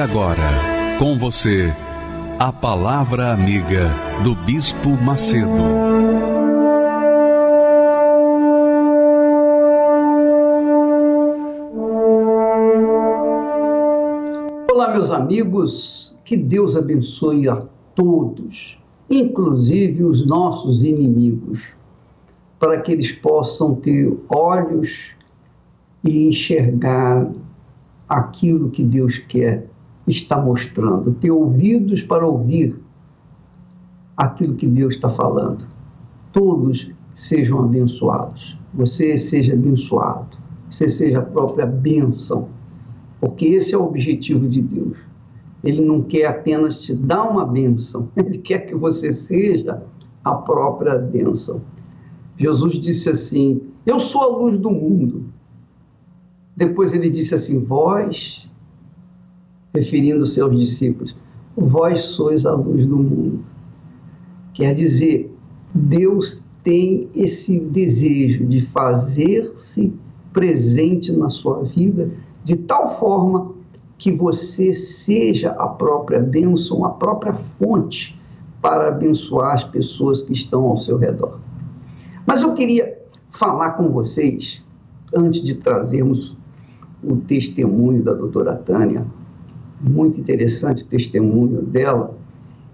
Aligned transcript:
Agora, 0.00 0.96
com 0.98 1.18
você, 1.18 1.70
a 2.38 2.50
Palavra 2.50 3.34
Amiga 3.34 3.90
do 4.24 4.34
Bispo 4.34 4.88
Macedo. 5.02 5.46
Olá, 14.72 14.94
meus 14.94 15.10
amigos, 15.10 16.16
que 16.24 16.34
Deus 16.34 16.76
abençoe 16.76 17.46
a 17.46 17.62
todos, 17.94 18.82
inclusive 19.10 20.02
os 20.02 20.26
nossos 20.26 20.82
inimigos, 20.82 21.68
para 22.58 22.80
que 22.80 22.92
eles 22.92 23.12
possam 23.12 23.74
ter 23.74 24.16
olhos 24.30 25.10
e 26.02 26.26
enxergar 26.26 27.30
aquilo 28.08 28.70
que 28.70 28.82
Deus 28.82 29.18
quer 29.18 29.69
está 30.10 30.40
mostrando, 30.40 31.12
ter 31.14 31.30
ouvidos 31.30 32.02
para 32.02 32.26
ouvir 32.26 32.78
aquilo 34.16 34.54
que 34.54 34.66
Deus 34.66 34.94
está 34.94 35.08
falando. 35.08 35.64
Todos 36.32 36.90
sejam 37.14 37.60
abençoados. 37.60 38.58
Você 38.74 39.18
seja 39.18 39.54
abençoado. 39.54 40.36
Você 40.70 40.88
seja 40.88 41.18
a 41.18 41.22
própria 41.22 41.66
bênção. 41.66 42.48
Porque 43.20 43.46
esse 43.46 43.74
é 43.74 43.78
o 43.78 43.84
objetivo 43.84 44.48
de 44.48 44.62
Deus. 44.62 44.96
Ele 45.62 45.84
não 45.84 46.02
quer 46.02 46.26
apenas 46.26 46.80
te 46.80 46.94
dar 46.94 47.22
uma 47.24 47.46
bênção, 47.46 48.08
ele 48.16 48.38
quer 48.38 48.60
que 48.60 48.74
você 48.74 49.12
seja 49.12 49.82
a 50.24 50.34
própria 50.34 50.96
bênção. 50.96 51.60
Jesus 52.38 52.74
disse 52.74 53.10
assim: 53.10 53.60
Eu 53.84 54.00
sou 54.00 54.22
a 54.22 54.38
luz 54.38 54.56
do 54.56 54.70
mundo. 54.70 55.26
Depois 56.56 56.94
ele 56.94 57.10
disse 57.10 57.34
assim: 57.34 57.58
Vós, 57.58 58.48
referindo 59.74 60.26
se 60.26 60.40
aos 60.40 60.58
discípulos, 60.58 61.16
vós 61.56 62.00
sois 62.02 62.46
a 62.46 62.52
luz 62.52 62.86
do 62.86 62.96
mundo. 62.96 63.40
Quer 64.54 64.74
dizer, 64.74 65.32
Deus 65.74 66.44
tem 66.62 67.08
esse 67.14 67.58
desejo 67.58 68.44
de 68.46 68.60
fazer-se 68.60 69.92
presente 70.32 71.12
na 71.12 71.28
sua 71.28 71.62
vida 71.64 72.10
de 72.44 72.56
tal 72.56 72.98
forma 72.98 73.52
que 73.98 74.10
você 74.10 74.72
seja 74.72 75.50
a 75.52 75.68
própria 75.68 76.20
bênção, 76.20 76.84
a 76.84 76.90
própria 76.90 77.34
fonte 77.34 78.18
para 78.62 78.88
abençoar 78.88 79.54
as 79.54 79.64
pessoas 79.64 80.22
que 80.22 80.32
estão 80.32 80.64
ao 80.64 80.76
seu 80.76 80.96
redor. 80.96 81.38
Mas 82.26 82.42
eu 82.42 82.54
queria 82.54 82.98
falar 83.28 83.70
com 83.72 83.90
vocês, 83.90 84.62
antes 85.14 85.42
de 85.42 85.54
trazermos 85.54 86.36
o 87.02 87.16
testemunho 87.16 88.02
da 88.02 88.12
doutora 88.12 88.54
Tânia, 88.54 89.06
muito 89.80 90.20
interessante 90.20 90.82
o 90.82 90.86
testemunho 90.86 91.62
dela. 91.62 92.16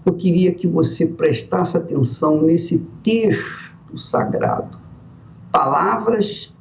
Eu 0.04 0.14
queria 0.14 0.52
que 0.52 0.66
você 0.66 1.06
prestasse 1.06 1.76
atenção 1.76 2.42
nesse 2.42 2.78
texto 3.02 3.98
sagrado. 3.98 4.78
Palavras 5.52 6.52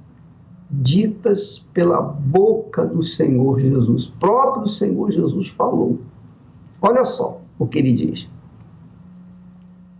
ditas 0.69 1.63
pela 1.73 2.01
boca 2.01 2.85
do 2.85 3.03
Senhor 3.03 3.59
Jesus. 3.59 4.07
Próprio 4.19 4.67
Senhor 4.67 5.11
Jesus 5.11 5.49
falou. 5.49 5.99
Olha 6.81 7.05
só 7.05 7.41
o 7.57 7.67
que 7.67 7.79
ele 7.79 7.93
diz. 7.93 8.27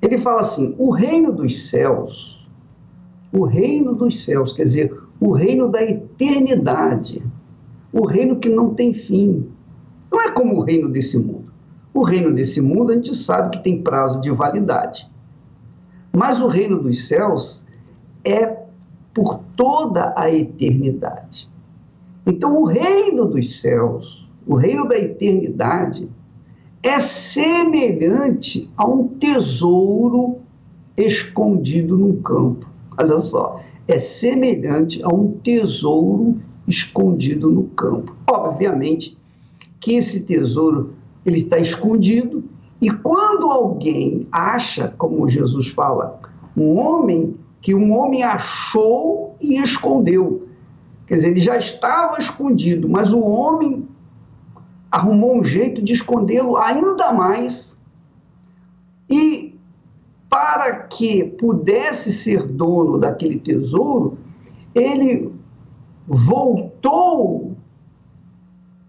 Ele 0.02 0.18
fala 0.18 0.42
assim: 0.42 0.76
o 0.78 0.92
reino 0.92 1.32
dos 1.32 1.70
céus, 1.70 2.48
o 3.32 3.44
reino 3.44 3.96
dos 3.96 4.24
céus, 4.24 4.54
quer 4.54 4.64
dizer, 4.64 4.96
o 5.20 5.32
reino 5.32 5.70
da 5.70 5.84
eternidade, 5.84 7.24
o 7.92 8.06
reino 8.06 8.38
que 8.38 8.50
não 8.50 8.74
tem 8.74 8.94
fim. 8.94 9.48
Não 10.12 10.22
é 10.22 10.32
como 10.32 10.56
o 10.56 10.64
reino 10.64 10.90
desse 10.90 11.18
mundo. 11.18 11.46
O 11.94 12.04
reino 12.04 12.34
desse 12.34 12.60
mundo 12.62 12.92
a 12.92 12.96
gente 12.96 13.16
sabe 13.16 13.58
que 13.58 13.64
tem 13.64 13.82
prazo 13.82 14.20
de 14.20 14.32
validade. 14.32 15.10
Mas 16.12 16.42
o 16.42 16.48
reino 16.48 16.82
dos 16.82 17.08
céus 17.08 17.64
é 18.24 18.66
por 19.14 19.40
toda 19.56 20.14
a 20.18 20.30
eternidade. 20.30 21.50
Então, 22.26 22.62
o 22.62 22.66
reino 22.66 23.26
dos 23.26 23.62
céus, 23.62 24.28
o 24.46 24.56
reino 24.56 24.88
da 24.88 24.98
eternidade, 24.98 26.10
é 26.82 27.00
semelhante 27.00 28.70
a 28.76 28.88
um 28.88 29.08
tesouro 29.08 30.40
escondido 30.98 31.98
num 31.98 32.22
campo. 32.22 32.70
Olha 32.98 33.20
só, 33.20 33.62
é 33.88 33.98
semelhante 33.98 35.04
a 35.04 35.08
um 35.14 35.32
tesouro 35.44 36.40
escondido 36.68 37.50
no 37.50 37.64
campo. 37.66 38.16
Obviamente 38.30 39.18
que 39.86 39.94
esse 39.94 40.22
tesouro 40.22 40.96
ele 41.24 41.38
está 41.38 41.60
escondido. 41.60 42.44
E 42.82 42.90
quando 42.90 43.52
alguém 43.52 44.28
acha, 44.32 44.92
como 44.98 45.30
Jesus 45.30 45.68
fala, 45.68 46.20
um 46.58 46.76
homem 46.76 47.38
que 47.62 47.76
um 47.76 47.94
homem 47.94 48.24
achou 48.24 49.36
e 49.40 49.62
escondeu, 49.62 50.48
quer 51.06 51.18
dizer, 51.18 51.30
ele 51.30 51.40
já 51.40 51.56
estava 51.56 52.18
escondido, 52.18 52.90
mas 52.90 53.14
o 53.14 53.20
homem 53.20 53.88
arrumou 54.90 55.38
um 55.38 55.44
jeito 55.44 55.84
de 55.84 55.94
escondê-lo 55.94 56.58
ainda 56.58 57.14
mais. 57.14 57.78
E 59.08 59.56
para 60.28 60.80
que 60.80 61.24
pudesse 61.24 62.12
ser 62.12 62.42
dono 62.42 62.98
daquele 62.98 63.38
tesouro, 63.38 64.18
ele 64.74 65.32
voltou 66.08 67.56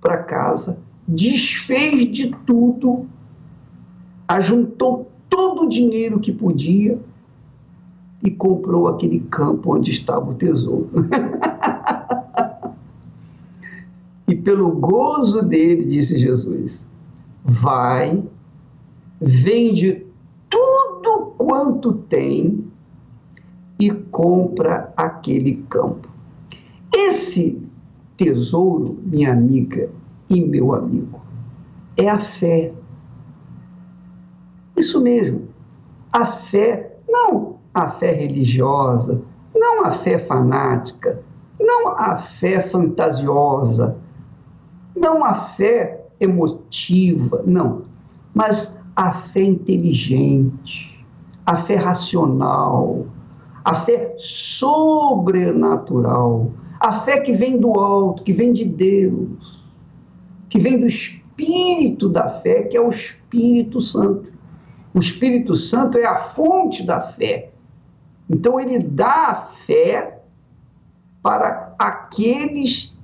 para 0.01 0.23
casa, 0.23 0.86
desfez 1.07 2.11
de 2.11 2.35
tudo, 2.45 3.07
ajuntou 4.27 5.11
todo 5.29 5.63
o 5.63 5.69
dinheiro 5.69 6.19
que 6.19 6.33
podia 6.33 6.99
e 8.23 8.31
comprou 8.31 8.89
aquele 8.89 9.21
campo 9.21 9.77
onde 9.77 9.91
estava 9.91 10.31
o 10.31 10.35
tesouro. 10.35 10.91
e 14.27 14.35
pelo 14.35 14.71
gozo 14.71 15.43
dele, 15.43 15.85
disse 15.85 16.19
Jesus, 16.19 16.85
vai, 17.45 18.25
vende 19.21 20.05
tudo 20.51 21.35
quanto 21.37 21.93
tem 21.93 22.65
e 23.79 23.91
compra 23.91 24.93
aquele 24.97 25.63
campo. 25.69 26.09
Esse 26.93 27.63
tesouro, 28.17 28.99
minha 29.05 29.33
amiga 29.33 29.91
e 30.29 30.41
meu 30.41 30.75
amigo, 30.75 31.21
é 31.97 32.09
a 32.09 32.19
fé. 32.19 32.73
Isso 34.77 35.01
mesmo, 35.01 35.49
a 36.13 36.27
fé, 36.27 36.99
não 37.09 37.57
a 37.73 37.91
fé 37.91 38.11
religiosa, 38.11 39.21
não 39.55 39.85
a 39.85 39.91
fé 39.91 40.19
fanática, 40.19 41.23
não 41.61 41.89
a 41.89 42.17
fé 42.17 42.61
fantasiosa, 42.61 43.97
não 44.97 45.23
a 45.23 45.35
fé 45.35 46.07
emotiva, 46.19 47.43
não, 47.47 47.83
mas 48.35 48.79
a 48.97 49.13
fé 49.13 49.43
inteligente, 49.43 51.07
a 51.45 51.59
fé 51.59 51.77
racional, 51.77 53.05
a 53.63 53.75
fé 53.75 54.15
sobrenatural, 54.17 56.51
a 56.81 56.93
fé 56.93 57.21
que 57.21 57.33
vem 57.33 57.59
do 57.59 57.79
alto, 57.79 58.23
que 58.23 58.33
vem 58.33 58.51
de 58.53 58.65
Deus, 58.65 59.56
que 60.57 60.63
vem 60.63 60.81
do 60.81 60.87
Espírito 60.87 62.09
da 62.09 62.31
fé, 62.31 62.63
que 62.63 62.79
é 62.79 62.81
o 62.81 62.89
Espírito 62.89 63.79
Santo. 63.79 64.33
O 64.95 64.99
Espírito 64.99 65.55
Santo 65.55 65.99
é 65.99 66.07
a 66.07 66.17
fonte 66.17 66.83
da 66.83 66.99
fé. 66.99 67.51
Então, 68.29 68.59
ele 68.59 68.79
dá 68.79 69.29
a 69.29 69.35
fé 69.35 70.23
para 71.23 71.75
aqueles 71.79 72.97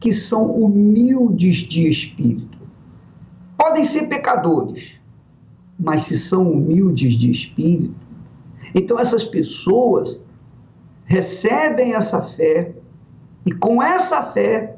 que 0.00 0.12
são 0.12 0.50
humildes 0.50 1.58
de 1.58 1.88
espírito. 1.88 2.58
Podem 3.56 3.84
ser 3.84 4.08
pecadores, 4.08 4.94
mas 5.78 6.02
se 6.02 6.16
são 6.16 6.50
humildes 6.50 7.12
de 7.14 7.30
espírito, 7.30 7.94
então 8.74 8.98
essas 8.98 9.24
pessoas 9.24 10.24
recebem 11.04 11.94
essa 11.94 12.22
fé 12.22 12.74
e 13.46 13.52
com 13.52 13.82
essa 13.82 14.22
fé, 14.22 14.76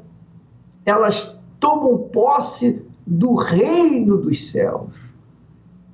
elas 0.85 1.30
tomam 1.61 2.09
posse 2.09 2.83
do 3.07 3.35
reino 3.35 4.17
dos 4.17 4.51
céus. 4.51 4.89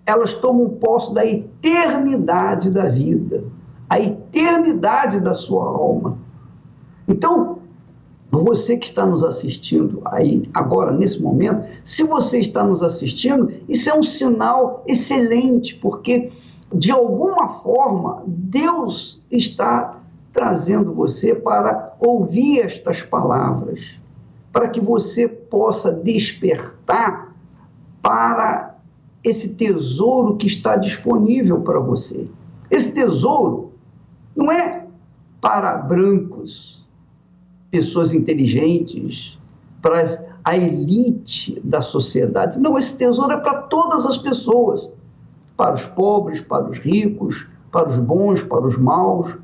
Elas 0.06 0.34
tomam 0.34 0.70
posse 0.70 1.14
da 1.14 1.24
eternidade 1.24 2.72
da 2.72 2.88
vida, 2.88 3.44
a 3.90 4.00
eternidade 4.00 5.20
da 5.20 5.34
sua 5.34 5.64
alma. 5.66 6.18
Então, 7.08 7.60
você 8.32 8.78
que 8.78 8.86
está 8.86 9.06
nos 9.06 9.24
assistindo 9.24 10.02
aí 10.06 10.50
agora, 10.54 10.92
nesse 10.92 11.22
momento, 11.22 11.68
se 11.84 12.04
você 12.04 12.40
está 12.40 12.64
nos 12.64 12.82
assistindo, 12.82 13.52
isso 13.68 13.90
é 13.90 13.94
um 13.94 14.04
sinal 14.04 14.84
excelente, 14.88 15.76
porque 15.76 16.32
de 16.74 16.92
alguma 16.92 17.50
forma 17.50 18.24
Deus 18.26 19.22
está 19.30 20.00
trazendo 20.32 20.94
você 20.94 21.36
para 21.36 21.96
ouvir 22.00 22.62
estas 22.62 23.02
palavras, 23.02 23.80
para 24.58 24.70
que 24.70 24.82
você 24.82 25.28
possa 25.28 25.94
despertar 25.94 27.32
para 28.02 28.76
esse 29.24 29.50
tesouro 29.50 30.36
que 30.36 30.48
está 30.48 30.76
disponível 30.76 31.62
para 31.62 31.80
você. 31.80 32.28
Esse 32.72 32.92
tesouro 32.92 33.74
não 34.36 34.52
é 34.52 34.88
para 35.40 35.76
brancos, 35.76 36.84
pessoas 37.70 38.16
inteligentes, 38.16 39.38
para 39.80 40.04
a 40.44 40.58
elite 40.58 41.62
da 41.64 41.84
sociedade. 41.84 42.60
Não, 42.60 42.80
esse 42.80 42.98
tesouro 42.98 43.34
é 43.34 43.38
para 43.38 43.62
todas 43.62 44.08
as 44.08 44.18
pessoas, 44.18 44.92
para 45.56 45.76
os 45.76 45.86
pobres, 45.86 46.42
para 46.42 46.68
os 46.68 46.80
ricos, 46.80 47.48
para 47.72 47.88
os 47.88 48.00
bons, 48.00 48.42
para 48.42 48.66
os 48.66 48.76
maus, 48.76 49.38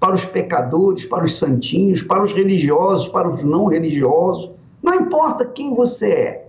para 0.00 0.14
os 0.14 0.24
pecadores, 0.24 1.06
para 1.06 1.24
os 1.24 1.38
santinhos, 1.38 2.02
para 2.02 2.20
os 2.20 2.32
religiosos, 2.32 3.06
para 3.06 3.28
os 3.28 3.44
não 3.44 3.66
religiosos. 3.66 4.55
Não 4.82 4.94
importa 4.94 5.44
quem 5.44 5.74
você 5.74 6.10
é, 6.10 6.48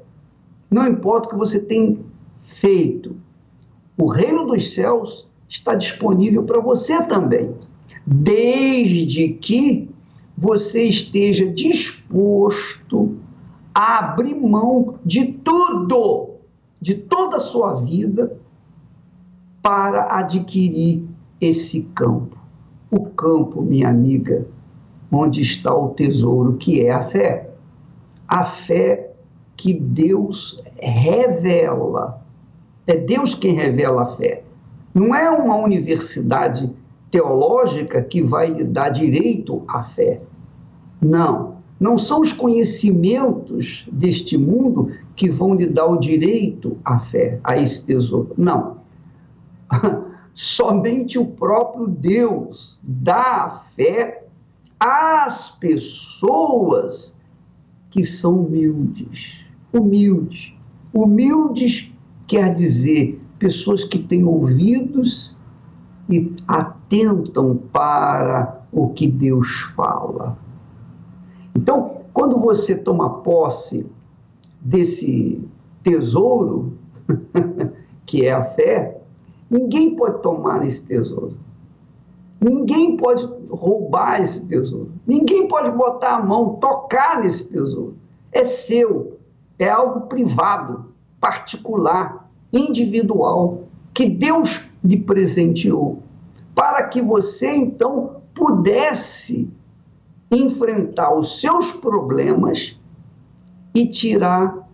não 0.70 0.88
importa 0.88 1.28
o 1.28 1.32
que 1.32 1.38
você 1.38 1.60
tem 1.60 2.00
feito, 2.44 3.16
o 3.98 4.08
reino 4.08 4.46
dos 4.46 4.74
céus 4.74 5.28
está 5.50 5.74
disponível 5.74 6.44
para 6.44 6.60
você 6.60 7.02
também, 7.04 7.56
desde 8.06 9.30
que 9.30 9.90
você 10.38 10.84
esteja 10.84 11.48
disposto 11.52 13.18
a 13.74 14.00
abrir 14.00 14.36
mão 14.36 14.96
de 15.04 15.26
tudo, 15.26 16.36
de 16.80 16.96
toda 16.96 17.38
a 17.38 17.40
sua 17.40 17.74
vida, 17.76 18.38
para 19.62 20.18
adquirir 20.18 21.04
esse 21.42 21.82
campo. 21.96 22.38
O 22.90 23.06
campo, 23.08 23.62
minha 23.62 23.90
amiga, 23.90 24.48
onde 25.12 25.42
está 25.42 25.76
o 25.76 25.90
tesouro, 25.90 26.58
que 26.58 26.82
é 26.82 26.92
a 26.92 27.04
fé. 27.04 27.47
A 28.28 28.44
fé 28.44 29.12
que 29.56 29.74
Deus 29.74 30.62
revela. 30.78 32.22
É 32.86 32.96
Deus 32.96 33.34
quem 33.34 33.54
revela 33.56 34.04
a 34.04 34.08
fé. 34.08 34.44
Não 34.94 35.14
é 35.14 35.30
uma 35.30 35.58
universidade 35.58 36.70
teológica 37.12 38.02
que 38.02 38.22
vai 38.22 38.52
lhe 38.52 38.64
dar 38.64 38.90
direito 38.90 39.64
à 39.68 39.84
fé. 39.84 40.22
Não. 41.02 41.58
Não 41.80 41.98
são 41.98 42.22
os 42.22 42.34
conhecimentos 42.34 43.88
deste 43.92 44.38
mundo 44.38 44.92
que 45.16 45.30
vão 45.30 45.54
lhe 45.54 45.68
dar 45.68 45.86
o 45.86 46.00
direito 46.00 46.78
à 46.84 47.00
fé, 47.00 47.40
a 47.44 47.58
esse 47.58 47.86
tesouro. 47.86 48.34
Não. 48.38 48.78
Somente 50.34 51.20
o 51.20 51.26
próprio 51.26 51.88
Deus 51.88 52.80
dá 52.82 53.44
a 53.44 53.50
fé 53.76 54.26
às 54.80 55.50
pessoas 55.50 57.17
que 57.98 58.04
são 58.04 58.42
humildes. 58.42 59.44
Humildes. 59.74 60.54
Humildes 60.94 61.92
quer 62.28 62.54
dizer 62.54 63.20
pessoas 63.40 63.84
que 63.86 63.98
têm 63.98 64.24
ouvidos 64.24 65.36
e 66.08 66.32
atentam 66.48 67.58
para 67.74 68.62
o 68.72 68.90
que 68.90 69.08
Deus 69.08 69.62
fala. 69.76 70.38
Então, 71.56 72.02
quando 72.14 72.38
você 72.38 72.76
toma 72.76 73.22
posse 73.22 73.84
desse 74.62 75.42
tesouro, 75.82 76.74
que 78.06 78.28
é 78.28 78.32
a 78.32 78.44
fé, 78.44 79.02
ninguém 79.50 79.96
pode 79.96 80.22
tomar 80.22 80.64
esse 80.68 80.86
tesouro. 80.86 81.36
Ninguém 82.40 82.98
pode 82.98 83.28
roubar 83.50 84.22
esse 84.22 84.46
tesouro. 84.46 84.92
Ninguém 85.06 85.48
pode 85.48 85.72
botar 85.72 86.18
a 86.18 86.24
mão, 86.24 86.56
tocar 86.56 87.22
nesse 87.22 87.46
tesouro. 87.46 87.96
É 88.32 88.44
seu. 88.44 89.18
É 89.58 89.70
algo 89.70 90.02
privado, 90.02 90.94
particular, 91.20 92.30
individual, 92.54 93.64
que 93.94 94.08
Deus 94.08 94.68
lhe 94.84 94.98
presenteou, 94.98 96.04
para 96.54 96.84
que 96.84 97.02
você 97.02 97.56
então 97.56 98.18
pudesse 98.36 99.50
enfrentar 100.32 101.16
os 101.16 101.40
seus 101.40 101.72
problemas 101.74 102.80
e 103.74 103.88
tirar 103.88 104.68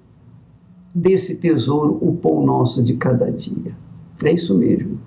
desse 0.93 1.37
tesouro 1.37 1.97
o 2.01 2.15
pão 2.15 2.45
nosso 2.45 2.83
de 2.83 2.95
cada 2.95 3.31
dia. 3.31 3.75
É 4.23 4.31
isso 4.31 4.53
mesmo. 4.55 4.99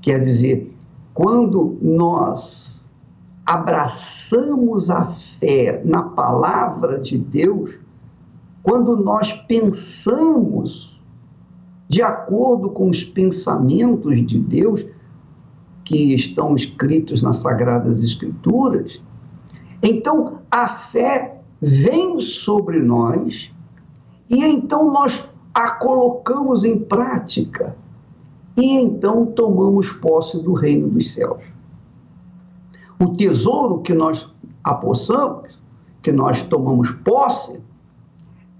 Quer 0.00 0.20
dizer, 0.20 0.67
quando 1.18 1.76
nós 1.82 2.88
abraçamos 3.44 4.88
a 4.88 5.06
fé 5.06 5.82
na 5.84 6.00
palavra 6.00 7.00
de 7.00 7.18
Deus, 7.18 7.74
quando 8.62 8.96
nós 8.96 9.32
pensamos 9.32 10.96
de 11.88 12.02
acordo 12.02 12.70
com 12.70 12.88
os 12.88 13.02
pensamentos 13.02 14.24
de 14.24 14.38
Deus 14.38 14.86
que 15.84 16.14
estão 16.14 16.54
escritos 16.54 17.20
nas 17.20 17.38
Sagradas 17.38 18.00
Escrituras, 18.00 19.02
então 19.82 20.42
a 20.48 20.68
fé 20.68 21.40
vem 21.60 22.20
sobre 22.20 22.80
nós 22.80 23.52
e 24.30 24.44
então 24.44 24.92
nós 24.92 25.28
a 25.52 25.68
colocamos 25.72 26.62
em 26.62 26.78
prática 26.78 27.74
e 28.58 28.74
então 28.74 29.24
tomamos 29.24 29.92
posse 29.92 30.42
do 30.42 30.52
reino 30.52 30.88
dos 30.88 31.12
céus. 31.12 31.40
O 32.98 33.14
tesouro 33.14 33.80
que 33.80 33.94
nós 33.94 34.28
apossamos, 34.64 35.56
que 36.02 36.10
nós 36.10 36.42
tomamos 36.42 36.90
posse, 36.90 37.60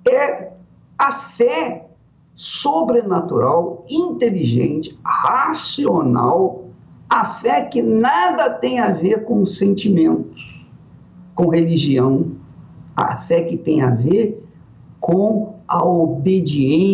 é 0.09 0.53
a 0.97 1.13
fé 1.13 1.89
sobrenatural, 2.37 3.85
inteligente, 3.91 4.97
racional, 5.05 6.69
a 7.11 7.25
fé 7.25 7.63
que 7.65 7.83
nada 7.83 8.49
tem 8.51 8.79
a 8.79 8.93
ver 8.93 9.25
com 9.25 9.45
sentimentos 9.45 10.59
com 11.35 11.49
religião, 11.49 12.33
a 12.97 13.17
fé 13.17 13.43
que 13.43 13.57
tem 13.57 13.81
a 13.81 13.91
ver 13.91 14.45
com 15.01 15.55
a 15.69 15.85
obediência 15.85 16.89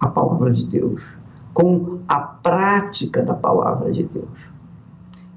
à 0.00 0.08
palavra 0.08 0.50
de 0.52 0.64
Deus, 0.66 1.00
com 1.52 2.00
a 2.08 2.18
prática 2.18 3.22
da 3.22 3.34
palavra 3.34 3.92
de 3.92 4.04
Deus. 4.04 4.28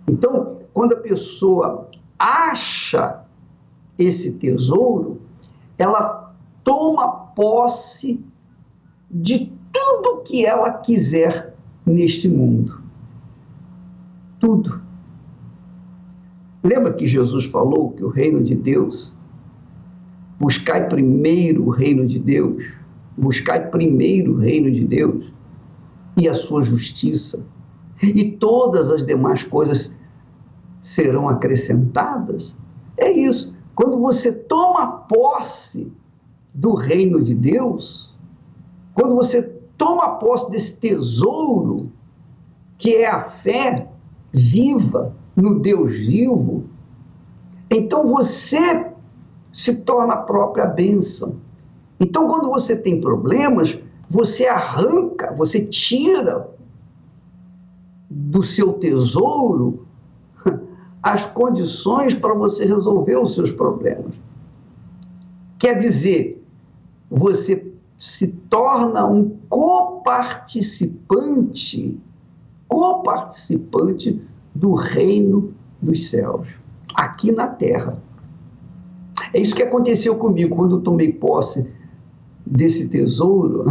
Então, 0.07 0.59
quando 0.73 0.93
a 0.93 0.99
pessoa 0.99 1.89
acha 2.17 3.23
esse 3.97 4.33
tesouro, 4.33 5.21
ela 5.77 6.33
toma 6.63 7.07
posse 7.35 8.23
de 9.09 9.51
tudo 9.71 10.21
que 10.23 10.45
ela 10.45 10.71
quiser 10.73 11.53
neste 11.85 12.27
mundo. 12.27 12.81
Tudo. 14.39 14.81
Lembra 16.63 16.93
que 16.93 17.05
Jesus 17.05 17.45
falou 17.45 17.91
que 17.91 18.03
o 18.03 18.09
reino 18.09 18.43
de 18.43 18.55
Deus, 18.55 19.13
buscai 20.39 20.87
primeiro 20.87 21.65
o 21.65 21.69
reino 21.69 22.07
de 22.07 22.19
Deus, 22.19 22.63
buscai 23.17 23.69
primeiro 23.69 24.33
o 24.33 24.37
reino 24.37 24.71
de 24.71 24.83
Deus 24.83 25.34
e 26.17 26.29
a 26.29 26.33
sua 26.33 26.61
justiça, 26.61 27.43
e 28.01 28.31
todas 28.31 28.91
as 28.91 29.05
demais 29.05 29.43
coisas 29.43 29.93
serão 30.81 31.27
acrescentadas? 31.27 32.55
É 32.97 33.11
isso. 33.11 33.53
Quando 33.73 33.99
você 33.99 34.31
toma 34.31 34.99
posse 34.99 35.91
do 36.53 36.75
reino 36.75 37.21
de 37.21 37.33
Deus, 37.33 38.13
quando 38.93 39.15
você 39.15 39.41
toma 39.77 40.15
posse 40.17 40.49
desse 40.49 40.77
tesouro, 40.77 41.91
que 42.77 42.95
é 42.95 43.07
a 43.07 43.19
fé 43.19 43.89
viva, 44.31 45.13
no 45.35 45.59
Deus 45.59 45.93
vivo, 45.93 46.63
então 47.69 48.07
você 48.07 48.91
se 49.53 49.75
torna 49.77 50.13
a 50.13 50.17
própria 50.17 50.65
bênção. 50.65 51.37
Então, 51.99 52.27
quando 52.27 52.49
você 52.49 52.75
tem 52.75 52.99
problemas, 52.99 53.77
você 54.15 54.47
arranca, 54.47 55.33
você 55.33 55.59
tira 55.59 56.49
do 58.09 58.41
seu 58.41 58.71
tesouro 58.71 59.85
as 61.03 61.25
condições 61.25 62.15
para 62.15 62.33
você 62.33 62.63
resolver 62.63 63.17
os 63.17 63.33
seus 63.33 63.51
problemas. 63.51 64.13
Quer 65.59 65.77
dizer, 65.77 66.41
você 67.11 67.69
se 67.97 68.29
torna 68.49 69.05
um 69.05 69.37
coparticipante, 69.49 71.99
coparticipante 72.69 74.21
do 74.53 74.75
reino 74.75 75.53
dos 75.81 76.09
céus, 76.09 76.47
aqui 76.93 77.33
na 77.33 77.49
terra. 77.49 78.01
É 79.33 79.41
isso 79.41 79.53
que 79.53 79.63
aconteceu 79.63 80.15
comigo 80.15 80.55
quando 80.55 80.77
eu 80.77 80.81
tomei 80.81 81.11
posse 81.11 81.69
desse 82.45 82.89
tesouro. 82.89 83.65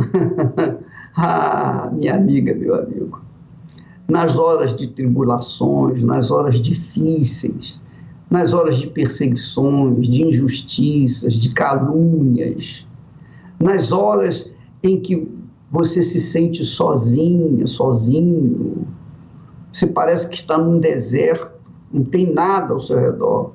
ah, 1.16 1.90
minha 1.92 2.14
amiga, 2.14 2.54
meu 2.54 2.74
amigo. 2.74 3.20
Nas 4.08 4.36
horas 4.36 4.74
de 4.74 4.88
tribulações, 4.88 6.02
nas 6.02 6.30
horas 6.30 6.60
difíceis, 6.60 7.78
nas 8.30 8.52
horas 8.52 8.78
de 8.78 8.88
perseguições, 8.88 10.08
de 10.08 10.22
injustiças, 10.22 11.34
de 11.34 11.50
calúnias, 11.50 12.86
nas 13.60 13.92
horas 13.92 14.50
em 14.82 15.00
que 15.00 15.26
você 15.70 16.02
se 16.02 16.20
sente 16.20 16.62
sozinha, 16.64 17.66
sozinho, 17.66 18.86
você 19.72 19.86
parece 19.86 20.28
que 20.28 20.36
está 20.36 20.58
num 20.58 20.78
deserto, 20.78 21.48
não 21.92 22.04
tem 22.04 22.32
nada 22.32 22.74
ao 22.74 22.80
seu 22.80 22.98
redor. 22.98 23.52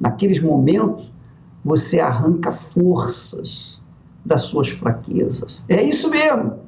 Naqueles 0.00 0.40
momentos, 0.40 1.12
você 1.64 2.00
arranca 2.00 2.50
forças 2.50 3.77
das 4.28 4.42
suas 4.42 4.68
fraquezas. 4.68 5.64
É 5.68 5.82
isso 5.82 6.10
mesmo, 6.10 6.60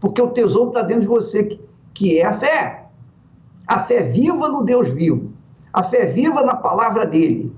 porque 0.00 0.22
o 0.22 0.28
tesouro 0.28 0.68
está 0.68 0.82
dentro 0.82 1.02
de 1.02 1.08
você, 1.08 1.42
que, 1.42 1.60
que 1.92 2.18
é 2.18 2.24
a 2.24 2.32
fé. 2.32 2.86
A 3.66 3.80
fé 3.80 4.02
viva 4.02 4.48
no 4.48 4.62
Deus 4.62 4.88
vivo, 4.88 5.32
a 5.72 5.82
fé 5.82 6.06
viva 6.06 6.42
na 6.42 6.54
palavra 6.54 7.04
dele, 7.04 7.52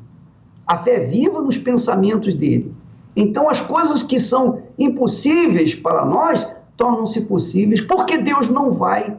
a 0.67 0.77
fé 0.77 1.01
viva 1.01 1.41
nos 1.41 1.57
pensamentos 1.57 2.35
dele. 2.35 2.75
Então, 3.15 3.49
as 3.49 3.61
coisas 3.61 4.03
que 4.03 4.19
são 4.19 4.63
impossíveis 4.79 5.75
para 5.75 6.05
nós 6.05 6.49
tornam-se 6.77 7.21
possíveis, 7.21 7.81
porque 7.83 8.17
Deus 8.19 8.49
não 8.49 8.71
vai, 8.71 9.17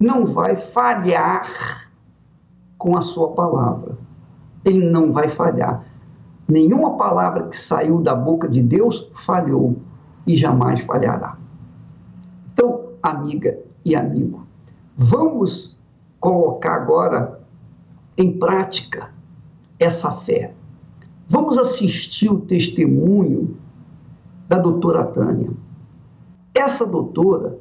não 0.00 0.24
vai 0.24 0.56
falhar 0.56 1.86
com 2.78 2.96
a 2.96 3.02
sua 3.02 3.32
palavra. 3.32 3.98
Ele 4.64 4.84
não 4.84 5.12
vai 5.12 5.28
falhar. 5.28 5.84
Nenhuma 6.48 6.96
palavra 6.96 7.48
que 7.48 7.56
saiu 7.56 8.00
da 8.00 8.14
boca 8.14 8.48
de 8.48 8.62
Deus 8.62 9.10
falhou 9.14 9.76
e 10.26 10.36
jamais 10.36 10.80
falhará. 10.80 11.36
Então, 12.52 12.90
amiga 13.02 13.58
e 13.84 13.96
amigo, 13.96 14.46
vamos 14.96 15.76
colocar 16.20 16.74
agora 16.74 17.40
em 18.16 18.38
prática 18.38 19.10
essa 19.78 20.10
fé. 20.10 20.54
Vamos 21.26 21.58
assistir 21.58 22.30
o 22.30 22.40
testemunho 22.40 23.56
da 24.48 24.58
doutora 24.58 25.04
Tânia. 25.04 25.50
Essa 26.54 26.86
doutora, 26.86 27.58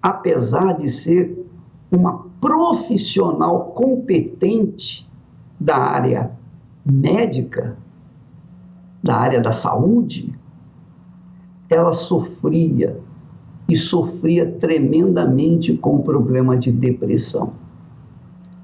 apesar 0.00 0.74
de 0.74 0.88
ser 0.88 1.46
uma 1.90 2.26
profissional 2.40 3.72
competente 3.72 5.08
da 5.58 5.76
área 5.76 6.30
médica, 6.84 7.76
da 9.06 9.16
área 9.16 9.40
da 9.40 9.52
saúde, 9.52 10.34
ela 11.70 11.92
sofria 11.92 12.98
e 13.68 13.76
sofria 13.76 14.50
tremendamente 14.50 15.76
com 15.76 15.96
o 15.96 16.02
problema 16.02 16.56
de 16.56 16.72
depressão. 16.72 17.52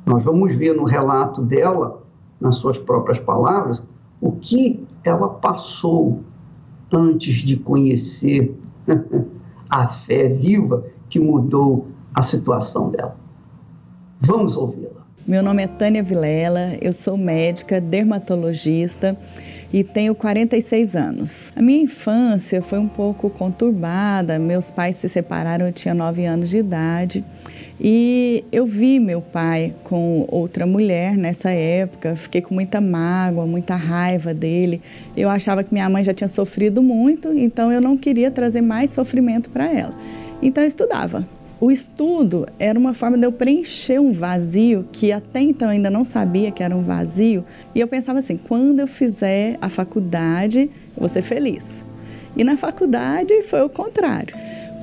Nós 0.05 0.23
vamos 0.25 0.55
ver 0.55 0.75
no 0.75 0.85
relato 0.85 1.41
dela, 1.41 2.03
nas 2.41 2.57
suas 2.57 2.77
próprias 2.77 3.21
palavras, 3.21 3.81
o 4.21 4.33
que 4.33 4.85
ela 5.05 5.29
passou 5.29 6.21
antes 6.93 7.37
de 7.37 7.57
conhecer 7.57 8.57
a 9.71 9.87
fé 9.87 10.29
viva 10.29 10.85
que 11.09 11.21
mudou 11.21 11.87
a 12.13 12.21
situação 12.21 12.91
dela. 12.91 13.17
Vamos 14.21 14.57
ouvi-la. 14.57 15.03
Meu 15.27 15.41
nome 15.43 15.63
é 15.63 15.69
Tânia 15.69 16.03
Vilela, 16.03 16.77
eu 16.81 16.93
sou 16.93 17.17
médica, 17.17 17.81
dermatologista 17.81 19.17
e 19.73 19.83
tenho 19.83 20.15
46 20.15 20.95
anos. 20.95 21.53
A 21.57 21.63
minha 21.63 21.83
infância 21.83 22.61
foi 22.61 22.79
um 22.79 22.89
pouco 22.89 23.31
conturbada, 23.31 24.39
meus 24.39 24.71
pais 24.71 24.97
se 24.97 25.09
separaram, 25.09 25.67
eu 25.67 25.73
tinha 25.73 25.95
9 25.95 26.25
anos 26.27 26.51
de 26.51 26.59
idade. 26.59 27.25
E 27.81 28.45
eu 28.53 28.65
vi 28.65 29.01
meu 29.01 29.21
pai 29.21 29.75
com 29.83 30.25
outra 30.31 30.67
mulher 30.67 31.17
nessa 31.17 31.51
época, 31.51 32.15
fiquei 32.15 32.41
com 32.41 32.55
muita 32.55 32.81
mágoa, 32.81 33.45
muita 33.47 33.75
raiva 33.75 34.33
dele. 34.33 34.81
Eu 35.17 35.29
achava 35.29 35.65
que 35.65 35.73
minha 35.73 35.89
mãe 35.89 36.05
já 36.05 36.15
tinha 36.15 36.29
sofrido 36.29 36.81
muito, 36.83 37.33
então 37.33 37.73
eu 37.73 37.81
não 37.81 37.97
queria 37.97 38.31
trazer 38.31 38.61
mais 38.61 38.91
sofrimento 38.91 39.51
para 39.51 39.67
ela. 39.67 39.95
Então 40.41 40.63
eu 40.63 40.69
estudava. 40.69 41.27
O 41.63 41.71
estudo 41.71 42.45
era 42.59 42.77
uma 42.77 42.93
forma 42.93 43.17
de 43.17 43.25
eu 43.25 43.31
preencher 43.31 44.01
um 44.01 44.13
vazio 44.13 44.85
que 44.91 45.13
até 45.13 45.41
então 45.41 45.69
ainda 45.69 45.89
não 45.89 46.05
sabia 46.05 46.51
que 46.51 46.61
era 46.61 46.75
um 46.75 46.83
vazio. 46.83 47.45
E 47.73 47.79
eu 47.79 47.87
pensava 47.87 48.19
assim: 48.19 48.37
quando 48.37 48.81
eu 48.81 48.89
fizer 48.89 49.59
a 49.63 49.69
faculdade, 49.69 50.63
eu 50.63 50.99
vou 50.99 51.09
ser 51.09 51.23
feliz. 51.23 51.63
E 52.37 52.43
na 52.43 52.57
faculdade 52.57 53.45
foi 53.45 53.63
o 53.63 53.69
contrário, 53.69 54.35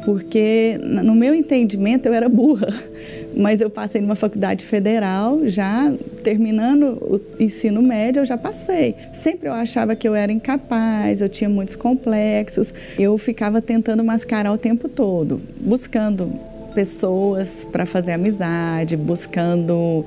porque 0.05 0.79
no 0.81 1.13
meu 1.13 1.35
entendimento 1.35 2.05
eu 2.05 2.13
era 2.13 2.29
burra, 2.29 2.73
mas 3.35 3.59
eu 3.59 3.69
passei 3.69 3.99
numa 3.99 4.15
faculdade 4.15 4.63
federal, 4.63 5.41
já 5.49 5.91
terminando 6.23 6.97
o 7.01 7.43
ensino 7.43 7.81
médio, 7.81 8.21
eu 8.21 8.25
já 8.25 8.37
passei. 8.37 8.95
Sempre 9.11 9.49
eu 9.49 9.53
achava 9.53 9.97
que 9.97 10.07
eu 10.07 10.15
era 10.15 10.31
incapaz, 10.31 11.19
eu 11.19 11.27
tinha 11.27 11.49
muitos 11.49 11.75
complexos, 11.75 12.73
eu 12.97 13.17
ficava 13.17 13.61
tentando 13.61 14.01
mascarar 14.01 14.53
o 14.53 14.57
tempo 14.57 14.87
todo, 14.87 15.41
buscando 15.59 16.39
pessoas 16.79 17.67
para 17.69 17.85
fazer 17.85 18.13
amizade, 18.13 18.95
buscando 18.95 20.05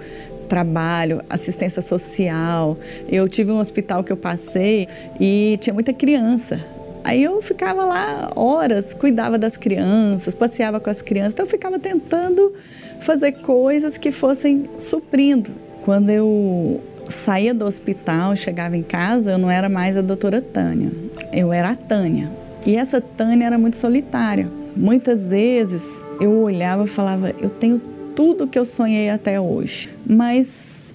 trabalho, 0.49 1.21
assistência 1.29 1.83
social. 1.83 2.79
Eu 3.07 3.29
tive 3.29 3.51
um 3.51 3.59
hospital 3.59 4.03
que 4.03 4.11
eu 4.11 4.17
passei 4.17 4.89
e 5.21 5.59
tinha 5.61 5.75
muita 5.75 5.93
criança. 5.93 6.65
Aí 7.05 7.23
eu 7.23 7.43
ficava 7.43 7.85
lá 7.85 8.31
horas, 8.35 8.95
cuidava 8.95 9.37
das 9.37 9.55
crianças, 9.55 10.35
passeava 10.35 10.81
com 10.81 10.89
as 10.89 11.03
crianças, 11.03 11.35
então 11.35 11.45
eu 11.45 11.51
ficava 11.51 11.79
tentando 11.79 12.55
fazer 13.01 13.33
coisas 13.33 13.99
que 13.99 14.11
fossem 14.11 14.65
suprindo. 14.79 15.51
Quando 15.85 16.09
eu 16.09 16.81
saía 17.11 17.53
do 17.53 17.67
hospital, 17.67 18.35
chegava 18.35 18.79
em 18.79 18.83
casa, 18.83 19.33
eu 19.33 19.39
não 19.39 19.51
era 19.51 19.69
mais 19.69 19.95
a 19.95 20.01
doutora 20.01 20.41
Tânia, 20.41 20.91
eu 21.35 21.53
era 21.53 21.73
a 21.73 21.77
Tânia. 21.77 22.31
E 22.65 22.77
essa 22.77 22.99
Tânia 22.99 23.45
era 23.45 23.59
muito 23.59 23.77
solitária. 23.77 24.49
Muitas 24.75 25.27
vezes 25.27 25.83
eu 26.23 26.31
olhava 26.31 26.85
e 26.85 26.89
falava: 26.89 27.35
eu 27.41 27.51
tenho 27.51 27.81
tudo 28.15 28.47
que 28.47 28.59
eu 28.59 28.65
sonhei 28.65 29.11
até 29.11 29.41
hoje, 29.41 29.91
mas 30.07 30.93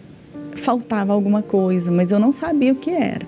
faltava 0.56 1.14
alguma 1.14 1.42
coisa, 1.42 1.92
mas 1.92 2.12
eu 2.12 2.20
não 2.20 2.32
sabia 2.32 2.72
o 2.72 2.76
que 2.76 2.92
era. 2.92 3.26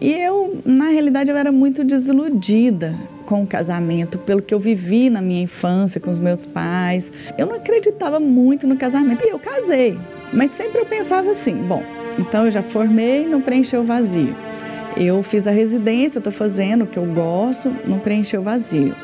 E 0.00 0.12
eu, 0.12 0.60
na 0.64 0.88
realidade, 0.88 1.30
eu 1.30 1.36
era 1.36 1.50
muito 1.50 1.82
desiludida 1.82 2.94
com 3.24 3.42
o 3.42 3.46
casamento, 3.46 4.18
pelo 4.18 4.42
que 4.42 4.52
eu 4.52 4.60
vivi 4.60 5.08
na 5.08 5.22
minha 5.22 5.42
infância 5.42 6.00
com 6.00 6.10
os 6.10 6.18
meus 6.18 6.44
pais. 6.44 7.10
Eu 7.38 7.46
não 7.46 7.54
acreditava 7.54 8.20
muito 8.20 8.66
no 8.66 8.76
casamento 8.76 9.24
e 9.24 9.30
eu 9.30 9.38
casei, 9.38 9.98
mas 10.32 10.50
sempre 10.50 10.80
eu 10.80 10.86
pensava 10.86 11.30
assim: 11.30 11.54
bom, 11.54 11.82
então 12.18 12.46
eu 12.46 12.50
já 12.50 12.62
formei, 12.62 13.26
não 13.26 13.40
preencheu 13.40 13.82
o 13.82 13.84
vazio. 13.84 14.34
Eu 14.96 15.22
fiz 15.22 15.46
a 15.46 15.50
residência, 15.50 16.18
estou 16.18 16.32
fazendo 16.32 16.84
o 16.84 16.86
que 16.86 16.96
eu 16.96 17.06
gosto, 17.06 17.70
não 17.84 17.98
preencheu 17.98 18.40
o 18.40 18.44
vazio. 18.44 18.94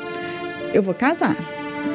Eu 0.73 0.81
vou 0.81 0.93
casar 0.93 1.37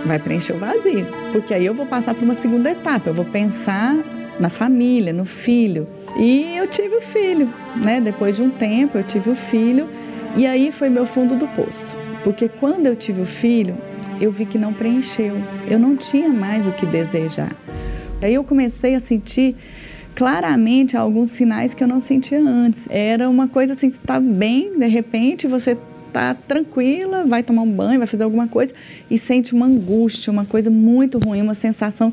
vai 0.05 0.19
preencher 0.19 0.53
o 0.53 0.59
vazio. 0.59 1.07
Porque 1.33 1.55
aí 1.55 1.65
eu 1.65 1.75
vou 1.75 1.87
passar 1.87 2.15
para 2.15 2.25
uma 2.25 2.35
segunda 2.35 2.71
etapa, 2.71 3.11
eu 3.11 3.15
vou 3.15 3.25
pensar 3.25 3.97
na 4.39 4.49
família, 4.49 5.13
no 5.13 5.25
filho. 5.25 5.87
E 6.17 6.57
eu 6.57 6.67
tive 6.67 6.97
o 6.97 7.01
filho, 7.01 7.49
né? 7.77 8.01
Depois 8.01 8.37
de 8.37 8.43
um 8.43 8.51
tempo 8.51 8.97
eu 8.99 9.05
tive 9.05 9.31
o 9.31 9.37
filho 9.37 9.89
e 10.37 10.47
aí 10.47 10.73
foi 10.73 10.89
meu 10.89 11.07
fundo 11.07 11.37
do 11.37 11.47
poço. 11.49 11.97
Porque 12.25 12.49
quando 12.49 12.87
eu 12.87 12.97
tive 12.97 13.23
o 13.23 13.27
filho, 13.27 13.77
eu 14.21 14.31
vi 14.31 14.47
que 14.47 14.59
não 14.59 14.73
preencheu. 14.73 15.37
Eu 15.67 15.79
não 15.79 15.97
tinha 15.97 16.29
mais 16.29 16.67
o 16.67 16.73
que 16.73 16.87
desejar. 16.87 17.53
Aí 18.21 18.35
eu 18.35 18.43
comecei 18.43 18.95
a 18.95 19.01
sentir 19.01 19.57
claramente 20.15 20.97
alguns 20.97 21.31
sinais 21.31 21.75
que 21.75 21.85
eu 21.85 21.89
não 21.89 22.01
sentia 22.01 22.41
antes. 22.41 22.83
Era 22.91 23.29
uma 23.31 23.47
coisa 23.47 23.75
assim, 23.75 23.91
você 23.91 23.99
está 23.99 24.19
bem, 24.19 24.77
de 24.77 24.89
repente 24.89 25.47
você 25.47 25.79
tá 26.19 26.35
tranquila, 26.35 27.25
vai 27.25 27.45
tomar 27.45 27.63
um 27.63 27.71
banho, 27.71 27.99
vai 27.99 28.09
fazer 28.09 28.25
alguma 28.25 28.49
coisa 28.49 28.75
e 29.09 29.17
sente 29.17 29.55
uma 29.55 29.67
angústia, 29.67 30.33
uma 30.33 30.45
coisa 30.45 30.69
muito 30.69 31.17
ruim, 31.17 31.41
uma 31.41 31.55
sensação 31.55 32.13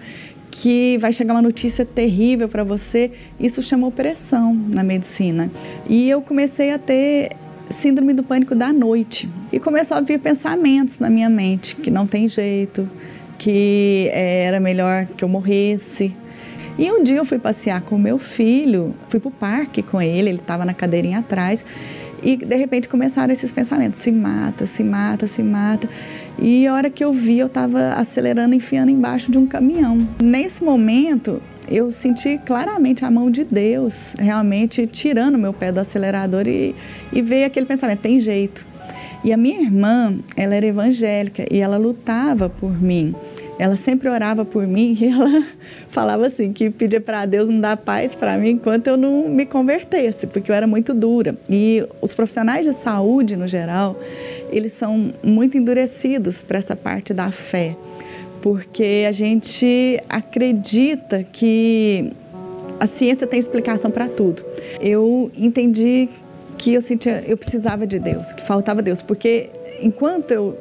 que 0.51 0.97
vai 0.99 1.11
chegar 1.11 1.33
uma 1.33 1.41
notícia 1.41 1.83
terrível 1.83 2.47
para 2.47 2.63
você. 2.63 3.11
Isso 3.39 3.63
chama 3.63 3.87
opressão 3.87 4.53
na 4.53 4.83
medicina. 4.83 5.49
E 5.89 6.07
eu 6.07 6.21
comecei 6.21 6.71
a 6.71 6.77
ter 6.77 7.31
síndrome 7.71 8.13
do 8.13 8.21
pânico 8.21 8.53
da 8.53 8.71
noite 8.71 9.27
e 9.51 9.59
começou 9.59 9.97
a 9.97 10.01
vir 10.01 10.19
pensamentos 10.19 10.99
na 10.99 11.09
minha 11.09 11.29
mente 11.29 11.75
que 11.75 11.89
não 11.89 12.05
tem 12.05 12.27
jeito, 12.27 12.87
que 13.39 14.07
era 14.13 14.59
melhor 14.59 15.07
que 15.17 15.23
eu 15.23 15.27
morresse. 15.27 16.13
E 16.77 16.91
um 16.91 17.03
dia 17.03 17.17
eu 17.17 17.25
fui 17.25 17.39
passear 17.39 17.81
com 17.81 17.97
meu 17.97 18.19
filho, 18.19 18.93
fui 19.09 19.19
para 19.19 19.29
o 19.29 19.31
parque 19.31 19.81
com 19.81 19.99
ele, 19.99 20.29
ele 20.29 20.37
estava 20.37 20.63
na 20.63 20.75
cadeirinha 20.75 21.19
atrás 21.19 21.65
E 22.25 22.35
de 22.35 22.55
repente 22.55 22.89
começaram 22.89 23.31
esses 23.31 23.51
pensamentos: 23.51 24.01
se 24.01 24.11
mata, 24.11 24.65
se 24.65 24.83
mata, 24.83 25.27
se 25.27 25.43
mata. 25.43 25.87
E 26.39 26.65
a 26.65 26.73
hora 26.73 26.89
que 26.89 27.03
eu 27.03 27.13
vi, 27.13 27.37
eu 27.37 27.45
estava 27.45 27.89
acelerando, 27.89 28.55
enfiando 28.55 28.89
embaixo 28.89 29.31
de 29.31 29.37
um 29.37 29.45
caminhão. 29.45 30.05
Nesse 30.21 30.63
momento, 30.63 31.39
eu 31.69 31.91
senti 31.91 32.39
claramente 32.43 33.05
a 33.05 33.11
mão 33.11 33.29
de 33.29 33.43
Deus 33.43 34.13
realmente 34.17 34.87
tirando 34.87 35.37
meu 35.37 35.53
pé 35.53 35.71
do 35.71 35.79
acelerador 35.79 36.47
e, 36.47 36.73
e 37.13 37.21
veio 37.21 37.45
aquele 37.45 37.67
pensamento: 37.67 37.99
tem 37.99 38.19
jeito. 38.19 38.65
E 39.23 39.31
a 39.31 39.37
minha 39.37 39.61
irmã, 39.61 40.15
ela 40.35 40.55
era 40.55 40.65
evangélica 40.65 41.45
e 41.51 41.59
ela 41.59 41.77
lutava 41.77 42.49
por 42.49 42.71
mim. 42.81 43.13
Ela 43.57 43.75
sempre 43.77 44.09
orava 44.09 44.43
por 44.43 44.67
mim 44.67 44.97
e 44.99 45.07
ela 45.07 45.45
falava 45.89 46.27
assim 46.27 46.51
que 46.51 46.69
pedia 46.69 46.99
para 46.99 47.25
Deus 47.25 47.47
não 47.47 47.59
dar 47.59 47.77
paz 47.77 48.13
para 48.13 48.37
mim 48.37 48.51
enquanto 48.51 48.87
eu 48.87 48.97
não 48.97 49.29
me 49.29 49.45
convertesse, 49.45 50.27
porque 50.27 50.51
eu 50.51 50.55
era 50.55 50.67
muito 50.67 50.93
dura. 50.93 51.35
E 51.49 51.85
os 52.01 52.13
profissionais 52.13 52.65
de 52.65 52.73
saúde 52.73 53.35
no 53.35 53.47
geral, 53.47 53.97
eles 54.49 54.73
são 54.73 55.13
muito 55.23 55.57
endurecidos 55.57 56.41
para 56.41 56.57
essa 56.57 56.75
parte 56.75 57.13
da 57.13 57.31
fé, 57.31 57.75
porque 58.41 59.05
a 59.07 59.11
gente 59.11 60.01
acredita 60.09 61.23
que 61.23 62.11
a 62.79 62.87
ciência 62.87 63.25
tem 63.25 63.39
explicação 63.39 63.89
para 63.89 64.07
tudo. 64.07 64.43
Eu 64.81 65.31
entendi 65.37 66.09
que 66.57 66.73
eu 66.73 66.81
sentia, 66.81 67.23
eu 67.25 67.37
precisava 67.37 67.85
de 67.87 67.99
Deus, 67.99 68.31
que 68.33 68.43
faltava 68.43 68.81
Deus, 68.81 69.01
porque 69.01 69.49
enquanto 69.81 70.31
eu 70.31 70.57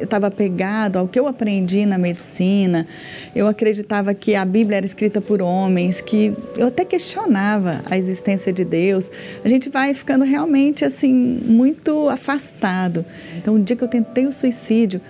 estava 0.00 0.30
pegado 0.30 0.98
ao 0.98 1.08
que 1.08 1.18
eu 1.18 1.26
aprendi 1.26 1.84
na 1.86 1.98
medicina. 1.98 2.86
Eu 3.34 3.46
acreditava 3.46 4.14
que 4.14 4.34
a 4.34 4.44
Bíblia 4.44 4.78
era 4.78 4.86
escrita 4.86 5.20
por 5.20 5.42
homens, 5.42 6.00
que 6.00 6.34
eu 6.56 6.68
até 6.68 6.84
questionava 6.84 7.82
a 7.86 7.96
existência 7.96 8.52
de 8.52 8.64
Deus. 8.64 9.10
A 9.44 9.48
gente 9.48 9.68
vai 9.68 9.94
ficando 9.94 10.24
realmente 10.24 10.84
assim 10.84 11.12
muito 11.12 12.08
afastado. 12.08 13.04
Então, 13.36 13.54
um 13.54 13.62
dia 13.62 13.76
que 13.76 13.82
eu 13.82 13.88
tentei 13.88 14.26
o 14.26 14.32
suicídio, 14.32 15.00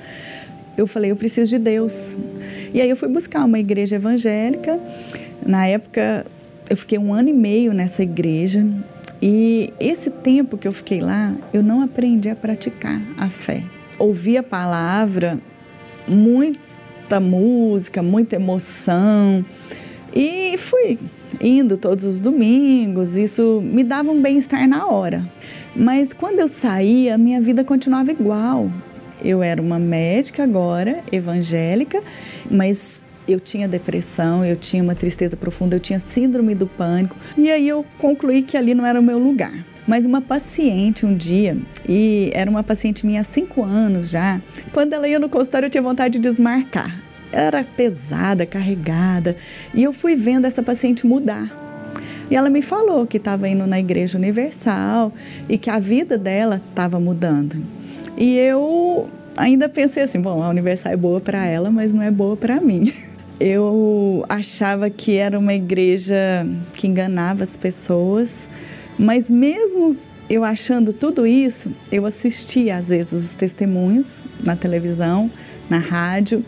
eu 0.77 0.87
falei, 0.87 1.11
eu 1.11 1.17
preciso 1.17 1.51
de 1.51 1.59
Deus. 1.59 1.95
E 2.73 2.81
aí 2.81 2.89
eu 2.89 2.97
fui 2.97 3.09
buscar 3.09 3.45
uma 3.45 3.59
igreja 3.59 3.97
evangélica. 3.97 4.79
Na 5.45 5.67
época, 5.67 6.25
eu 6.69 6.77
fiquei 6.77 6.99
um 6.99 7.13
ano 7.13 7.29
e 7.29 7.33
meio 7.33 7.73
nessa 7.73 8.03
igreja. 8.03 8.65
E 9.21 9.73
esse 9.81 10.11
tempo 10.11 10.57
que 10.57 10.69
eu 10.69 10.73
fiquei 10.73 11.01
lá, 11.01 11.35
eu 11.53 11.63
não 11.63 11.83
aprendi 11.83 12.29
a 12.29 12.37
praticar 12.37 13.01
a 13.17 13.29
fé 13.29 13.63
ouvi 13.99 14.37
a 14.37 14.43
palavra, 14.43 15.39
muita 16.07 17.21
música, 17.21 18.03
muita 18.03 18.37
emoção. 18.37 19.45
E 20.15 20.57
fui 20.59 20.99
indo 21.41 21.77
todos 21.77 22.05
os 22.05 22.21
domingos, 22.21 23.17
isso 23.17 23.61
me 23.63 23.85
dava 23.85 24.11
um 24.11 24.21
bem-estar 24.21 24.67
na 24.69 24.87
hora. 24.87 25.29
Mas 25.77 26.13
quando 26.13 26.39
eu 26.39 26.49
saía, 26.49 27.19
minha 27.19 27.41
vida 27.41 27.63
continuava 27.63 28.11
igual. 28.11 28.71
Eu 29.23 29.43
era 29.43 29.61
uma 29.61 29.79
médica 29.79 30.45
agora, 30.45 31.01
evangélica, 31.11 32.03
mas 32.51 33.01
eu 33.27 33.39
tinha 33.39 33.69
depressão, 33.69 34.45
eu 34.45 34.57
tinha 34.57 34.83
uma 34.83 34.95
tristeza 34.95 35.37
profunda, 35.37 35.77
eu 35.77 35.81
tinha 35.81 36.01
síndrome 36.01 36.55
do 36.55 36.67
pânico. 36.67 37.17
E 37.37 37.51
aí 37.51 37.69
eu 37.69 37.85
concluí 37.99 38.43
que 38.43 38.57
ali 38.57 38.75
não 38.75 38.87
era 38.87 38.99
o 38.99 39.03
meu 39.03 39.19
lugar. 39.19 39.53
Mas 39.89 40.05
uma 40.05 40.21
paciente 40.21 41.07
um 41.07 41.17
dia, 41.17 41.57
e 41.89 42.31
era 42.35 42.51
uma 42.51 42.63
paciente 42.63 43.07
minha 43.07 43.23
há 43.23 43.25
cinco 43.25 43.65
anos 43.65 44.11
já, 44.11 44.39
quando 44.71 44.93
ela 44.93 45.09
ia 45.09 45.19
no 45.19 45.31
consultório 45.31 45.65
eu 45.65 45.71
tinha 45.71 45.83
vontade 45.83 46.19
de 46.19 46.29
desmarcar. 46.29 47.01
Era 47.33 47.65
pesada, 47.65 48.45
carregada, 48.45 49.35
e 49.73 49.83
eu 49.83 49.95
fui 49.95 50.15
vendo 50.15 50.45
essa 50.45 50.63
paciente 50.63 51.07
mudar. 51.07 51.51
E 52.31 52.37
ela 52.37 52.51
me 52.51 52.61
falou 52.61 53.07
que 53.07 53.17
estava 53.17 53.49
indo 53.49 53.67
na 53.67 53.81
Igreja 53.81 54.19
Universal 54.19 55.11
e 55.49 55.57
que 55.57 55.71
a 55.71 55.79
vida 55.79 56.19
dela 56.19 56.61
estava 56.69 57.01
mudando. 57.01 57.57
E 58.15 58.37
eu 58.37 59.09
ainda 59.35 59.71
pensei 59.71 60.03
assim: 60.03 60.21
bom, 60.21 60.43
a 60.43 60.51
Universal 60.51 60.93
é 60.93 60.97
boa 60.97 61.19
para 61.19 61.47
ela, 61.47 61.71
mas 61.71 61.95
não 61.95 62.03
é 62.03 62.11
boa 62.11 62.37
para 62.37 62.61
mim. 62.61 62.93
Eu 63.41 64.25
achava 64.29 64.91
que 64.91 65.15
era 65.15 65.39
uma 65.39 65.55
igreja 65.55 66.45
que 66.75 66.89
enganava 66.89 67.45
as 67.45 67.57
pessoas 67.57 68.49
mas 68.99 69.31
mesmo 69.31 69.97
eu 70.29 70.45
achando 70.45 70.93
tudo 70.93 71.27
isso, 71.27 71.73
eu 71.91 72.05
assistia 72.05 72.77
às 72.77 72.89
vezes 72.89 73.13
os 73.13 73.35
testemunhos 73.35 74.23
na 74.45 74.55
televisão, 74.57 75.31
na 75.71 75.79
rádio, 75.79 76.45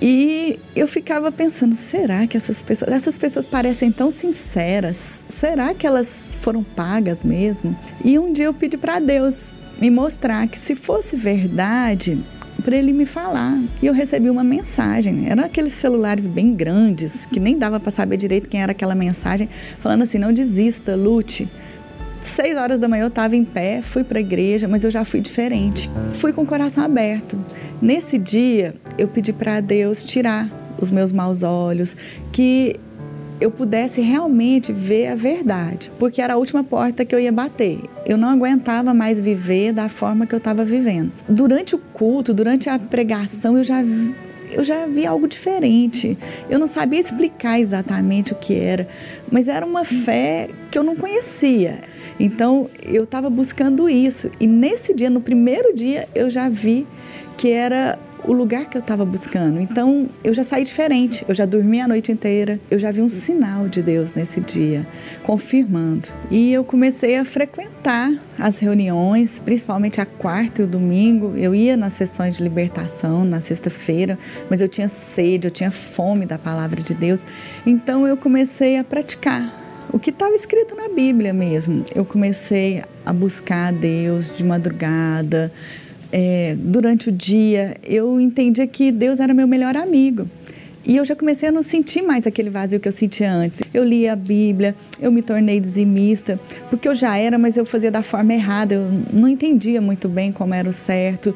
e 0.00 0.60
eu 0.76 0.86
ficava 0.86 1.32
pensando, 1.32 1.74
será 1.74 2.26
que 2.26 2.36
essas 2.36 2.62
pessoas, 2.62 2.92
essas 2.92 3.18
pessoas 3.18 3.46
parecem 3.46 3.90
tão 3.90 4.12
sinceras? 4.12 5.24
Será 5.28 5.74
que 5.74 5.86
elas 5.86 6.32
foram 6.40 6.62
pagas 6.62 7.24
mesmo? 7.24 7.76
E 8.04 8.16
um 8.16 8.32
dia 8.32 8.44
eu 8.44 8.54
pedi 8.54 8.76
para 8.76 9.00
Deus 9.00 9.52
me 9.80 9.90
mostrar 9.90 10.46
que 10.46 10.58
se 10.58 10.76
fosse 10.76 11.16
verdade, 11.16 12.18
para 12.62 12.76
ele 12.76 12.92
me 12.92 13.06
falar. 13.06 13.58
E 13.82 13.86
eu 13.86 13.92
recebi 13.92 14.28
uma 14.28 14.44
mensagem. 14.44 15.28
Eram 15.28 15.44
aqueles 15.44 15.74
celulares 15.74 16.26
bem 16.26 16.54
grandes, 16.54 17.26
que 17.26 17.40
nem 17.40 17.58
dava 17.58 17.78
para 17.78 17.90
saber 17.90 18.16
direito 18.16 18.48
quem 18.48 18.62
era 18.62 18.72
aquela 18.72 18.94
mensagem, 18.94 19.48
falando 19.80 20.02
assim: 20.02 20.18
não 20.18 20.32
desista, 20.32 20.94
lute. 20.94 21.48
Seis 22.22 22.58
horas 22.58 22.78
da 22.78 22.88
manhã 22.88 23.04
eu 23.04 23.08
estava 23.08 23.36
em 23.36 23.44
pé, 23.44 23.80
fui 23.80 24.04
para 24.04 24.18
a 24.18 24.20
igreja, 24.20 24.68
mas 24.68 24.84
eu 24.84 24.90
já 24.90 25.04
fui 25.04 25.20
diferente. 25.20 25.88
Fui 26.10 26.32
com 26.32 26.42
o 26.42 26.46
coração 26.46 26.84
aberto. 26.84 27.38
Nesse 27.80 28.18
dia, 28.18 28.74
eu 28.98 29.08
pedi 29.08 29.32
para 29.32 29.60
Deus 29.60 30.02
tirar 30.02 30.50
os 30.80 30.90
meus 30.90 31.12
maus 31.12 31.42
olhos, 31.42 31.96
que 32.32 32.76
eu 33.40 33.50
pudesse 33.50 34.00
realmente 34.00 34.72
ver 34.72 35.08
a 35.08 35.14
verdade, 35.14 35.90
porque 35.98 36.20
era 36.20 36.34
a 36.34 36.36
última 36.36 36.64
porta 36.64 37.04
que 37.04 37.14
eu 37.14 37.20
ia 37.20 37.32
bater. 37.32 37.80
Eu 38.04 38.16
não 38.16 38.28
aguentava 38.28 38.92
mais 38.92 39.20
viver 39.20 39.72
da 39.72 39.88
forma 39.88 40.26
que 40.26 40.34
eu 40.34 40.38
estava 40.38 40.64
vivendo. 40.64 41.12
Durante 41.28 41.74
o 41.74 41.78
culto, 41.78 42.34
durante 42.34 42.68
a 42.68 42.78
pregação, 42.78 43.56
eu 43.56 43.64
já 43.64 43.82
vi, 43.82 44.14
eu 44.50 44.64
já 44.64 44.86
vi 44.86 45.06
algo 45.06 45.28
diferente. 45.28 46.18
Eu 46.50 46.58
não 46.58 46.66
sabia 46.66 47.00
explicar 47.00 47.60
exatamente 47.60 48.32
o 48.32 48.36
que 48.36 48.54
era, 48.54 48.88
mas 49.30 49.46
era 49.48 49.64
uma 49.64 49.84
fé 49.84 50.48
que 50.70 50.78
eu 50.78 50.82
não 50.82 50.96
conhecia. 50.96 51.80
Então 52.18 52.68
eu 52.82 53.04
estava 53.04 53.30
buscando 53.30 53.88
isso 53.88 54.30
e 54.40 54.46
nesse 54.46 54.92
dia, 54.92 55.08
no 55.08 55.20
primeiro 55.20 55.74
dia, 55.74 56.08
eu 56.14 56.28
já 56.28 56.48
vi 56.48 56.86
que 57.36 57.50
era 57.50 57.96
o 58.24 58.32
lugar 58.32 58.66
que 58.66 58.76
eu 58.76 58.80
estava 58.80 59.04
buscando. 59.04 59.60
Então, 59.60 60.08
eu 60.22 60.34
já 60.34 60.44
saí 60.44 60.64
diferente. 60.64 61.24
Eu 61.28 61.34
já 61.34 61.44
dormi 61.46 61.80
a 61.80 61.88
noite 61.88 62.12
inteira. 62.12 62.58
Eu 62.70 62.78
já 62.78 62.90
vi 62.90 63.00
um 63.00 63.10
sinal 63.10 63.68
de 63.68 63.82
Deus 63.82 64.14
nesse 64.14 64.40
dia, 64.40 64.86
confirmando. 65.22 66.08
E 66.30 66.52
eu 66.52 66.64
comecei 66.64 67.16
a 67.16 67.24
frequentar 67.24 68.12
as 68.38 68.58
reuniões, 68.58 69.38
principalmente 69.38 70.00
a 70.00 70.06
quarta 70.06 70.62
e 70.62 70.64
o 70.64 70.68
domingo. 70.68 71.34
Eu 71.36 71.54
ia 71.54 71.76
nas 71.76 71.94
sessões 71.94 72.36
de 72.36 72.42
libertação 72.42 73.24
na 73.24 73.40
sexta-feira, 73.40 74.18
mas 74.50 74.60
eu 74.60 74.68
tinha 74.68 74.88
sede, 74.88 75.46
eu 75.46 75.50
tinha 75.50 75.70
fome 75.70 76.26
da 76.26 76.38
palavra 76.38 76.82
de 76.82 76.94
Deus. 76.94 77.20
Então, 77.66 78.06
eu 78.06 78.16
comecei 78.16 78.78
a 78.78 78.84
praticar 78.84 79.58
o 79.92 79.98
que 79.98 80.10
estava 80.10 80.34
escrito 80.34 80.74
na 80.74 80.88
Bíblia 80.88 81.32
mesmo. 81.32 81.84
Eu 81.94 82.04
comecei 82.04 82.82
a 83.04 83.12
buscar 83.12 83.68
a 83.68 83.70
Deus 83.70 84.36
de 84.36 84.44
madrugada, 84.44 85.50
é, 86.12 86.56
durante 86.58 87.08
o 87.08 87.12
dia, 87.12 87.76
eu 87.84 88.20
entendia 88.20 88.66
que 88.66 88.90
Deus 88.90 89.20
era 89.20 89.34
meu 89.34 89.46
melhor 89.46 89.76
amigo. 89.76 90.28
E 90.88 90.96
eu 90.96 91.04
já 91.04 91.14
comecei 91.14 91.50
a 91.50 91.52
não 91.52 91.62
sentir 91.62 92.00
mais 92.00 92.26
aquele 92.26 92.48
vazio 92.48 92.80
que 92.80 92.88
eu 92.88 92.92
sentia 92.92 93.30
antes. 93.30 93.60
Eu 93.74 93.84
lia 93.84 94.14
a 94.14 94.16
Bíblia, 94.16 94.74
eu 94.98 95.12
me 95.12 95.20
tornei 95.20 95.60
dizimista, 95.60 96.40
porque 96.70 96.88
eu 96.88 96.94
já 96.94 97.14
era, 97.14 97.36
mas 97.38 97.58
eu 97.58 97.66
fazia 97.66 97.90
da 97.90 98.02
forma 98.02 98.32
errada, 98.32 98.74
eu 98.74 98.90
não 99.12 99.28
entendia 99.28 99.82
muito 99.82 100.08
bem 100.08 100.32
como 100.32 100.54
era 100.54 100.66
o 100.66 100.72
certo. 100.72 101.34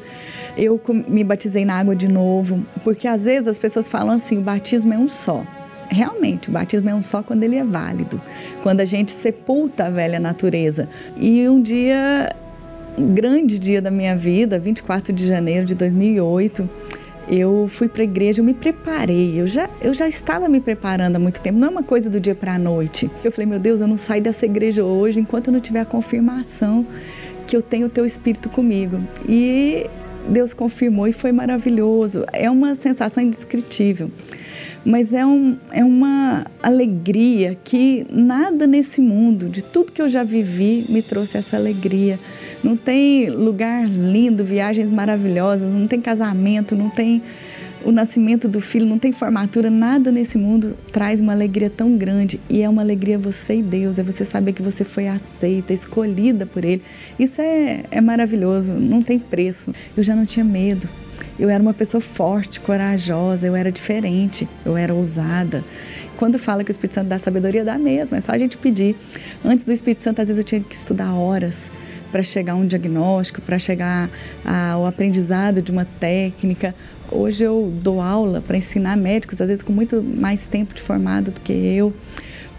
Eu 0.57 0.81
me 1.07 1.23
batizei 1.23 1.65
na 1.65 1.75
água 1.75 1.95
de 1.95 2.07
novo, 2.07 2.65
porque 2.83 3.07
às 3.07 3.23
vezes 3.23 3.47
as 3.47 3.57
pessoas 3.59 3.87
falam 3.87 4.15
assim: 4.15 4.39
o 4.39 4.41
batismo 4.41 4.91
é 4.91 4.97
um 4.97 5.07
só. 5.07 5.45
Realmente, 5.87 6.49
o 6.49 6.51
batismo 6.51 6.89
é 6.89 6.95
um 6.95 7.03
só 7.03 7.21
quando 7.21 7.43
ele 7.43 7.55
é 7.55 7.63
válido, 7.63 8.19
quando 8.63 8.79
a 8.79 8.85
gente 8.85 9.11
sepulta 9.11 9.85
a 9.85 9.89
velha 9.91 10.19
natureza. 10.19 10.89
E 11.15 11.47
um 11.47 11.61
dia 11.61 12.35
grande 12.97 13.57
dia 13.57 13.81
da 13.81 13.91
minha 13.91 14.15
vida, 14.15 14.59
24 14.59 15.13
de 15.13 15.27
janeiro 15.27 15.65
de 15.65 15.75
2008. 15.75 16.69
Eu 17.29 17.67
fui 17.69 17.87
para 17.87 18.01
a 18.01 18.03
igreja, 18.03 18.41
eu 18.41 18.45
me 18.45 18.53
preparei, 18.53 19.39
eu 19.39 19.47
já, 19.47 19.69
eu 19.81 19.93
já 19.93 20.07
estava 20.07 20.49
me 20.49 20.59
preparando 20.59 21.15
há 21.15 21.19
muito 21.19 21.39
tempo, 21.39 21.57
não 21.57 21.69
é 21.69 21.71
uma 21.71 21.83
coisa 21.83 22.09
do 22.09 22.19
dia 22.19 22.35
para 22.35 22.55
a 22.55 22.59
noite. 22.59 23.09
Eu 23.23 23.31
falei, 23.31 23.45
meu 23.45 23.59
Deus, 23.59 23.79
eu 23.79 23.87
não 23.87 23.97
saio 23.97 24.21
dessa 24.21 24.45
igreja 24.45 24.83
hoje 24.83 25.21
enquanto 25.21 25.47
eu 25.47 25.53
não 25.53 25.61
tiver 25.61 25.79
a 25.79 25.85
confirmação 25.85 26.85
que 27.47 27.55
eu 27.55 27.61
tenho 27.61 27.87
o 27.87 27.89
teu 27.89 28.05
espírito 28.05 28.49
comigo. 28.49 28.99
E 29.27 29.89
Deus 30.27 30.53
confirmou 30.53 31.07
e 31.07 31.13
foi 31.13 31.31
maravilhoso. 31.31 32.25
É 32.33 32.49
uma 32.49 32.75
sensação 32.75 33.23
indescritível. 33.23 34.11
Mas 34.85 35.13
é, 35.13 35.25
um, 35.25 35.57
é 35.71 35.83
uma 35.83 36.45
alegria 36.61 37.57
que 37.63 38.05
nada 38.09 38.67
nesse 38.67 38.99
mundo, 38.99 39.47
de 39.47 39.61
tudo 39.61 39.91
que 39.91 40.01
eu 40.01 40.09
já 40.09 40.23
vivi, 40.23 40.85
me 40.89 41.01
trouxe 41.01 41.37
essa 41.37 41.55
alegria. 41.55 42.19
Não 42.63 42.77
tem 42.77 43.29
lugar 43.29 43.85
lindo, 43.85 44.43
viagens 44.43 44.89
maravilhosas, 44.89 45.71
não 45.73 45.85
tem 45.85 45.99
casamento, 45.99 46.75
não 46.75 46.89
tem 46.89 47.21
o 47.83 47.91
nascimento 47.91 48.47
do 48.47 48.61
filho, 48.61 48.85
não 48.85 48.97
tem 48.97 49.11
formatura, 49.11 49.69
nada 49.69 50.11
nesse 50.11 50.37
mundo 50.37 50.77
traz 50.91 51.19
uma 51.19 51.33
alegria 51.33 51.69
tão 51.69 51.97
grande. 51.97 52.39
E 52.49 52.61
é 52.61 52.69
uma 52.69 52.81
alegria 52.81 53.17
você 53.17 53.57
e 53.57 53.61
Deus, 53.61 53.99
é 53.99 54.03
você 54.03 54.23
saber 54.23 54.53
que 54.53 54.61
você 54.61 54.85
foi 54.85 55.07
aceita, 55.07 55.73
escolhida 55.73 56.45
por 56.45 56.63
Ele. 56.63 56.81
Isso 57.19 57.41
é, 57.41 57.83
é 57.91 57.99
maravilhoso, 57.99 58.71
não 58.71 59.01
tem 59.01 59.19
preço. 59.19 59.73
Eu 59.97 60.03
já 60.03 60.15
não 60.15 60.25
tinha 60.25 60.45
medo. 60.45 60.87
Eu 61.37 61.49
era 61.49 61.61
uma 61.61 61.73
pessoa 61.73 61.99
forte, 61.99 62.59
corajosa, 62.59 63.45
eu 63.45 63.55
era 63.55 63.71
diferente, 63.71 64.47
eu 64.65 64.77
era 64.77 64.93
ousada. 64.93 65.63
Quando 66.15 66.39
fala 66.39 66.63
que 66.63 66.69
o 66.69 66.71
Espírito 66.71 66.95
Santo 66.95 67.07
dá 67.07 67.19
sabedoria, 67.19 67.65
dá 67.65 67.77
mesmo, 67.77 68.15
é 68.15 68.21
só 68.21 68.31
a 68.31 68.37
gente 68.37 68.55
pedir. 68.55 68.95
Antes 69.43 69.65
do 69.65 69.73
Espírito 69.73 70.01
Santo, 70.01 70.21
às 70.21 70.27
vezes 70.27 70.39
eu 70.39 70.45
tinha 70.45 70.61
que 70.61 70.75
estudar 70.75 71.13
horas 71.13 71.69
para 72.13 72.21
chegar 72.21 72.53
a 72.53 72.55
um 72.55 72.67
diagnóstico, 72.67 73.41
para 73.41 73.57
chegar 73.57 74.07
ao 74.45 74.85
aprendizado 74.85 75.63
de 75.63 75.71
uma 75.71 75.83
técnica. 75.83 76.75
Hoje 77.11 77.43
eu 77.43 77.73
dou 77.81 77.99
aula 77.99 78.39
para 78.39 78.55
ensinar 78.55 78.95
médicos, 78.95 79.41
às 79.41 79.47
vezes 79.47 79.63
com 79.63 79.73
muito 79.73 80.03
mais 80.03 80.45
tempo 80.45 80.75
de 80.75 80.81
formado 80.81 81.31
do 81.31 81.41
que 81.41 81.51
eu. 81.51 81.91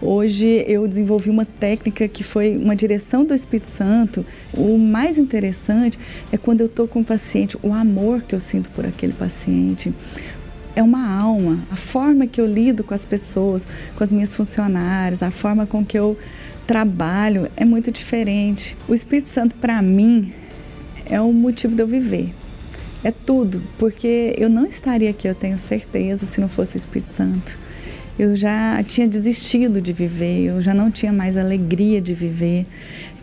Hoje 0.01 0.65
eu 0.67 0.85
desenvolvi 0.85 1.29
uma 1.29 1.45
técnica 1.45 2.05
que 2.05 2.21
foi 2.21 2.57
uma 2.57 2.75
direção 2.75 3.23
do 3.23 3.33
Espírito 3.33 3.69
Santo. 3.69 4.25
O 4.53 4.77
mais 4.77 5.17
interessante 5.17 5.97
é 6.33 6.37
quando 6.37 6.59
eu 6.59 6.67
estou 6.67 6.85
com 6.85 6.99
o 6.99 7.05
paciente, 7.05 7.57
o 7.63 7.73
amor 7.73 8.23
que 8.23 8.35
eu 8.35 8.41
sinto 8.41 8.69
por 8.71 8.85
aquele 8.85 9.13
paciente. 9.13 9.93
É 10.75 10.83
uma 10.83 11.09
alma, 11.17 11.59
a 11.71 11.77
forma 11.77 12.27
que 12.27 12.41
eu 12.41 12.45
lido 12.45 12.83
com 12.83 12.93
as 12.93 13.05
pessoas, 13.05 13.65
com 13.95 14.03
as 14.03 14.11
minhas 14.11 14.35
funcionárias, 14.35 15.23
a 15.23 15.31
forma 15.31 15.65
com 15.65 15.85
que 15.85 15.97
eu 15.97 16.17
trabalho 16.65 17.49
é 17.55 17.63
muito 17.63 17.91
diferente. 17.91 18.75
O 18.87 18.93
Espírito 18.93 19.29
Santo, 19.29 19.55
para 19.55 19.81
mim, 19.81 20.33
é 21.05 21.19
o 21.21 21.31
motivo 21.31 21.75
de 21.75 21.81
eu 21.81 21.87
viver. 21.87 22.33
É 23.03 23.11
tudo, 23.11 23.61
porque 23.77 24.33
eu 24.37 24.49
não 24.49 24.65
estaria 24.65 25.11
aqui, 25.11 25.27
eu 25.27 25.35
tenho 25.35 25.59
certeza, 25.59 26.25
se 26.25 26.41
não 26.41 26.49
fosse 26.49 26.75
o 26.75 26.77
Espírito 26.77 27.11
Santo. 27.11 27.55
Eu 28.17 28.35
já 28.35 28.81
tinha 28.83 29.07
desistido 29.07 29.79
de 29.79 29.93
viver, 29.93 30.45
eu 30.45 30.61
já 30.61 30.73
não 30.73 30.89
tinha 30.89 31.13
mais 31.13 31.37
alegria 31.37 32.01
de 32.01 32.13
viver, 32.13 32.65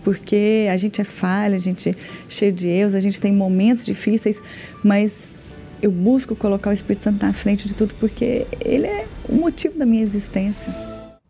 porque 0.05 0.69
a 0.71 0.77
gente 0.77 1.01
é 1.01 1.05
falha, 1.05 1.57
a 1.57 1.61
gente 1.61 1.89
é 1.91 1.95
cheio 2.29 2.53
de 2.53 2.69
erros, 2.69 2.95
a 2.95 3.01
gente 3.01 3.21
tem 3.21 3.33
momentos 3.33 3.85
difíceis, 3.85 4.41
mas 4.85 5.33
eu 5.81 5.91
busco 5.91 6.37
colocar 6.37 6.71
o 6.71 6.73
Espírito 6.73 7.03
Santo 7.03 7.25
na 7.25 7.33
frente 7.33 7.67
de 7.67 7.75
tudo 7.75 7.93
porque 7.99 8.47
ele 8.61 8.87
é 8.87 9.07
o 9.29 9.35
motivo 9.35 9.77
da 9.77 9.85
minha 9.85 10.03
existência. 10.03 10.73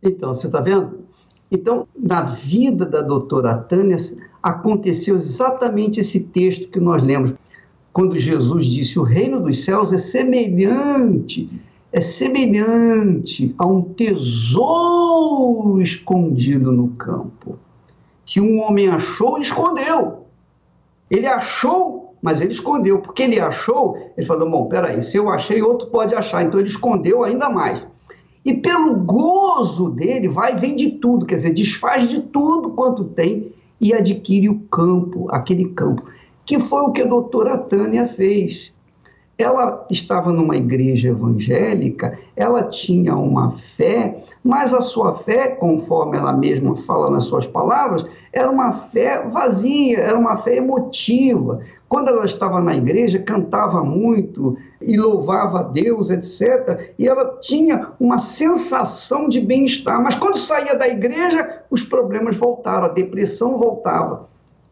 Então, 0.03 0.35
você 0.35 0.47
está 0.47 0.61
vendo? 0.61 1.07
Então, 1.55 1.87
na 1.95 2.23
vida 2.23 2.87
da 2.87 3.03
doutora 3.03 3.59
Tânia, 3.59 3.99
aconteceu 4.43 5.17
exatamente 5.17 6.01
esse 6.01 6.19
texto 6.19 6.71
que 6.71 6.81
nós 6.81 7.03
lemos, 7.03 7.35
quando 7.93 8.19
Jesus 8.19 8.65
disse: 8.65 8.99
O 8.99 9.03
reino 9.03 9.39
dos 9.39 9.63
céus 9.63 9.93
é 9.93 9.99
semelhante, 9.99 11.51
é 11.93 12.01
semelhante 12.01 13.55
a 13.59 13.67
um 13.67 13.83
tesouro 13.83 14.63
escondido 15.83 16.73
no 16.73 16.89
campo, 16.89 17.59
que 18.25 18.41
um 18.41 18.59
homem 18.63 18.89
achou 18.89 19.39
e 19.39 19.43
escondeu. 19.43 20.25
Ele 21.11 21.27
achou, 21.27 22.15
mas 22.23 22.41
ele 22.41 22.53
escondeu, 22.53 23.01
porque 23.01 23.25
ele 23.25 23.39
achou, 23.39 23.99
ele 24.17 24.27
falou: 24.27 24.51
Bom, 24.51 24.69
peraí, 24.71 25.03
se 25.03 25.19
eu 25.19 25.29
achei, 25.29 25.61
outro 25.61 25.89
pode 25.89 26.15
achar, 26.15 26.43
então 26.43 26.59
ele 26.59 26.71
escondeu 26.71 27.23
ainda 27.23 27.51
mais. 27.51 27.85
E 28.45 28.55
pelo 28.55 28.95
gozo 28.97 29.91
dele, 29.91 30.29
vai, 30.29 30.57
vende 30.57 30.91
tudo, 30.91 31.27
quer 31.27 31.37
dizer, 31.37 31.53
desfaz 31.55 32.09
de 32.09 32.21
tudo 32.21 32.71
quanto 32.71 33.05
tem 33.05 33.53
e 33.81 33.93
adquire 33.93 34.49
o 34.49 34.61
campo, 34.71 35.29
aquele 35.31 35.69
campo, 35.71 36.05
que 36.45 36.59
foi 36.59 36.83
o 36.83 36.91
que 36.91 37.03
a 37.03 37.07
doutora 37.07 37.57
Tânia 37.57 38.07
fez. 38.07 38.72
Ela 39.43 39.85
estava 39.91 40.33
numa 40.33 40.57
igreja 40.57 41.09
evangélica, 41.09 42.19
ela 42.37 42.63
tinha 42.65 43.17
uma 43.17 43.51
fé, 43.51 44.23
mas 44.45 44.73
a 44.73 44.81
sua 44.81 45.15
fé, 45.15 45.49
conforme 45.49 46.17
ela 46.17 46.33
mesma 46.33 46.77
fala 46.77 47.11
nas 47.11 47.25
suas 47.25 47.47
palavras, 47.47 48.07
era 48.33 48.51
uma 48.51 48.73
fé 48.73 49.27
vazia, 49.29 49.99
era 49.99 50.19
uma 50.19 50.37
fé 50.37 50.57
emotiva. 50.57 51.61
Quando 51.89 52.09
ela 52.09 52.25
estava 52.25 52.61
na 52.61 52.77
igreja, 52.77 53.19
cantava 53.19 53.85
muito 53.85 54.57
e 54.81 54.97
louvava 54.97 55.61
a 55.61 55.63
Deus, 55.63 56.11
etc. 56.11 56.93
E 56.99 57.07
ela 57.07 57.37
tinha 57.41 57.89
uma 58.01 58.19
sensação 58.19 59.29
de 59.29 59.41
bem-estar. 59.41 60.03
Mas 60.03 60.15
quando 60.15 60.37
saía 60.37 60.75
da 60.75 60.89
igreja, 60.89 61.63
os 61.71 61.85
problemas 61.85 62.37
voltaram, 62.37 62.87
a 62.87 62.89
depressão 62.89 63.59
voltava. 63.59 64.29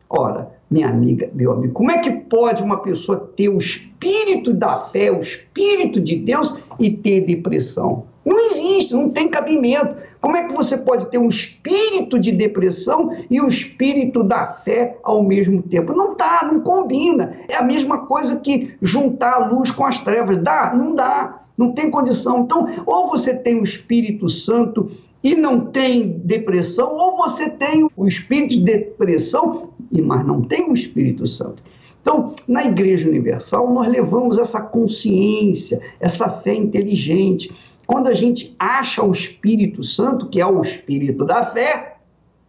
Ora, 0.09 0.60
minha 0.71 0.89
amiga, 0.89 1.29
meu 1.35 1.53
amigo, 1.53 1.73
como 1.73 1.91
é 1.91 1.99
que 1.99 2.11
pode 2.11 2.63
uma 2.63 2.79
pessoa 2.79 3.19
ter 3.35 3.49
o 3.49 3.59
espírito 3.59 4.55
da 4.55 4.79
fé, 4.79 5.11
o 5.11 5.19
espírito 5.19 6.01
de 6.01 6.15
Deus 6.15 6.55
e 6.79 6.91
ter 6.91 7.23
depressão? 7.23 8.05
Não 8.25 8.39
existe, 8.39 8.95
não 8.95 9.09
tem 9.09 9.29
cabimento. 9.29 9.97
Como 10.21 10.37
é 10.37 10.47
que 10.47 10.55
você 10.55 10.77
pode 10.77 11.11
ter 11.11 11.19
um 11.19 11.27
espírito 11.27 12.19
de 12.19 12.31
depressão 12.31 13.11
e 13.29 13.41
o 13.41 13.45
um 13.45 13.49
espírito 13.49 14.23
da 14.23 14.47
fé 14.47 14.99
ao 15.03 15.25
mesmo 15.25 15.63
tempo? 15.63 15.93
Não 15.93 16.15
dá, 16.15 16.49
não 16.51 16.61
combina. 16.61 17.35
É 17.49 17.57
a 17.57 17.63
mesma 17.63 18.07
coisa 18.07 18.37
que 18.37 18.75
juntar 18.81 19.35
a 19.35 19.47
luz 19.49 19.71
com 19.71 19.85
as 19.85 19.99
trevas. 19.99 20.39
Dá? 20.39 20.73
Não 20.75 20.95
dá. 20.95 21.43
Não 21.57 21.73
tem 21.73 21.91
condição. 21.91 22.41
Então, 22.41 22.69
ou 22.87 23.09
você 23.09 23.35
tem 23.35 23.59
o 23.59 23.65
Espírito 23.65 24.29
Santo 24.29 24.89
e 25.23 25.35
não 25.35 25.67
tem 25.67 26.19
depressão, 26.25 26.95
ou 26.95 27.17
você 27.17 27.49
tem 27.49 27.89
o 27.97 28.07
espírito 28.07 28.57
de 28.57 28.65
depressão, 28.65 29.71
e 29.91 30.01
mas 30.01 30.27
não 30.27 30.43
tem 30.43 30.71
o 30.71 30.75
Espírito 30.75 31.27
Santo. 31.27 31.63
Então, 32.01 32.35
na 32.49 32.65
Igreja 32.65 33.09
Universal, 33.09 33.73
nós 33.73 33.89
levamos 33.89 34.39
essa 34.39 34.63
consciência, 34.63 35.81
essa 35.99 36.29
fé 36.29 36.55
inteligente. 36.55 37.51
Quando 37.87 38.09
a 38.09 38.15
gente 38.15 38.55
acha 38.59 39.03
o 39.03 39.11
Espírito 39.11 39.83
Santo, 39.85 40.29
que 40.29 40.41
é 40.41 40.47
o 40.47 40.63
Espírito 40.63 41.25
da 41.25 41.45
fé, 41.45 41.97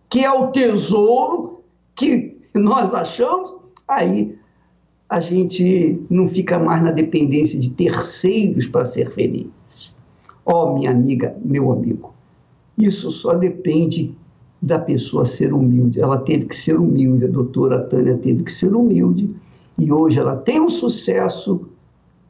que 0.10 0.24
é 0.24 0.32
o 0.32 0.48
tesouro 0.52 1.64
que 1.96 2.38
nós 2.54 2.94
achamos, 2.94 3.56
aí 3.88 4.36
a 5.10 5.20
gente 5.20 6.02
não 6.10 6.28
fica 6.28 6.58
mais 6.58 6.82
na 6.82 6.92
dependência 6.92 7.60
de 7.60 7.72
terceiros 7.72 8.68
para 8.68 8.86
ser 8.86 9.12
feliz. 9.12 9.48
Ó, 10.46 10.72
oh, 10.72 10.74
minha 10.76 10.92
amiga, 10.92 11.36
meu 11.44 11.72
amigo, 11.72 12.14
isso 12.78 13.12
só 13.12 13.34
depende 13.34 14.16
da 14.62 14.78
pessoa 14.78 15.26
ser 15.26 15.54
humilde. 15.54 16.00
Ela 16.00 16.18
teve 16.18 16.46
que 16.46 16.56
ser 16.56 16.78
humilde, 16.78 17.26
a 17.26 17.30
doutora 17.30 17.80
Tânia 17.84 18.18
teve 18.18 18.44
que 18.44 18.52
ser 18.52 18.76
humilde, 18.76 19.34
e 19.78 19.92
hoje 19.92 20.20
ela 20.20 20.36
tem 20.36 20.60
um 20.60 20.70
sucesso 20.70 21.68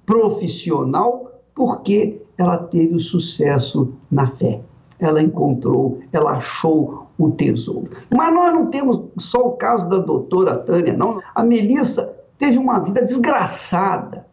profissional 0.06 1.32
porque 1.54 2.22
ela 2.38 2.58
teve 2.58 2.96
o 2.96 3.00
sucesso 3.00 3.94
na 4.10 4.26
fé. 4.26 4.62
Ela 5.00 5.22
encontrou, 5.22 6.00
ela 6.13 6.32
achou 6.34 7.08
o 7.17 7.32
tesouro. 7.32 7.89
Mas 8.10 8.34
nós 8.34 8.54
não 8.54 8.67
temos 8.67 9.02
só 9.17 9.48
o 9.48 9.52
caso 9.52 9.89
da 9.89 9.98
doutora 9.98 10.58
Tânia, 10.58 10.96
não. 10.96 11.22
A 11.36 11.44
Melissa 11.44 12.13
teve 12.38 12.58
uma 12.58 12.80
vida 12.80 13.04
desgraçada. 13.04 14.26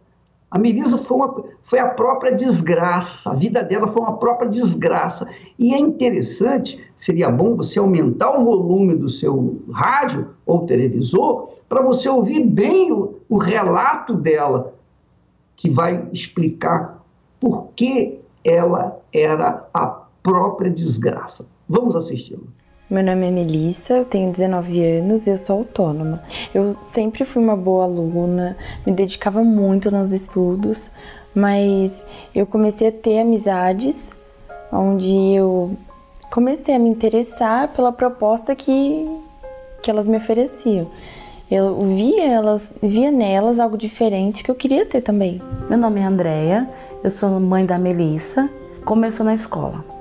A 0.50 0.58
Melissa 0.58 0.96
foi, 0.96 1.16
uma, 1.16 1.44
foi 1.62 1.78
a 1.78 1.88
própria 1.88 2.34
desgraça, 2.34 3.30
a 3.30 3.34
vida 3.34 3.62
dela 3.62 3.86
foi 3.86 4.00
uma 4.00 4.16
própria 4.16 4.48
desgraça. 4.48 5.28
E 5.58 5.74
é 5.74 5.78
interessante, 5.78 6.80
seria 6.96 7.30
bom 7.30 7.54
você 7.54 7.78
aumentar 7.78 8.30
o 8.30 8.44
volume 8.44 8.94
do 8.94 9.10
seu 9.10 9.60
rádio 9.70 10.30
ou 10.46 10.64
televisor 10.64 11.50
para 11.68 11.82
você 11.82 12.08
ouvir 12.08 12.44
bem 12.44 12.90
o, 12.92 13.16
o 13.28 13.36
relato 13.36 14.14
dela, 14.14 14.74
que 15.54 15.68
vai 15.68 16.08
explicar 16.12 17.04
por 17.38 17.68
que 17.76 18.18
ela 18.42 19.00
era 19.12 19.68
a 19.74 19.86
própria 20.22 20.70
desgraça. 20.70 21.46
Vamos 21.68 21.94
assisti-lo. 21.94 22.48
Meu 22.90 23.04
nome 23.04 23.26
é 23.26 23.30
Melissa, 23.30 23.92
eu 23.92 24.04
tenho 24.06 24.32
19 24.32 24.82
anos 24.82 25.26
e 25.26 25.30
eu 25.30 25.36
sou 25.36 25.58
autônoma. 25.58 26.22
Eu 26.54 26.74
sempre 26.86 27.22
fui 27.26 27.42
uma 27.42 27.54
boa 27.54 27.84
aluna, 27.84 28.56
me 28.86 28.92
dedicava 28.94 29.44
muito 29.44 29.90
nos 29.90 30.10
estudos, 30.10 30.90
mas 31.34 32.02
eu 32.34 32.46
comecei 32.46 32.88
a 32.88 32.92
ter 32.92 33.20
amizades 33.20 34.10
onde 34.72 35.34
eu 35.34 35.76
comecei 36.30 36.76
a 36.76 36.78
me 36.78 36.88
interessar 36.88 37.68
pela 37.74 37.92
proposta 37.92 38.54
que, 38.56 39.06
que 39.82 39.90
elas 39.90 40.06
me 40.06 40.16
ofereciam. 40.16 40.86
Eu 41.50 41.82
via 41.94 42.24
elas, 42.24 42.72
via 42.82 43.10
nelas 43.10 43.60
algo 43.60 43.76
diferente 43.76 44.42
que 44.42 44.50
eu 44.50 44.54
queria 44.54 44.86
ter 44.86 45.02
também. 45.02 45.42
Meu 45.68 45.76
nome 45.76 46.00
é 46.00 46.04
Andréia, 46.04 46.66
eu 47.04 47.10
sou 47.10 47.38
mãe 47.38 47.66
da 47.66 47.78
Melissa. 47.78 48.48
Começou 48.82 49.26
na 49.26 49.34
escola. 49.34 49.97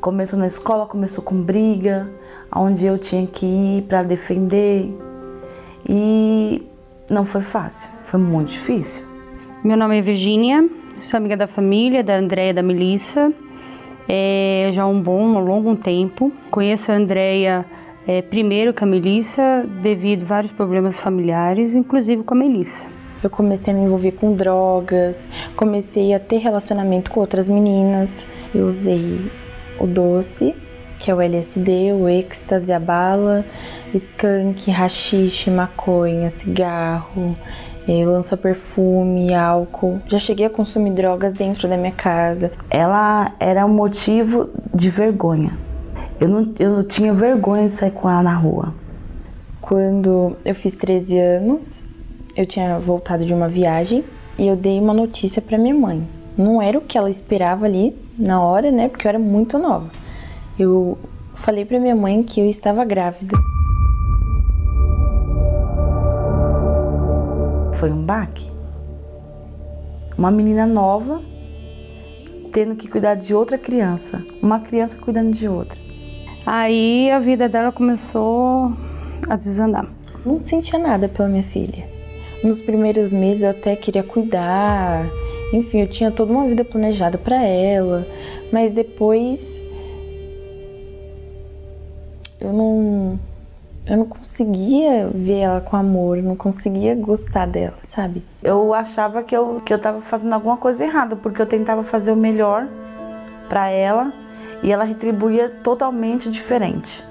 Começou 0.00 0.38
na 0.38 0.46
escola, 0.46 0.86
começou 0.86 1.22
com 1.22 1.34
briga, 1.34 2.08
onde 2.54 2.86
eu 2.86 2.96
tinha 2.96 3.26
que 3.26 3.44
ir 3.44 3.82
para 3.82 4.02
defender. 4.02 4.90
E 5.86 6.66
não 7.10 7.26
foi 7.26 7.42
fácil, 7.42 7.86
foi 8.06 8.18
muito 8.18 8.50
difícil. 8.50 9.04
Meu 9.62 9.76
nome 9.76 9.98
é 9.98 10.00
Virgínia, 10.00 10.66
sou 11.02 11.18
amiga 11.18 11.36
da 11.36 11.46
família, 11.46 12.02
da 12.02 12.16
Andréia 12.16 12.50
e 12.50 12.54
da 12.54 12.62
Melissa. 12.62 13.30
É, 14.08 14.70
já 14.72 14.84
há 14.84 14.86
um 14.86 15.02
bom, 15.02 15.20
um 15.20 15.38
longo 15.38 15.76
tempo. 15.76 16.32
Conheço 16.50 16.90
a 16.90 16.94
Andréia 16.94 17.66
é, 18.06 18.22
primeiro 18.22 18.72
com 18.72 18.84
a 18.84 18.88
Melissa, 18.88 19.66
devido 19.82 20.22
a 20.22 20.26
vários 20.26 20.52
problemas 20.52 20.98
familiares, 20.98 21.74
inclusive 21.74 22.22
com 22.22 22.32
a 22.32 22.38
Melissa. 22.38 22.88
eu 23.22 23.28
comecei 23.28 23.74
a 23.74 23.76
me 23.76 23.84
envolver 23.84 24.12
com 24.12 24.34
drogas, 24.34 25.28
comecei 25.54 26.14
a 26.14 26.18
ter 26.18 26.38
relacionamento 26.38 27.10
com 27.10 27.20
outras 27.20 27.50
meninas. 27.50 28.26
Eu 28.54 28.66
usei 28.66 29.30
o 29.80 29.86
doce, 29.86 30.54
que 31.00 31.10
é 31.10 31.14
o 31.14 31.20
LSD, 31.20 31.92
o 31.94 32.08
êxtase, 32.08 32.72
a 32.72 32.78
bala, 32.78 33.44
skunk, 33.94 34.70
rachixe, 34.70 35.50
maconha, 35.50 36.28
cigarro, 36.28 37.34
eh, 37.88 38.04
lança-perfume, 38.04 39.34
álcool. 39.34 39.98
Já 40.06 40.18
cheguei 40.18 40.46
a 40.46 40.50
consumir 40.50 40.90
drogas 40.90 41.32
dentro 41.32 41.66
da 41.66 41.76
minha 41.76 41.92
casa. 41.92 42.52
Ela 42.68 43.32
era 43.40 43.64
um 43.64 43.72
motivo 43.72 44.50
de 44.74 44.90
vergonha. 44.90 45.58
Eu 46.20 46.28
não, 46.28 46.52
eu 46.58 46.76
não 46.76 46.84
tinha 46.84 47.14
vergonha 47.14 47.66
de 47.66 47.72
sair 47.72 47.92
com 47.92 48.08
ela 48.08 48.22
na 48.22 48.34
rua. 48.34 48.74
Quando 49.60 50.36
eu 50.44 50.54
fiz 50.54 50.76
13 50.76 51.18
anos, 51.18 51.82
eu 52.36 52.44
tinha 52.44 52.78
voltado 52.78 53.24
de 53.24 53.32
uma 53.32 53.48
viagem 53.48 54.04
e 54.38 54.46
eu 54.46 54.54
dei 54.56 54.78
uma 54.78 54.92
notícia 54.92 55.40
para 55.40 55.56
minha 55.56 55.74
mãe. 55.74 56.06
Não 56.36 56.60
era 56.60 56.76
o 56.76 56.82
que 56.82 56.98
ela 56.98 57.08
esperava 57.08 57.64
ali 57.64 57.96
na 58.20 58.40
hora, 58.40 58.70
né? 58.70 58.88
Porque 58.88 59.06
eu 59.06 59.08
era 59.08 59.18
muito 59.18 59.58
nova. 59.58 59.90
Eu 60.58 60.98
falei 61.34 61.64
para 61.64 61.80
minha 61.80 61.96
mãe 61.96 62.22
que 62.22 62.40
eu 62.40 62.48
estava 62.48 62.84
grávida. 62.84 63.36
Foi 67.78 67.90
um 67.90 68.04
baque. 68.04 68.50
Uma 70.18 70.30
menina 70.30 70.66
nova 70.66 71.22
tendo 72.52 72.74
que 72.74 72.88
cuidar 72.88 73.14
de 73.14 73.32
outra 73.32 73.56
criança, 73.56 74.24
uma 74.42 74.60
criança 74.60 74.98
cuidando 75.00 75.30
de 75.30 75.48
outra. 75.48 75.78
Aí 76.44 77.10
a 77.10 77.18
vida 77.18 77.48
dela 77.48 77.70
começou 77.70 78.72
a 79.28 79.36
desandar. 79.36 79.86
Não 80.26 80.42
sentia 80.42 80.78
nada 80.78 81.08
pela 81.08 81.28
minha 81.28 81.42
filha. 81.42 81.88
Nos 82.42 82.60
primeiros 82.60 83.12
meses 83.12 83.42
eu 83.42 83.50
até 83.50 83.76
queria 83.76 84.02
cuidar, 84.02 85.06
enfim, 85.52 85.80
eu 85.80 85.88
tinha 85.88 86.10
toda 86.10 86.32
uma 86.32 86.46
vida 86.46 86.64
planejada 86.64 87.18
para 87.18 87.42
ela, 87.42 88.06
mas 88.52 88.72
depois 88.72 89.60
eu 92.40 92.52
não 92.52 93.18
eu 93.86 93.96
não 93.96 94.06
conseguia 94.06 95.08
ver 95.12 95.40
ela 95.40 95.60
com 95.60 95.76
amor, 95.76 96.18
eu 96.18 96.22
não 96.22 96.36
conseguia 96.36 96.94
gostar 96.94 97.46
dela, 97.46 97.74
sabe? 97.82 98.22
Eu 98.42 98.72
achava 98.72 99.22
que 99.22 99.36
eu, 99.36 99.60
que 99.64 99.74
eu 99.74 99.80
tava 99.80 100.00
fazendo 100.00 100.32
alguma 100.32 100.56
coisa 100.56 100.84
errada, 100.84 101.16
porque 101.16 101.42
eu 101.42 101.46
tentava 101.46 101.82
fazer 101.82 102.12
o 102.12 102.16
melhor 102.16 102.68
para 103.48 103.68
ela 103.68 104.12
e 104.62 104.70
ela 104.70 104.84
retribuía 104.84 105.48
totalmente 105.48 106.30
diferente. 106.30 107.02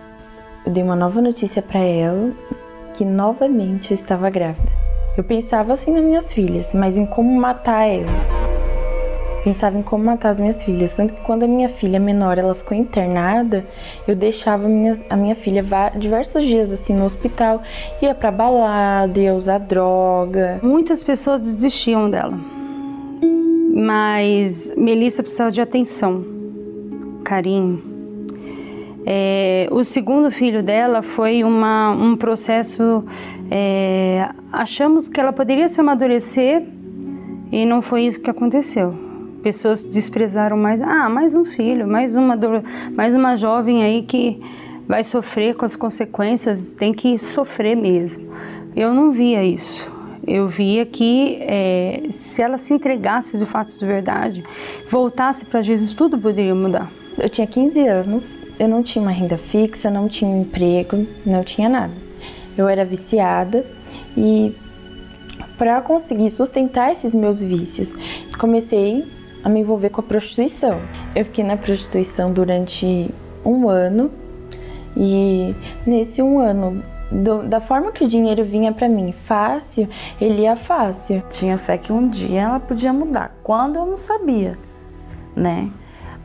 Eu 0.65 0.71
dei 0.71 0.81
uma 0.81 0.95
nova 0.95 1.21
notícia 1.21 1.61
para 1.61 1.81
ela 1.81 2.31
que 2.93 3.03
novamente 3.03 3.91
eu 3.91 3.95
estava 3.95 4.29
grávida. 4.29 4.78
Eu 5.17 5.23
pensava 5.23 5.73
assim 5.73 5.93
nas 5.93 6.03
minhas 6.03 6.33
filhas, 6.33 6.73
mas 6.73 6.97
em 6.97 7.05
como 7.05 7.31
matar 7.39 7.85
elas. 7.85 8.31
Pensava 9.43 9.77
em 9.77 9.81
como 9.81 10.03
matar 10.03 10.29
as 10.29 10.39
minhas 10.39 10.63
filhas. 10.63 10.95
Tanto 10.95 11.13
que 11.13 11.21
quando 11.21 11.43
a 11.43 11.47
minha 11.47 11.69
filha 11.69 11.99
menor 11.99 12.37
ela 12.37 12.53
ficou 12.53 12.77
internada, 12.77 13.65
eu 14.07 14.15
deixava 14.15 14.65
a 14.65 14.69
minha, 14.69 14.97
a 15.09 15.15
minha 15.15 15.35
filha 15.35 15.63
diversos 15.97 16.43
dias 16.43 16.71
assim 16.71 16.93
no 16.93 17.05
hospital. 17.05 17.61
Ia 18.01 18.13
pra 18.13 18.31
balada, 18.31 19.19
ia 19.19 19.33
usar 19.33 19.59
droga. 19.59 20.59
Muitas 20.61 21.01
pessoas 21.03 21.41
desistiam 21.41 22.09
dela. 22.09 22.37
Mas 23.73 24.73
Melissa 24.75 25.23
precisava 25.23 25.51
de 25.51 25.61
atenção, 25.61 26.25
carinho. 27.23 27.81
É, 29.05 29.67
o 29.71 29.83
segundo 29.83 30.29
filho 30.29 30.61
dela 30.61 31.01
foi 31.01 31.43
uma, 31.43 31.91
um 31.91 32.15
processo. 32.15 33.03
É, 33.51 34.29
achamos 34.51 35.07
que 35.07 35.19
ela 35.19 35.33
poderia 35.33 35.67
se 35.67 35.79
amadurecer 35.81 36.63
e 37.51 37.65
não 37.65 37.81
foi 37.81 38.03
isso 38.03 38.19
que 38.19 38.29
aconteceu. 38.29 38.93
Pessoas 39.41 39.83
desprezaram 39.83 40.57
mais. 40.57 40.81
Ah, 40.81 41.09
mais 41.09 41.33
um 41.33 41.45
filho, 41.45 41.87
mais 41.87 42.15
uma, 42.15 42.37
mais 42.93 43.15
uma 43.15 43.35
jovem 43.35 43.83
aí 43.83 44.03
que 44.03 44.39
vai 44.87 45.03
sofrer 45.03 45.55
com 45.55 45.65
as 45.65 45.75
consequências, 45.75 46.73
tem 46.73 46.93
que 46.93 47.17
sofrer 47.17 47.75
mesmo. 47.75 48.29
Eu 48.75 48.93
não 48.93 49.11
via 49.11 49.43
isso. 49.43 49.89
Eu 50.27 50.47
via 50.47 50.85
que 50.85 51.37
é, 51.41 52.03
se 52.11 52.41
ela 52.41 52.57
se 52.57 52.73
entregasse 52.73 53.37
de 53.37 53.45
fato 53.45 53.77
de 53.77 53.85
verdade, 53.85 54.43
voltasse 54.91 55.45
para 55.45 55.61
Jesus, 55.61 55.93
tudo 55.93 56.17
poderia 56.19 56.53
mudar. 56.53 56.91
Eu 57.17 57.29
tinha 57.29 57.47
15 57.47 57.87
anos, 57.87 58.39
eu 58.59 58.67
não 58.67 58.83
tinha 58.83 59.01
uma 59.01 59.11
renda 59.11 59.37
fixa, 59.37 59.89
não 59.89 60.07
tinha 60.07 60.29
um 60.29 60.41
emprego, 60.41 61.05
não 61.25 61.43
tinha 61.43 61.67
nada. 61.67 62.08
Eu 62.59 62.67
era 62.67 62.83
viciada 62.83 63.65
e 64.17 64.53
para 65.57 65.79
conseguir 65.79 66.29
sustentar 66.29 66.91
esses 66.91 67.15
meus 67.15 67.41
vícios, 67.41 67.95
comecei 68.37 69.07
a 69.41 69.47
me 69.47 69.61
envolver 69.61 69.89
com 69.89 70.01
a 70.01 70.03
prostituição. 70.03 70.81
Eu 71.15 71.23
fiquei 71.23 71.41
na 71.41 71.55
prostituição 71.55 72.33
durante 72.33 73.09
um 73.45 73.69
ano 73.69 74.11
e 74.97 75.55
nesse 75.87 76.21
um 76.21 76.37
ano 76.37 76.83
do, 77.09 77.43
da 77.43 77.61
forma 77.61 77.93
que 77.93 78.03
o 78.03 78.07
dinheiro 78.09 78.43
vinha 78.43 78.73
para 78.73 78.89
mim 78.89 79.13
fácil, 79.23 79.87
ele 80.19 80.41
ia 80.41 80.57
fácil. 80.57 81.23
Tinha 81.29 81.57
fé 81.57 81.77
que 81.77 81.93
um 81.93 82.09
dia 82.09 82.41
ela 82.41 82.59
podia 82.59 82.91
mudar. 82.91 83.33
Quando 83.41 83.77
eu 83.77 83.85
não 83.85 83.95
sabia, 83.95 84.59
né? 85.33 85.71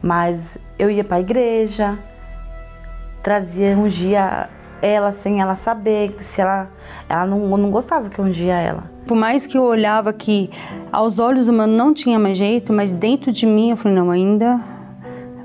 Mas 0.02 0.58
eu 0.80 0.90
ia 0.90 1.04
para 1.04 1.18
a 1.18 1.20
igreja, 1.20 1.96
trazia 3.22 3.78
um 3.78 3.86
dia 3.86 4.50
ela 4.84 5.12
sem 5.12 5.40
ela 5.40 5.54
saber, 5.54 6.14
se 6.20 6.40
ela 6.40 6.68
ela 7.08 7.26
não, 7.26 7.56
não 7.56 7.70
gostava 7.70 8.08
que 8.08 8.20
um 8.20 8.30
dia 8.30 8.54
ela. 8.54 8.84
Por 9.06 9.16
mais 9.16 9.46
que 9.46 9.58
eu 9.58 9.62
olhava 9.62 10.12
que 10.12 10.50
aos 10.92 11.18
olhos 11.18 11.48
humanos 11.48 11.76
não 11.76 11.92
tinha 11.92 12.18
mais 12.18 12.38
jeito, 12.38 12.72
mas 12.72 12.92
dentro 12.92 13.32
de 13.32 13.46
mim 13.46 13.70
eu 13.70 13.76
falei, 13.76 13.96
não, 13.96 14.10
ainda 14.10 14.60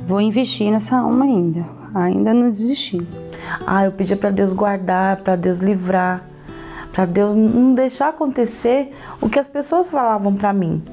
vou 0.07 0.21
investir 0.21 0.71
nessa 0.71 0.99
alma 0.99 1.25
ainda. 1.25 1.65
Ainda 1.93 2.33
não 2.33 2.49
desisti. 2.49 3.05
Ah, 3.65 3.85
eu 3.85 3.91
pedia 3.91 4.15
para 4.15 4.29
Deus 4.29 4.53
guardar, 4.53 5.17
para 5.17 5.35
Deus 5.35 5.59
livrar, 5.59 6.23
para 6.91 7.05
Deus 7.05 7.35
não 7.35 7.73
deixar 7.73 8.09
acontecer 8.09 8.93
o 9.21 9.29
que 9.29 9.39
as 9.39 9.47
pessoas 9.47 9.89
falavam 9.89 10.35
para 10.35 10.53
mim 10.53 10.83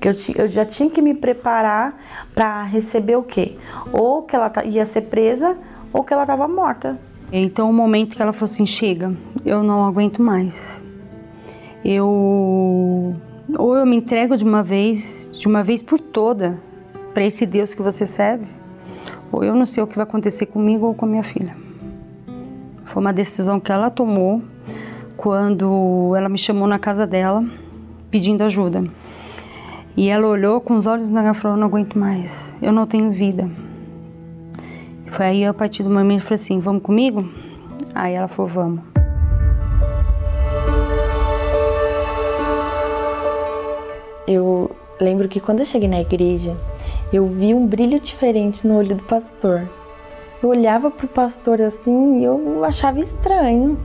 que 0.00 0.08
eu, 0.08 0.44
eu, 0.44 0.48
já 0.48 0.64
tinha 0.64 0.90
que 0.90 1.00
me 1.00 1.14
preparar 1.14 1.98
para 2.34 2.62
receber 2.62 3.16
o 3.16 3.22
quê? 3.22 3.56
Ou 3.92 4.22
que 4.22 4.36
ela 4.36 4.52
ia 4.64 4.84
ser 4.84 5.02
presa 5.02 5.56
ou 5.92 6.04
que 6.04 6.12
ela 6.12 6.22
estava 6.22 6.46
morta. 6.46 6.98
Então, 7.32 7.68
o 7.68 7.72
momento 7.72 8.16
que 8.16 8.22
ela 8.22 8.32
falou 8.32 8.50
assim: 8.50 8.66
chega, 8.66 9.16
eu 9.44 9.62
não 9.62 9.86
aguento 9.86 10.22
mais. 10.22 10.82
Eu. 11.84 13.14
Ou 13.58 13.76
eu 13.76 13.86
me 13.86 13.96
entrego 13.96 14.36
de 14.36 14.44
uma 14.44 14.62
vez, 14.62 15.30
de 15.32 15.46
uma 15.46 15.62
vez 15.62 15.80
por 15.82 15.98
toda, 15.98 16.58
para 17.14 17.24
esse 17.24 17.46
Deus 17.46 17.74
que 17.74 17.82
você 17.82 18.06
serve, 18.06 18.46
ou 19.30 19.44
eu 19.44 19.54
não 19.54 19.66
sei 19.66 19.82
o 19.82 19.86
que 19.86 19.96
vai 19.96 20.02
acontecer 20.02 20.46
comigo 20.46 20.86
ou 20.86 20.94
com 20.94 21.04
a 21.04 21.08
minha 21.08 21.22
filha. 21.22 21.56
Foi 22.84 23.00
uma 23.00 23.12
decisão 23.12 23.60
que 23.60 23.70
ela 23.70 23.90
tomou 23.90 24.42
quando 25.16 26.12
ela 26.16 26.28
me 26.28 26.38
chamou 26.38 26.66
na 26.66 26.78
casa 26.78 27.06
dela 27.06 27.44
pedindo 28.10 28.42
ajuda. 28.42 28.84
E 29.96 30.08
ela 30.08 30.26
olhou 30.26 30.60
com 30.60 30.74
os 30.74 30.86
olhos 30.86 31.08
na 31.08 31.30
e 31.30 31.34
falou: 31.34 31.56
Não 31.56 31.66
aguento 31.66 31.98
mais, 31.98 32.52
eu 32.60 32.72
não 32.72 32.86
tenho 32.86 33.10
vida. 33.10 33.48
Foi 35.16 35.24
aí, 35.24 35.44
a 35.46 35.54
partir 35.54 35.82
do 35.82 35.88
momento, 35.88 36.20
eu 36.20 36.24
falei 36.24 36.34
assim: 36.34 36.58
Vamos 36.58 36.82
comigo? 36.82 37.26
Aí 37.94 38.12
ela 38.12 38.28
falou: 38.28 38.50
Vamos. 38.50 38.80
Eu 44.28 44.70
lembro 45.00 45.26
que 45.26 45.40
quando 45.40 45.60
eu 45.60 45.64
cheguei 45.64 45.88
na 45.88 46.02
igreja, 46.02 46.54
eu 47.10 47.26
vi 47.26 47.54
um 47.54 47.66
brilho 47.66 47.98
diferente 47.98 48.66
no 48.68 48.76
olho 48.76 48.94
do 48.94 49.02
pastor. 49.04 49.66
Eu 50.42 50.50
olhava 50.50 50.90
pro 50.90 51.08
pastor 51.08 51.62
assim 51.62 52.20
e 52.20 52.24
eu 52.24 52.62
achava 52.62 53.00
estranho, 53.00 53.78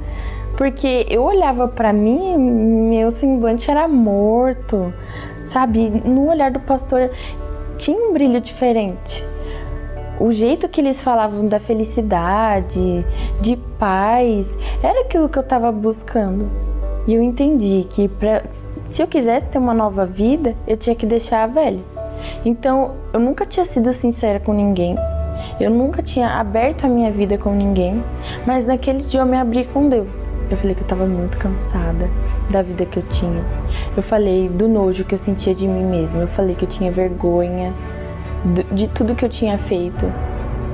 porque 0.57 1.05
eu 1.09 1.23
olhava 1.23 1.65
para 1.65 1.93
mim, 1.93 2.37
meu 2.37 3.09
semblante 3.09 3.71
era 3.71 3.87
morto, 3.87 4.93
sabe? 5.45 5.89
No 6.03 6.27
olhar 6.27 6.51
do 6.51 6.59
pastor 6.59 7.09
tinha 7.77 7.97
um 7.97 8.11
brilho 8.11 8.41
diferente. 8.41 9.23
O 10.19 10.31
jeito 10.31 10.69
que 10.69 10.81
eles 10.81 11.01
falavam 11.01 11.47
da 11.47 11.59
felicidade, 11.59 13.05
de 13.39 13.55
paz, 13.79 14.57
era 14.83 15.01
aquilo 15.01 15.29
que 15.29 15.37
eu 15.37 15.43
estava 15.43 15.71
buscando. 15.71 16.49
E 17.07 17.13
eu 17.13 17.21
entendi 17.21 17.85
que 17.89 18.07
pra, 18.07 18.43
se 18.87 19.01
eu 19.01 19.07
quisesse 19.07 19.49
ter 19.49 19.57
uma 19.57 19.73
nova 19.73 20.05
vida, 20.05 20.55
eu 20.67 20.77
tinha 20.77 20.95
que 20.95 21.05
deixar 21.05 21.43
a 21.43 21.47
velha. 21.47 21.83
Então, 22.45 22.91
eu 23.11 23.19
nunca 23.19 23.45
tinha 23.45 23.65
sido 23.65 23.91
sincera 23.91 24.39
com 24.39 24.53
ninguém. 24.53 24.95
Eu 25.59 25.71
nunca 25.71 26.03
tinha 26.03 26.39
aberto 26.39 26.85
a 26.85 26.89
minha 26.89 27.09
vida 27.09 27.37
com 27.37 27.53
ninguém, 27.53 28.03
mas 28.45 28.65
naquele 28.65 29.03
dia 29.03 29.21
eu 29.21 29.25
me 29.25 29.37
abri 29.37 29.65
com 29.65 29.89
Deus. 29.89 30.31
Eu 30.49 30.57
falei 30.57 30.75
que 30.75 30.81
eu 30.81 30.85
estava 30.85 31.05
muito 31.05 31.37
cansada 31.37 32.07
da 32.51 32.61
vida 32.61 32.85
que 32.85 32.99
eu 32.99 33.03
tinha. 33.03 33.43
Eu 33.95 34.03
falei 34.03 34.49
do 34.49 34.67
nojo 34.67 35.03
que 35.03 35.15
eu 35.15 35.17
sentia 35.17 35.55
de 35.55 35.67
mim 35.67 35.83
mesma. 35.83 36.21
Eu 36.21 36.27
falei 36.27 36.53
que 36.53 36.65
eu 36.65 36.69
tinha 36.69 36.91
vergonha 36.91 37.73
de 38.71 38.87
tudo 38.87 39.15
que 39.15 39.25
eu 39.25 39.29
tinha 39.29 39.57
feito. 39.57 40.05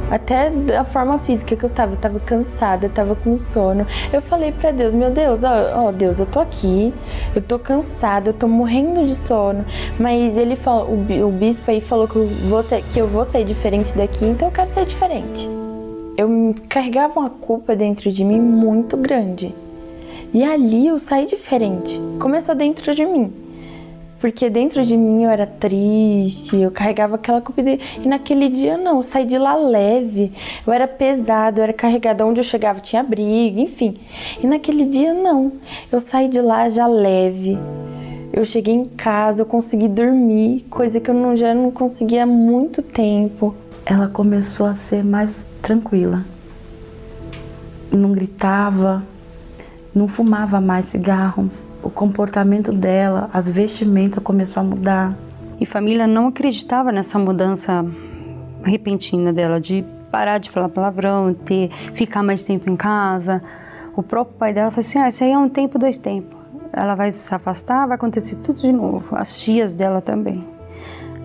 até 0.10 0.50
da 0.50 0.86
forma 0.86 1.20
física 1.20 1.54
que 1.56 1.66
eu 1.66 1.70
tava, 1.70 1.94
eu 1.94 1.98
tava 1.98 2.20
cansada, 2.20 2.86
eu 2.86 2.90
tava 2.90 3.16
com 3.16 3.38
sono. 3.38 3.86
Eu 4.12 4.22
falei 4.22 4.54
para 4.54 4.72
Deus, 4.72 4.94
meu 4.94 5.12
Deus, 5.12 5.44
ó, 5.44 5.88
ó, 5.88 5.92
Deus, 5.92 6.20
eu 6.20 6.26
tô 6.26 6.40
aqui, 6.40 6.94
eu 7.36 7.42
tô 7.42 7.60
cansada, 7.60 8.30
eu 8.30 8.34
tô 8.34 8.48
morrendo 8.48 9.06
de 9.06 9.16
sono, 9.16 9.66
mas 10.00 10.38
ele 10.38 10.56
falou, 10.56 10.94
o, 10.94 11.32
bispo 11.32 11.70
aí 11.70 11.82
falou 11.82 12.08
que 12.08 12.16
eu, 12.16 12.28
vou 12.48 12.64
ser, 12.64 12.82
que 12.84 13.00
eu 13.00 13.08
vou 13.08 13.26
sair 13.26 13.44
diferente 13.44 13.96
daqui, 13.98 14.26
então 14.26 14.48
eu 14.48 14.52
quero 14.54 14.70
ser 14.70 14.86
diferente. 14.86 15.50
Eu 16.18 16.56
carregava 16.70 17.20
uma 17.20 17.30
culpa 17.30 17.76
dentro 17.76 18.12
de 18.12 18.24
mim 18.24 18.40
muito 18.40 18.96
grande. 18.98 19.54
E 20.34 20.44
ali 20.44 20.88
eu 20.88 21.00
saí 21.00 21.26
diferente. 21.26 22.02
Começou 22.20 22.56
dentro 22.56 22.94
de 22.96 23.06
mim. 23.06 23.47
Porque 24.20 24.50
dentro 24.50 24.84
de 24.84 24.98
mim 24.98 25.24
eu 25.24 25.30
era 25.30 25.46
triste, 25.46 26.58
eu 26.58 26.72
carregava 26.72 27.16
aquela 27.16 27.40
culpa. 27.40 27.62
De... 27.62 27.80
E 28.04 28.08
naquele 28.08 28.50
dia 28.50 28.78
não, 28.78 28.96
eu 28.98 29.02
saí 29.04 29.26
de 29.26 29.38
lá 29.38 29.56
leve. 29.56 30.34
Eu 30.66 30.74
era 30.74 30.88
pesado, 30.88 31.60
eu 31.60 31.64
era 31.64 31.74
carregada. 31.74 32.26
Onde 32.26 32.40
eu 32.40 32.44
chegava 32.44 32.80
tinha 32.80 33.04
briga, 33.04 33.62
enfim. 33.62 33.96
E 34.42 34.48
naquele 34.48 34.86
dia 34.86 35.14
não. 35.14 35.54
Eu 35.92 36.00
saí 36.00 36.28
de 36.28 36.42
lá 36.42 36.68
já 36.68 36.88
leve. 36.88 37.58
Eu 38.34 38.44
cheguei 38.44 38.74
em 38.74 38.86
casa, 38.86 39.42
eu 39.42 39.46
consegui 39.46 39.88
dormir, 39.88 40.66
coisa 40.70 41.00
que 41.00 41.10
eu 41.10 41.16
não, 41.16 41.36
já 41.36 41.54
não 41.54 41.72
conseguia 41.72 42.24
há 42.24 42.28
muito 42.28 42.82
tempo. 42.82 43.56
Ela 43.86 44.08
começou 44.08 44.66
a 44.66 44.74
ser 44.74 45.04
mais 45.04 45.46
tranquila. 45.62 46.26
Não 47.92 48.12
gritava, 48.12 49.04
não 49.94 50.08
fumava 50.08 50.60
mais 50.60 50.88
cigarro 50.88 51.50
o 51.84 51.90
comportamento 51.90 52.72
dela, 52.72 53.30
as 53.34 53.50
vestimentas 53.50 54.24
começou 54.24 54.62
a 54.62 54.64
mudar. 54.64 55.16
E 55.60 55.66
família 55.66 56.06
não 56.06 56.28
acreditava 56.28 56.92
nessa 56.92 57.18
mudança 57.18 57.86
repentina 58.64 59.32
dela 59.34 59.60
de 59.60 59.84
parar 60.12 60.38
de 60.38 60.50
falar 60.50 60.70
palavrão, 60.70 61.34
ter 61.34 61.70
ficar 61.94 62.24
mais 62.24 62.44
tempo 62.44 62.70
em 62.70 62.76
casa. 62.76 63.42
O 63.96 64.04
próprio 64.04 64.38
pai 64.38 64.54
dela 64.54 64.72
falou 64.72 64.82
assim: 64.82 65.00
"Ah, 65.00 65.10
isso 65.10 65.24
aí 65.24 65.32
é 65.32 65.38
um 65.38 65.50
tempo, 65.50 65.80
dois 65.80 65.98
tempos. 65.98 66.38
Ela 66.72 66.96
vai 66.96 67.12
se 67.12 67.34
afastar, 67.34 67.88
vai 67.88 67.96
acontecer 67.96 68.38
tudo 68.38 68.62
de 68.62 68.72
novo". 68.72 69.16
As 69.16 69.40
tias 69.40 69.74
dela 69.74 70.02
também. 70.02 70.44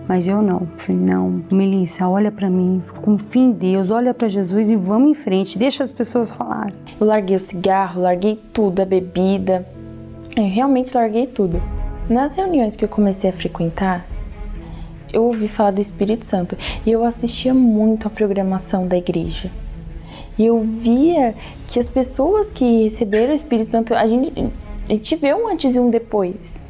Mas 0.09 0.27
eu 0.27 0.43
não. 0.43 0.67
Falei: 0.77 1.01
"Não, 1.01 1.43
Melissa, 1.51 2.09
olha 2.09 2.33
para 2.33 2.49
mim, 2.49 2.83
confia 3.03 3.43
em 3.43 3.53
Deus, 3.53 3.91
olha 3.91 4.13
para 4.15 4.29
Jesus 4.29 4.71
e 4.71 4.77
vamos 4.77 5.11
em 5.11 5.15
frente, 5.15 5.59
deixa 5.59 5.85
as 5.85 5.93
pessoas 5.93 6.31
falarem". 6.31 6.75
Eu 7.01 7.07
larguei 7.07 7.37
o 7.37 7.41
cigarro, 7.41 8.03
larguei 8.03 8.41
tudo, 8.53 8.81
a 8.81 8.85
bebida, 8.85 9.67
eu 10.37 10.49
realmente 10.49 10.95
larguei 10.97 11.27
tudo. 11.27 11.63
Nas 12.09 12.35
reuniões 12.35 12.75
que 12.77 12.85
eu 12.85 12.89
comecei 12.89 13.31
a 13.31 13.33
frequentar, 13.33 14.07
eu 15.13 15.25
ouvi 15.25 15.47
falar 15.47 15.73
do 15.73 15.81
Espírito 15.81 16.25
Santo 16.25 16.57
e 16.87 16.91
eu 16.91 17.05
assistia 17.05 17.53
muito 17.53 18.07
a 18.07 18.11
programação 18.11 18.87
da 18.87 18.97
igreja. 18.97 19.51
E 20.39 20.47
eu 20.47 20.61
via 20.61 21.35
que 21.69 21.79
as 21.79 21.89
pessoas 21.89 22.51
que 22.51 22.85
receberam 22.85 23.31
o 23.31 23.35
Espírito 23.35 23.71
Santo, 23.71 23.95
a 23.95 24.07
gente, 24.07 24.33
a 24.89 24.93
gente 24.93 25.17
vê 25.17 25.35
um 25.35 25.49
antes 25.49 25.77
e 25.77 25.81
um 25.81 25.91
depois. 25.91 26.61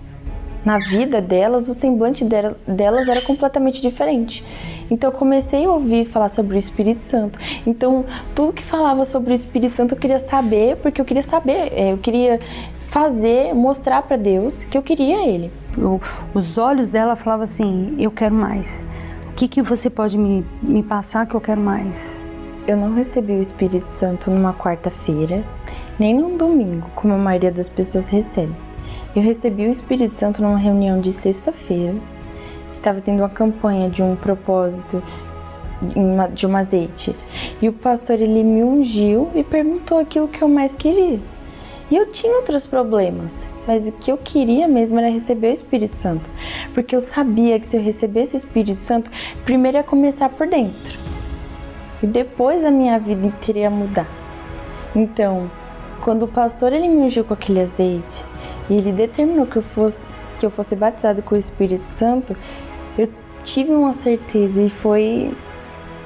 Na 0.65 0.79
vida 0.79 1.21
delas, 1.21 1.69
o 1.69 1.75
semblante 1.75 2.25
delas 2.25 3.09
era 3.09 3.21
completamente 3.21 3.81
diferente. 3.81 4.45
Então 4.91 5.11
eu 5.11 5.17
comecei 5.17 5.65
a 5.65 5.71
ouvir 5.71 6.05
falar 6.05 6.29
sobre 6.29 6.57
o 6.57 6.59
Espírito 6.59 7.01
Santo. 7.01 7.39
Então 7.67 8.05
tudo 8.35 8.53
que 8.53 8.63
falava 8.63 9.05
sobre 9.05 9.33
o 9.33 9.35
Espírito 9.35 9.77
Santo 9.77 9.95
eu 9.95 9.99
queria 9.99 10.19
saber, 10.19 10.77
porque 10.77 11.01
eu 11.01 11.05
queria 11.05 11.23
saber, 11.23 11.73
é, 11.73 11.93
eu 11.93 11.99
queria 11.99 12.41
fazer, 12.93 13.55
mostrar 13.55 14.03
para 14.03 14.19
Deus 14.19 14.65
que 14.65 14.77
eu 14.77 14.83
queria 14.83 15.27
Ele. 15.27 15.51
Os 16.35 16.59
olhos 16.59 16.91
dela 16.91 17.17
falavam 17.17 17.45
assim: 17.45 17.97
Eu 17.99 18.11
quero 18.11 18.35
mais. 18.35 18.83
O 19.31 19.35
que, 19.35 19.49
que 19.49 19.63
você 19.63 19.89
pode 19.89 20.19
me, 20.19 20.45
me 20.63 20.83
passar 20.83 21.27
que 21.27 21.35
eu 21.35 21.41
quero 21.41 21.61
mais? 21.61 22.21
Eu 22.67 22.77
não 22.77 22.95
recebi 22.95 23.33
o 23.33 23.41
Espírito 23.41 23.89
Santo 23.89 24.31
numa 24.31 24.53
quarta-feira, 24.53 25.43
nem 25.99 26.15
num 26.15 26.37
domingo, 26.37 26.87
como 26.95 27.15
a 27.15 27.19
maioria 27.19 27.51
das 27.51 27.69
pessoas 27.69 28.09
recebe. 28.09 28.55
Eu 29.17 29.23
recebi 29.23 29.67
o 29.67 29.71
Espírito 29.71 30.17
Santo 30.17 30.43
numa 30.43 30.59
reunião 30.59 31.01
de 31.01 31.13
sexta-feira. 31.13 31.97
Estava 32.73 33.01
tendo 33.01 33.21
uma 33.21 33.29
campanha 33.29 33.89
de 33.89 34.03
um 34.03 34.15
propósito 34.15 35.03
de 36.35 36.47
um 36.47 36.57
azeite. 36.57 37.17
E 37.61 37.69
o 37.69 37.73
pastor 37.73 38.21
ele 38.21 38.45
me 38.45 38.63
ungiu 38.63 39.31
e 39.35 39.43
perguntou 39.43 39.99
aquilo 39.99 40.29
que 40.29 40.43
eu 40.43 40.49
mais 40.49 40.77
queria. 40.77 41.19
E 41.91 41.97
eu 41.97 42.07
tinha 42.11 42.37
outros 42.37 42.67
problemas, 42.67 43.35
mas 43.67 43.87
o 43.87 43.93
que 43.93 44.11
eu 44.11 44.17
queria 44.17 44.67
mesmo 44.67 44.99
era 44.99 45.11
receber 45.11 45.49
o 45.49 45.53
Espírito 45.53 45.97
Santo, 45.97 46.29
porque 46.75 46.97
eu 46.97 47.01
sabia 47.01 47.59
que 47.61 47.67
se 47.67 47.77
eu 47.77 47.83
recebesse 47.83 48.35
o 48.35 48.39
Espírito 48.39 48.83
Santo, 48.83 49.11
primeiro 49.45 49.79
ia 49.79 49.83
começar 49.83 50.29
por 50.29 50.47
dentro 50.47 50.99
e 52.03 52.07
depois 52.07 52.65
a 52.65 52.71
minha 52.71 52.99
vida 52.99 53.27
inteira 53.27 53.61
ia 53.61 53.71
mudar. 53.71 54.09
Então, 54.95 55.51
quando 56.03 56.25
o 56.25 56.29
pastor 56.29 56.73
ele 56.73 56.89
me 56.89 57.03
ungiu 57.03 57.25
com 57.25 57.33
aquele 57.33 57.61
azeite 57.61 58.25
e 58.69 58.75
ele 58.75 58.93
determinou 58.93 59.47
que 59.47 59.57
eu 59.57 59.63
fosse 59.63 60.05
que 60.39 60.47
eu 60.47 60.51
fosse 60.51 60.75
batizado 60.75 61.23
com 61.23 61.37
o 61.37 61.39
Espírito 61.39 61.87
Santo, 61.87 62.37
eu 62.99 63.09
tive 63.45 63.71
uma 63.71 63.93
certeza 63.93 64.61
e 64.61 64.69
foi 64.69 65.31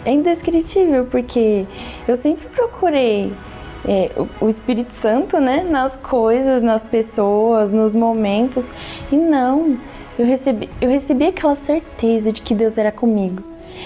indescritível 0.04 1.06
porque 1.06 1.64
eu 2.06 2.14
sempre 2.16 2.46
procurei 2.48 3.32
é, 3.84 4.10
o 4.40 4.48
Espírito 4.48 4.92
Santo, 4.92 5.38
né, 5.38 5.62
nas 5.68 5.96
coisas, 5.96 6.62
nas 6.62 6.84
pessoas, 6.84 7.72
nos 7.72 7.94
momentos. 7.94 8.70
E 9.10 9.16
não, 9.16 9.78
eu 10.18 10.24
recebi, 10.24 10.68
eu 10.80 10.88
recebi 10.88 11.26
aquela 11.26 11.54
certeza 11.54 12.32
de 12.32 12.42
que 12.42 12.54
Deus 12.54 12.78
era 12.78 12.90
comigo. 12.90 13.42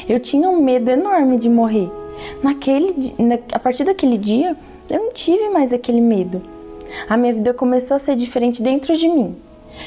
Eu 0.08 0.20
tinha 0.20 0.48
um 0.48 0.62
medo 0.62 0.90
enorme 0.90 1.38
de 1.38 1.48
morrer. 1.48 1.90
Naquele, 2.42 3.14
na, 3.18 3.38
a 3.52 3.58
partir 3.58 3.84
daquele 3.84 4.18
dia, 4.18 4.56
eu 4.88 4.98
não 4.98 5.12
tive 5.12 5.48
mais 5.48 5.72
aquele 5.72 6.00
medo. 6.00 6.42
A 7.08 7.16
minha 7.16 7.32
vida 7.32 7.54
começou 7.54 7.94
a 7.94 7.98
ser 7.98 8.16
diferente 8.16 8.62
dentro 8.62 8.96
de 8.96 9.08
mim. 9.08 9.36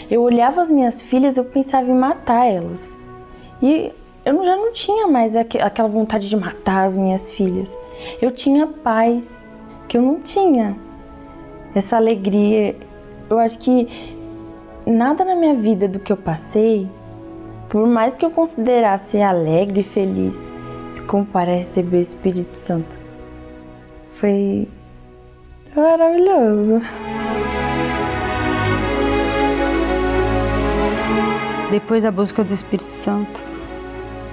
Eu 0.09 0.21
olhava 0.21 0.61
as 0.61 0.71
minhas 0.71 1.01
filhas, 1.01 1.37
eu 1.37 1.43
pensava 1.43 1.89
em 1.89 1.93
matar 1.93 2.45
elas. 2.45 2.97
E 3.61 3.91
eu 4.25 4.43
já 4.43 4.55
não 4.55 4.71
tinha 4.71 5.07
mais 5.07 5.35
aquela 5.35 5.89
vontade 5.89 6.29
de 6.29 6.35
matar 6.35 6.85
as 6.85 6.95
minhas 6.95 7.31
filhas. 7.31 7.77
Eu 8.21 8.31
tinha 8.31 8.67
paz 8.67 9.42
que 9.93 9.97
eu 9.99 10.01
não 10.01 10.19
tinha. 10.19 10.75
Essa 11.75 11.97
alegria. 11.97 12.75
Eu 13.29 13.37
acho 13.37 13.59
que 13.59 13.87
nada 14.87 15.23
na 15.23 15.35
minha 15.35 15.53
vida 15.53 15.87
do 15.87 15.99
que 15.99 16.11
eu 16.11 16.17
passei, 16.17 16.89
por 17.69 17.85
mais 17.85 18.17
que 18.17 18.25
eu 18.25 18.31
considerasse 18.31 19.21
alegre 19.21 19.81
e 19.81 19.83
feliz, 19.83 20.35
se 20.89 20.99
compara 21.03 21.51
a 21.51 21.55
receber 21.57 21.97
o 21.97 22.01
Espírito 22.01 22.57
Santo. 22.57 22.89
Foi 24.15 24.67
maravilhoso. 25.75 26.81
Depois 31.69 32.01
da 32.01 32.09
busca 32.09 32.43
do 32.43 32.51
Espírito 32.51 32.87
Santo, 32.87 33.39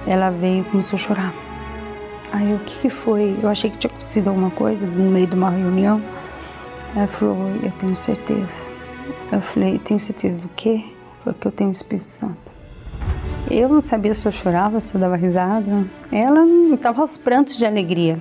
ela 0.07 0.31
veio 0.31 0.61
e 0.61 0.63
começou 0.65 0.97
a 0.97 0.99
chorar. 0.99 1.50
Aí 2.31 2.53
o 2.53 2.59
que 2.59 2.79
que 2.79 2.89
foi? 2.89 3.37
Eu 3.41 3.49
achei 3.49 3.69
que 3.69 3.77
tinha 3.77 3.91
acontecido 3.91 4.29
alguma 4.29 4.51
coisa 4.51 4.85
no 4.85 5.11
meio 5.11 5.27
de 5.27 5.35
uma 5.35 5.49
reunião. 5.49 6.01
Ela 6.95 7.07
falou, 7.07 7.51
eu 7.61 7.71
tenho 7.73 7.95
certeza. 7.95 8.65
Eu 9.31 9.41
falei, 9.41 9.79
tenho 9.79 9.99
certeza 9.99 10.37
do 10.37 10.49
quê? 10.49 10.83
Porque 11.23 11.47
eu 11.47 11.51
tenho 11.51 11.69
o 11.69 11.73
Espírito 11.73 12.07
Santo. 12.07 12.51
Eu 13.49 13.67
não 13.67 13.81
sabia 13.81 14.13
se 14.13 14.25
eu 14.25 14.31
chorava, 14.31 14.79
se 14.79 14.95
eu 14.95 15.01
dava 15.01 15.15
risada. 15.15 15.85
Ela 16.11 16.45
estava 16.73 17.01
aos 17.01 17.17
prantos 17.17 17.57
de 17.57 17.65
alegria. 17.65 18.17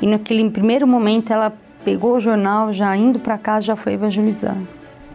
E 0.00 0.06
naquele 0.06 0.48
primeiro 0.50 0.86
momento 0.86 1.32
ela 1.32 1.52
pegou 1.84 2.16
o 2.16 2.20
jornal, 2.20 2.72
já 2.72 2.94
indo 2.96 3.18
para 3.18 3.36
casa, 3.36 3.66
já 3.66 3.76
foi 3.76 3.94
evangelizando. 3.94 4.68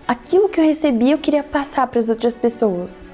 Aquilo 0.06 0.50
que 0.50 0.60
eu 0.60 0.66
recebi, 0.66 1.12
eu 1.12 1.18
queria 1.18 1.44
passar 1.44 1.88
para 1.88 2.00
as 2.00 2.10
outras 2.10 2.34
pessoas. 2.34 3.10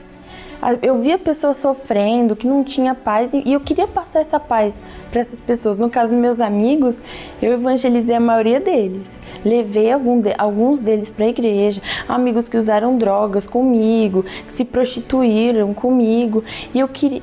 Eu 0.81 0.99
via 0.99 1.17
pessoas 1.17 1.57
sofrendo, 1.57 2.35
que 2.35 2.45
não 2.45 2.63
tinha 2.63 2.93
paz, 2.93 3.31
e 3.33 3.53
eu 3.53 3.59
queria 3.61 3.87
passar 3.87 4.19
essa 4.19 4.39
paz 4.39 4.81
para 5.09 5.21
essas 5.21 5.39
pessoas. 5.39 5.77
No 5.77 5.89
caso 5.89 6.11
dos 6.11 6.21
meus 6.21 6.41
amigos, 6.41 7.01
eu 7.41 7.53
evangelizei 7.53 8.15
a 8.15 8.19
maioria 8.19 8.59
deles. 8.59 9.09
Levei 9.43 9.85
de, 10.21 10.35
alguns 10.37 10.81
deles 10.81 11.09
para 11.09 11.25
a 11.25 11.29
igreja, 11.29 11.81
amigos 12.07 12.49
que 12.49 12.57
usaram 12.57 12.97
drogas 12.97 13.47
comigo, 13.47 14.23
que 14.23 14.53
se 14.53 14.65
prostituíram 14.65 15.73
comigo, 15.73 16.43
e 16.73 16.79
eu 16.79 16.87
queria 16.87 17.21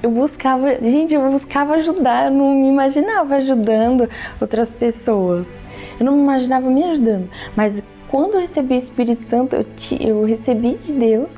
eu 0.00 0.10
buscava, 0.10 0.74
gente, 0.76 1.12
eu 1.12 1.30
buscava 1.30 1.74
ajudar, 1.74 2.26
eu 2.26 2.30
não 2.30 2.54
me 2.54 2.68
imaginava 2.68 3.34
ajudando 3.36 4.08
outras 4.40 4.72
pessoas. 4.72 5.60
Eu 5.98 6.06
não 6.06 6.12
me 6.12 6.22
imaginava 6.22 6.70
me 6.70 6.84
ajudando, 6.84 7.28
mas 7.56 7.82
quando 8.08 8.34
eu 8.34 8.40
recebi 8.40 8.74
o 8.74 8.78
Espírito 8.78 9.22
Santo, 9.22 9.54
eu, 9.54 9.64
te, 9.64 10.02
eu 10.02 10.24
recebi 10.24 10.76
de 10.76 10.92
Deus 10.92 11.28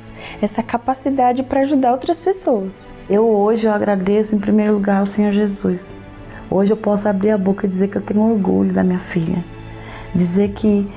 essa 0.41 0.63
capacidade 0.63 1.43
para 1.43 1.63
ajudar 1.63 1.93
outras 1.93 2.19
pessoas. 2.19 2.91
Eu 3.09 3.27
hoje 3.29 3.67
eu 3.67 3.73
agradeço 3.73 4.35
em 4.35 4.39
primeiro 4.39 4.75
lugar 4.75 5.01
ao 5.01 5.07
Senhor 5.07 5.33
Jesus. 5.33 5.97
Hoje 6.49 6.73
eu 6.73 6.77
posso 6.77 7.09
abrir 7.09 7.31
a 7.31 7.39
boca 7.39 7.67
e 7.67 7.69
dizer 7.69 7.89
que 7.89 7.97
eu 7.97 8.03
tenho 8.03 8.21
orgulho 8.21 8.73
da 8.73 8.85
minha 8.85 9.01
filha. 9.01 9.45
Dizer 10.15 10.51
que 10.51 10.89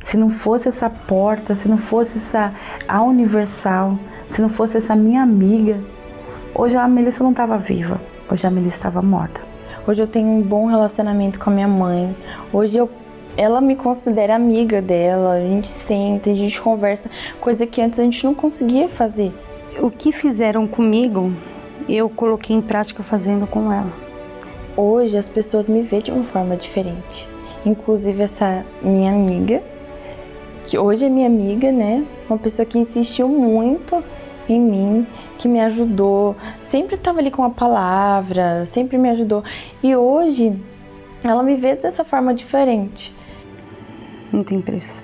se 0.00 0.16
não 0.16 0.28
fosse 0.28 0.68
essa 0.68 0.90
porta, 0.90 1.56
se 1.56 1.68
não 1.68 1.78
fosse 1.78 2.18
essa 2.18 2.52
a 2.86 3.02
universal, 3.02 3.98
se 4.28 4.42
não 4.42 4.48
fosse 4.48 4.76
essa 4.76 4.94
minha 4.94 5.22
amiga, 5.22 5.78
hoje 6.54 6.76
a 6.76 6.86
Melissa 6.86 7.24
não 7.24 7.30
estava 7.30 7.56
viva, 7.56 8.00
hoje 8.30 8.46
a 8.46 8.50
Melissa 8.50 8.76
estava 8.76 9.00
morta. 9.00 9.40
Hoje 9.86 10.02
eu 10.02 10.06
tenho 10.06 10.28
um 10.28 10.42
bom 10.42 10.66
relacionamento 10.66 11.38
com 11.40 11.50
a 11.50 11.52
minha 11.52 11.68
mãe. 11.68 12.14
Hoje 12.52 12.78
eu 12.78 12.88
ela 13.36 13.60
me 13.60 13.76
considera 13.76 14.34
amiga 14.34 14.82
dela, 14.82 15.34
a 15.34 15.40
gente 15.40 15.68
senta, 15.68 16.30
a 16.30 16.34
gente 16.34 16.60
conversa, 16.60 17.10
coisa 17.40 17.66
que 17.66 17.80
antes 17.80 17.98
a 17.98 18.02
gente 18.02 18.24
não 18.24 18.34
conseguia 18.34 18.88
fazer. 18.88 19.32
O 19.80 19.90
que 19.90 20.12
fizeram 20.12 20.66
comigo, 20.66 21.32
eu 21.88 22.08
coloquei 22.08 22.54
em 22.54 22.60
prática 22.60 23.02
fazendo 23.02 23.46
com 23.46 23.72
ela. 23.72 23.92
Hoje 24.76 25.16
as 25.16 25.28
pessoas 25.28 25.66
me 25.66 25.82
veem 25.82 26.02
de 26.02 26.10
uma 26.10 26.24
forma 26.24 26.56
diferente. 26.56 27.28
Inclusive 27.64 28.22
essa 28.22 28.64
minha 28.82 29.12
amiga, 29.12 29.62
que 30.66 30.78
hoje 30.78 31.06
é 31.06 31.08
minha 31.08 31.26
amiga, 31.26 31.70
né? 31.70 32.04
Uma 32.28 32.38
pessoa 32.38 32.66
que 32.66 32.78
insistiu 32.78 33.28
muito 33.28 34.02
em 34.48 34.60
mim, 34.60 35.06
que 35.38 35.48
me 35.48 35.60
ajudou, 35.60 36.36
sempre 36.64 36.96
estava 36.96 37.18
ali 37.18 37.30
com 37.30 37.44
a 37.44 37.50
palavra, 37.50 38.66
sempre 38.66 38.98
me 38.98 39.08
ajudou. 39.10 39.42
E 39.82 39.94
hoje 39.94 40.58
ela 41.24 41.42
me 41.42 41.56
vê 41.56 41.74
dessa 41.74 42.04
forma 42.04 42.34
diferente. 42.34 43.12
Não 44.32 44.40
tem 44.40 44.62
preço. 44.62 45.02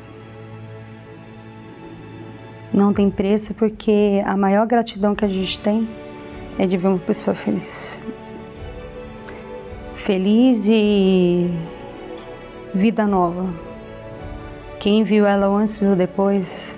Não 2.72 2.94
tem 2.94 3.10
preço 3.10 3.52
porque 3.52 4.22
a 4.24 4.36
maior 4.38 4.66
gratidão 4.66 5.14
que 5.14 5.24
a 5.24 5.28
gente 5.28 5.60
tem 5.60 5.86
é 6.58 6.66
de 6.66 6.78
ver 6.78 6.88
uma 6.88 6.98
pessoa 6.98 7.34
feliz. 7.34 8.00
Feliz 9.96 10.66
e 10.66 11.50
vida 12.74 13.06
nova. 13.06 13.46
Quem 14.80 15.04
viu 15.04 15.26
ela 15.26 15.46
antes 15.46 15.82
e 15.82 15.84
o 15.84 15.94
depois, 15.94 16.74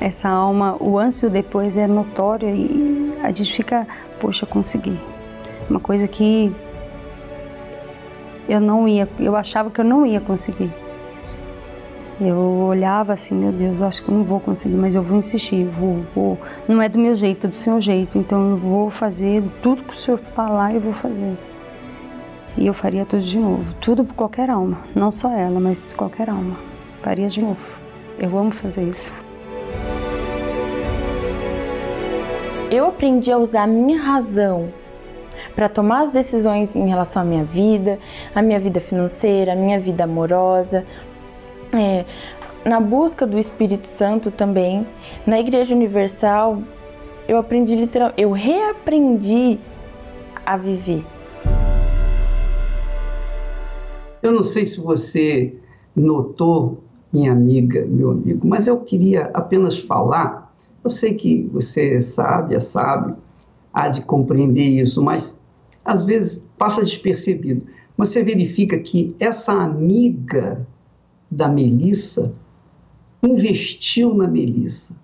essa 0.00 0.28
alma, 0.28 0.76
o 0.80 0.98
antes 0.98 1.22
e 1.22 1.26
o 1.26 1.30
depois 1.30 1.76
é 1.76 1.86
notório 1.86 2.48
e 2.48 3.14
a 3.22 3.30
gente 3.30 3.52
fica, 3.52 3.86
poxa, 4.18 4.44
consegui. 4.44 4.98
Uma 5.68 5.78
coisa 5.78 6.08
que 6.08 6.52
eu 8.48 8.58
não 8.58 8.88
ia, 8.88 9.08
eu 9.20 9.36
achava 9.36 9.70
que 9.70 9.80
eu 9.80 9.84
não 9.84 10.04
ia 10.04 10.20
conseguir. 10.20 10.70
Eu 12.20 12.36
olhava 12.36 13.14
assim, 13.14 13.34
meu 13.34 13.50
Deus, 13.50 13.80
eu 13.80 13.86
acho 13.86 14.02
que 14.02 14.10
não 14.10 14.22
vou 14.22 14.38
conseguir, 14.38 14.74
mas 14.74 14.94
eu 14.94 15.02
vou 15.02 15.16
insistir, 15.16 15.64
vou, 15.64 16.04
vou. 16.14 16.38
Não 16.68 16.82
é 16.82 16.86
do 16.86 16.98
meu 16.98 17.14
jeito, 17.14 17.46
é 17.46 17.50
do 17.50 17.56
seu 17.56 17.80
jeito, 17.80 18.18
então 18.18 18.50
eu 18.50 18.56
vou 18.58 18.90
fazer 18.90 19.42
tudo 19.62 19.82
que 19.82 19.94
o 19.94 19.96
senhor 19.96 20.18
falar, 20.18 20.74
eu 20.74 20.80
vou 20.80 20.92
fazer. 20.92 21.34
E 22.58 22.66
eu 22.66 22.74
faria 22.74 23.06
tudo 23.06 23.22
de 23.22 23.38
novo, 23.38 23.72
tudo 23.80 24.04
por 24.04 24.14
qualquer 24.14 24.50
alma, 24.50 24.78
não 24.94 25.10
só 25.10 25.30
ela, 25.30 25.58
mas 25.58 25.94
qualquer 25.94 26.28
alma. 26.28 26.58
Faria 27.00 27.26
de 27.26 27.40
novo. 27.40 27.80
Eu 28.18 28.36
amo 28.36 28.50
fazer 28.50 28.82
isso. 28.82 29.14
Eu 32.70 32.86
aprendi 32.86 33.32
a 33.32 33.38
usar 33.38 33.62
a 33.62 33.66
minha 33.66 33.98
razão 33.98 34.68
para 35.56 35.70
tomar 35.70 36.02
as 36.02 36.10
decisões 36.10 36.76
em 36.76 36.86
relação 36.86 37.22
à 37.22 37.24
minha 37.24 37.44
vida, 37.44 37.98
à 38.34 38.42
minha 38.42 38.60
vida 38.60 38.78
financeira, 38.78 39.54
à 39.54 39.56
minha 39.56 39.80
vida 39.80 40.04
amorosa, 40.04 40.84
é, 41.72 42.04
na 42.64 42.80
busca 42.80 43.26
do 43.26 43.38
Espírito 43.38 43.86
Santo 43.86 44.30
também, 44.30 44.86
na 45.26 45.40
Igreja 45.40 45.74
Universal, 45.74 46.62
eu 47.28 47.38
aprendi 47.38 47.74
literal, 47.76 48.12
eu 48.16 48.32
reaprendi 48.32 49.58
a 50.44 50.56
viver. 50.56 51.04
Eu 54.22 54.32
não 54.32 54.44
sei 54.44 54.66
se 54.66 54.80
você 54.80 55.54
notou, 55.96 56.82
minha 57.12 57.32
amiga, 57.32 57.84
meu 57.86 58.10
amigo, 58.10 58.46
mas 58.46 58.66
eu 58.66 58.78
queria 58.78 59.30
apenas 59.34 59.78
falar. 59.78 60.54
Eu 60.84 60.90
sei 60.90 61.14
que 61.14 61.48
você 61.52 62.00
sabe, 62.00 62.54
é 62.54 62.60
sábio, 62.60 63.16
há 63.72 63.88
de 63.88 64.02
compreender 64.02 64.64
isso, 64.64 65.02
mas 65.02 65.34
às 65.84 66.06
vezes 66.06 66.42
passa 66.58 66.82
despercebido. 66.82 67.66
Você 67.96 68.22
verifica 68.22 68.78
que 68.78 69.14
essa 69.18 69.52
amiga 69.52 70.66
da 71.30 71.48
Melissa 71.48 72.32
investiu 73.22 74.14
na 74.14 74.26
Melissa, 74.26 74.94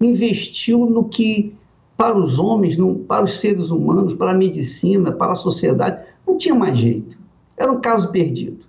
investiu 0.00 0.86
no 0.86 1.04
que 1.04 1.54
para 1.96 2.16
os 2.16 2.38
homens, 2.38 2.76
para 3.08 3.24
os 3.24 3.40
seres 3.40 3.70
humanos, 3.70 4.14
para 4.14 4.30
a 4.30 4.34
medicina, 4.34 5.12
para 5.12 5.32
a 5.32 5.36
sociedade, 5.36 6.04
não 6.26 6.36
tinha 6.36 6.54
mais 6.54 6.78
jeito. 6.78 7.16
Era 7.56 7.72
um 7.72 7.80
caso 7.80 8.10
perdido. 8.10 8.64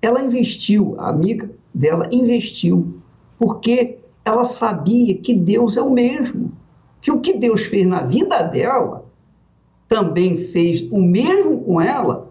Ela 0.00 0.22
investiu, 0.22 0.94
a 0.98 1.08
amiga 1.08 1.50
dela 1.74 2.08
investiu, 2.12 2.94
porque 3.38 3.98
ela 4.24 4.44
sabia 4.44 5.16
que 5.16 5.34
Deus 5.34 5.76
é 5.76 5.82
o 5.82 5.90
mesmo, 5.90 6.52
que 7.00 7.10
o 7.10 7.20
que 7.20 7.34
Deus 7.34 7.62
fez 7.64 7.86
na 7.86 8.02
vida 8.02 8.42
dela, 8.42 9.04
também 9.88 10.36
fez 10.36 10.86
o 10.90 11.00
mesmo 11.00 11.62
com 11.62 11.80
ela, 11.80 12.30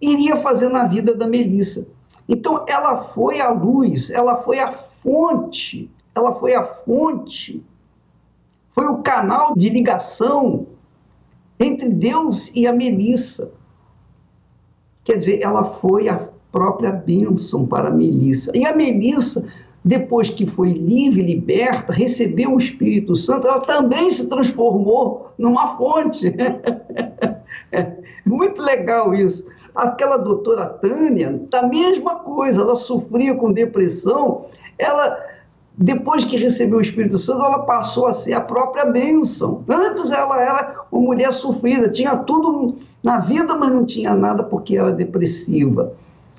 iria 0.00 0.36
fazer 0.36 0.68
na 0.68 0.84
vida 0.84 1.14
da 1.14 1.26
Melissa. 1.26 1.86
Então, 2.30 2.64
ela 2.68 2.94
foi 2.94 3.40
a 3.40 3.50
luz, 3.50 4.08
ela 4.08 4.36
foi 4.36 4.60
a 4.60 4.70
fonte, 4.70 5.90
ela 6.14 6.32
foi 6.32 6.54
a 6.54 6.62
fonte, 6.62 7.60
foi 8.70 8.86
o 8.86 8.98
canal 8.98 9.52
de 9.56 9.68
ligação 9.68 10.68
entre 11.58 11.88
Deus 11.88 12.54
e 12.54 12.68
a 12.68 12.72
Melissa. 12.72 13.50
Quer 15.02 15.16
dizer, 15.16 15.42
ela 15.42 15.64
foi 15.64 16.08
a 16.08 16.20
própria 16.52 16.92
bênção 16.92 17.66
para 17.66 17.88
a 17.88 17.92
Melissa. 17.92 18.56
E 18.56 18.64
a 18.64 18.76
Melissa, 18.76 19.44
depois 19.84 20.30
que 20.30 20.46
foi 20.46 20.72
livre, 20.72 21.22
liberta, 21.22 21.92
recebeu 21.92 22.54
o 22.54 22.58
Espírito 22.58 23.16
Santo, 23.16 23.48
ela 23.48 23.60
também 23.62 24.08
se 24.08 24.28
transformou 24.28 25.32
numa 25.36 25.66
fonte. 25.76 26.32
Muito 28.24 28.62
legal 28.62 29.14
isso. 29.14 29.46
Aquela 29.74 30.16
doutora 30.16 30.66
Tânia, 30.66 31.40
a 31.52 31.66
mesma 31.66 32.16
coisa, 32.16 32.62
ela 32.62 32.74
sofria 32.74 33.34
com 33.34 33.52
depressão, 33.52 34.46
ela, 34.78 35.16
depois 35.76 36.24
que 36.24 36.36
recebeu 36.36 36.78
o 36.78 36.82
Espírito 36.82 37.18
Santo, 37.18 37.44
ela 37.44 37.60
passou 37.60 38.06
a 38.06 38.12
ser 38.12 38.32
a 38.32 38.40
própria 38.40 38.84
bênção. 38.84 39.64
Antes 39.68 40.10
ela 40.10 40.40
era 40.40 40.84
uma 40.90 41.02
mulher 41.02 41.32
sofrida, 41.32 41.88
tinha 41.88 42.16
tudo 42.16 42.76
na 43.02 43.18
vida, 43.20 43.54
mas 43.54 43.72
não 43.72 43.84
tinha 43.84 44.14
nada 44.14 44.42
porque 44.42 44.76
era 44.76 44.92
depressiva. 44.92 45.94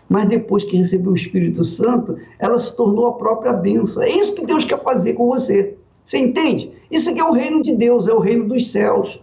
Mas 0.10 0.26
depois 0.26 0.66
que 0.66 0.76
recebeu 0.76 1.14
o 1.14 1.16
Espírito 1.16 1.64
Santo, 1.64 2.18
ela 2.38 2.58
se 2.58 2.76
tornou 2.76 3.08
a 3.08 3.14
própria 3.14 3.54
bênção. 3.54 4.04
É 4.04 4.10
isso 4.10 4.36
que 4.36 4.46
Deus 4.46 4.66
quer 4.66 4.78
fazer 4.80 5.14
com 5.14 5.28
você. 5.28 5.78
Você 6.04 6.18
entende? 6.18 6.74
Isso 6.92 7.10
aqui 7.10 7.20
é 7.20 7.24
o 7.24 7.32
reino 7.32 7.62
de 7.62 7.74
Deus, 7.74 8.08
é 8.10 8.14
o 8.14 8.20
reino 8.20 8.46
dos 8.46 8.72
céus. 8.72 9.22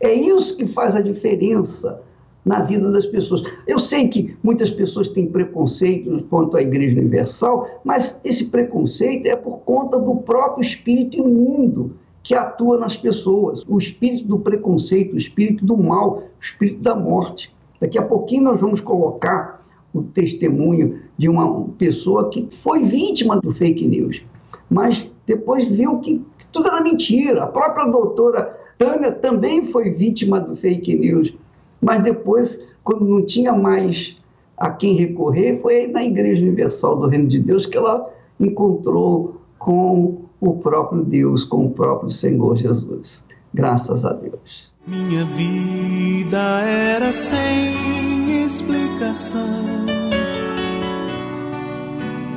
É 0.00 0.12
isso 0.12 0.56
que 0.56 0.66
faz 0.66 0.96
a 0.96 1.00
diferença 1.00 2.02
na 2.44 2.60
vida 2.60 2.90
das 2.92 3.06
pessoas. 3.06 3.42
Eu 3.66 3.78
sei 3.78 4.08
que 4.08 4.36
muitas 4.42 4.70
pessoas 4.70 5.08
têm 5.08 5.26
preconceito 5.26 6.24
quanto 6.28 6.56
à 6.56 6.62
Igreja 6.62 6.98
Universal, 6.98 7.66
mas 7.82 8.20
esse 8.24 8.46
preconceito 8.46 9.26
é 9.26 9.36
por 9.36 9.60
conta 9.60 9.98
do 9.98 10.16
próprio 10.16 10.62
espírito 10.62 11.16
imundo 11.16 11.92
que 12.22 12.34
atua 12.34 12.78
nas 12.78 12.96
pessoas, 12.96 13.62
o 13.68 13.76
espírito 13.76 14.24
do 14.24 14.38
preconceito, 14.38 15.12
o 15.12 15.16
espírito 15.16 15.64
do 15.64 15.76
mal, 15.76 16.16
o 16.16 16.40
espírito 16.40 16.80
da 16.80 16.94
morte. 16.94 17.54
Daqui 17.80 17.98
a 17.98 18.02
pouquinho 18.02 18.44
nós 18.44 18.60
vamos 18.60 18.80
colocar 18.80 19.62
o 19.92 20.02
testemunho 20.02 21.00
de 21.16 21.28
uma 21.28 21.68
pessoa 21.78 22.30
que 22.30 22.48
foi 22.50 22.82
vítima 22.82 23.38
do 23.40 23.52
fake 23.52 23.86
news, 23.86 24.22
mas 24.70 25.06
depois 25.26 25.68
viu 25.68 25.98
que 25.98 26.24
tudo 26.50 26.68
era 26.68 26.80
mentira. 26.80 27.44
A 27.44 27.46
própria 27.46 27.86
doutora 27.86 28.58
Tânia 28.78 29.12
também 29.12 29.64
foi 29.64 29.90
vítima 29.90 30.40
do 30.40 30.56
fake 30.56 30.96
news, 30.96 31.34
mas 31.80 32.02
depois, 32.02 32.64
quando 32.82 33.04
não 33.04 33.24
tinha 33.24 33.52
mais 33.52 34.16
a 34.56 34.70
quem 34.70 34.94
recorrer, 34.94 35.60
foi 35.60 35.86
na 35.86 36.04
Igreja 36.04 36.42
Universal 36.42 36.96
do 36.96 37.08
Reino 37.08 37.28
de 37.28 37.38
Deus 37.38 37.66
que 37.66 37.76
ela 37.76 38.10
encontrou 38.38 39.40
com 39.58 40.22
o 40.40 40.54
próprio 40.54 41.02
Deus, 41.02 41.44
com 41.44 41.66
o 41.66 41.70
próprio 41.70 42.10
Senhor 42.10 42.56
Jesus. 42.56 43.24
Graças 43.52 44.04
a 44.04 44.12
Deus. 44.12 44.72
Minha 44.86 45.24
vida 45.24 46.60
era 46.60 47.10
sem 47.10 48.44
explicação, 48.44 49.40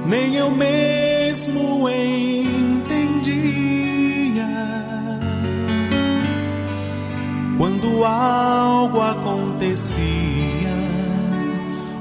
nem 0.08 0.36
eu 0.36 0.50
mesmo 0.52 1.90
entendi. 1.90 3.67
Quando 7.58 8.06
algo 8.06 9.02
acontecia, 9.02 10.04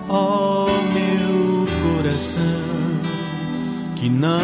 ó 0.09 0.67
oh, 0.67 0.83
meu 0.93 1.67
coração, 1.83 2.43
que 3.95 4.11
não 4.11 4.41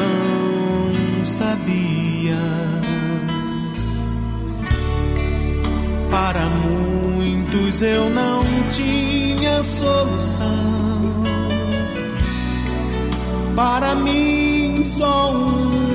sabia. 1.25 2.39
Para 6.11 6.47
muitos 6.49 7.83
eu 7.83 8.09
não 8.11 8.45
tinha 8.71 9.63
solução. 9.63 10.51
Para 13.55 13.95
mim 13.95 14.83
só 14.83 15.33
um 15.33 15.92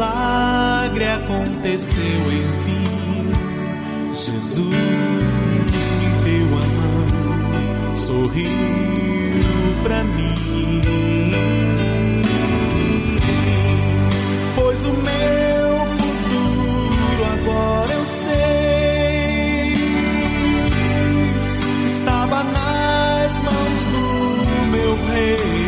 milagre 0.00 1.04
aconteceu 1.08 2.32
enfim. 2.32 3.34
Jesus 4.14 4.66
me 5.98 6.08
deu 6.24 6.46
a 6.56 6.66
mão, 6.78 7.96
sorriu 7.96 8.50
pra 9.82 10.02
mim. 10.04 10.82
Pois 14.56 14.84
o 14.86 14.92
meu 14.92 15.86
futuro 15.98 17.24
agora 17.34 17.92
eu 17.92 18.06
sei. 18.06 19.74
Estava 21.86 22.42
nas 22.44 23.38
mãos 23.40 23.84
do 23.84 24.66
meu 24.70 24.96
rei. 25.12 25.59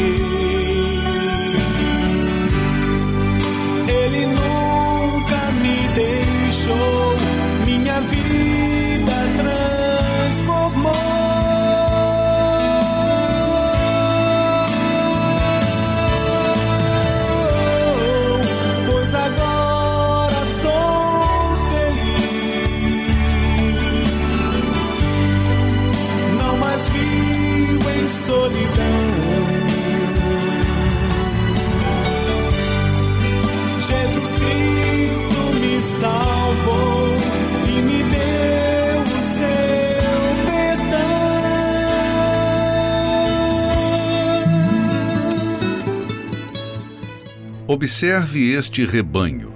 Observe 47.82 48.52
este 48.52 48.86
rebanho. 48.86 49.52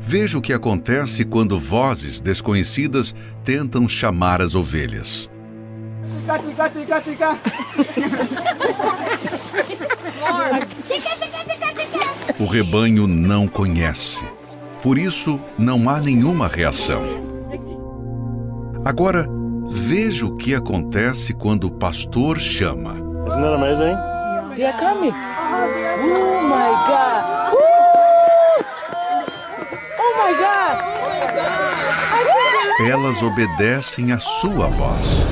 Veja 0.00 0.36
o 0.36 0.40
que 0.40 0.52
acontece 0.52 1.24
quando 1.24 1.56
vozes 1.56 2.20
desconhecidas 2.20 3.14
tentam 3.44 3.88
chamar 3.88 4.42
as 4.42 4.56
ovelhas. 4.56 5.30
Tica, 6.26 6.40
tica, 6.40 7.00
tica, 7.00 7.00
tica. 7.02 7.38
O 12.40 12.46
rebanho 12.46 13.06
não 13.06 13.46
conhece. 13.46 14.24
Por 14.82 14.98
isso, 14.98 15.38
não 15.56 15.88
há 15.88 16.00
nenhuma 16.00 16.48
reação. 16.48 17.04
Agora, 18.84 19.24
veja 19.70 20.26
o 20.26 20.36
que 20.36 20.52
acontece 20.52 21.32
quando 21.32 21.68
o 21.68 21.70
pastor 21.70 22.40
chama. 22.40 22.94
Isn't 23.28 23.40
that 23.40 23.54
amazing? 23.54 24.16
They 24.56 24.64
are 24.64 24.72
coming. 24.78 25.12
Oh 25.12 26.40
my 26.48 26.70
God. 26.88 27.52
Woo! 27.52 27.60
Oh 29.98 30.05
my 30.05 30.05
God. 30.05 30.05
Elas 32.78 33.22
obedecem 33.22 34.12
à 34.12 34.20
sua 34.20 34.68
voz. 34.68 35.26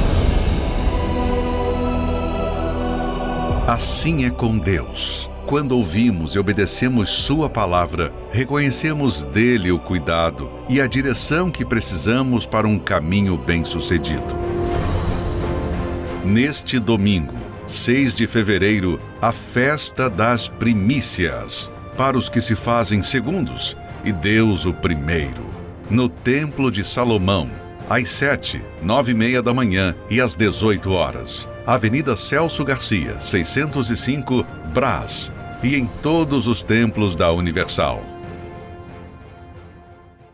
Assim 3.68 4.24
é 4.24 4.30
com 4.30 4.58
Deus. 4.58 5.30
Quando 5.46 5.72
ouvimos 5.72 6.34
e 6.34 6.38
obedecemos 6.38 7.10
Sua 7.10 7.50
palavra, 7.50 8.12
reconhecemos 8.32 9.24
dele 9.26 9.70
o 9.70 9.78
cuidado 9.78 10.50
e 10.68 10.80
a 10.80 10.86
direção 10.86 11.50
que 11.50 11.64
precisamos 11.64 12.46
para 12.46 12.66
um 12.66 12.78
caminho 12.78 13.36
bem-sucedido. 13.36 14.34
Neste 16.24 16.78
domingo, 16.78 17.34
6 17.66 18.14
de 18.14 18.26
fevereiro, 18.26 18.98
a 19.20 19.32
festa 19.32 20.08
das 20.08 20.48
primícias, 20.48 21.70
para 21.96 22.16
os 22.16 22.28
que 22.28 22.40
se 22.40 22.54
fazem 22.54 23.02
segundos 23.02 23.76
e 24.04 24.12
Deus 24.12 24.66
o 24.66 24.74
primeiro, 24.74 25.46
no 25.88 26.08
Templo 26.08 26.70
de 26.70 26.84
Salomão, 26.84 27.48
às 27.88 28.08
7, 28.10 28.62
9 28.82 29.12
e 29.12 29.14
meia 29.14 29.42
da 29.42 29.54
manhã 29.54 29.94
e 30.10 30.20
às 30.20 30.34
18 30.34 30.90
horas. 30.92 31.48
Avenida 31.66 32.14
Celso 32.14 32.64
Garcia, 32.64 33.18
605, 33.20 34.44
Brás, 34.74 35.32
e 35.62 35.76
em 35.76 35.86
todos 36.02 36.46
os 36.46 36.62
templos 36.62 37.16
da 37.16 37.32
Universal. 37.32 38.02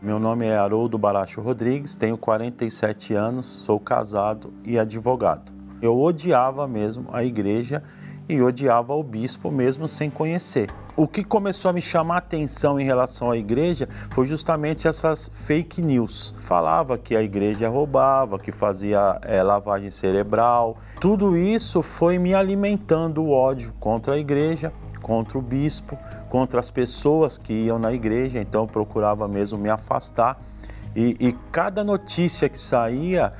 Meu 0.01 0.19
nome 0.19 0.47
é 0.47 0.57
Haroldo 0.57 0.97
Baracho 0.97 1.39
Rodrigues, 1.41 1.95
tenho 1.95 2.17
47 2.17 3.13
anos, 3.13 3.45
sou 3.45 3.79
casado 3.79 4.51
e 4.65 4.77
advogado. 4.77 5.51
Eu 5.81 5.97
odiava 5.97 6.67
mesmo 6.67 7.07
a 7.13 7.23
igreja 7.23 7.81
e 8.27 8.41
odiava 8.41 8.93
o 8.93 9.03
bispo 9.03 9.51
mesmo 9.51 9.87
sem 9.87 10.09
conhecer. 10.09 10.69
O 10.95 11.07
que 11.07 11.23
começou 11.23 11.69
a 11.69 11.73
me 11.73 11.81
chamar 11.81 12.15
a 12.15 12.17
atenção 12.17 12.79
em 12.79 12.83
relação 12.83 13.31
à 13.31 13.37
igreja 13.37 13.87
foi 14.09 14.27
justamente 14.27 14.87
essas 14.87 15.31
fake 15.45 15.81
news. 15.81 16.35
Falava 16.39 16.97
que 16.97 17.15
a 17.15 17.23
igreja 17.23 17.69
roubava, 17.69 18.37
que 18.37 18.51
fazia 18.51 19.17
é, 19.21 19.41
lavagem 19.41 19.89
cerebral. 19.89 20.77
Tudo 20.99 21.37
isso 21.37 21.81
foi 21.81 22.19
me 22.19 22.33
alimentando 22.33 23.23
o 23.23 23.31
ódio 23.31 23.73
contra 23.79 24.15
a 24.15 24.17
igreja, 24.17 24.73
contra 25.01 25.37
o 25.37 25.41
bispo, 25.41 25.97
contra 26.29 26.59
as 26.59 26.69
pessoas 26.69 27.37
que 27.37 27.53
iam 27.53 27.79
na 27.79 27.93
igreja. 27.93 28.39
Então 28.39 28.63
eu 28.63 28.67
procurava 28.67 29.27
mesmo 29.29 29.57
me 29.57 29.69
afastar. 29.69 30.41
E, 30.93 31.15
e 31.21 31.31
cada 31.53 31.85
notícia 31.85 32.49
que 32.49 32.59
saía 32.59 33.31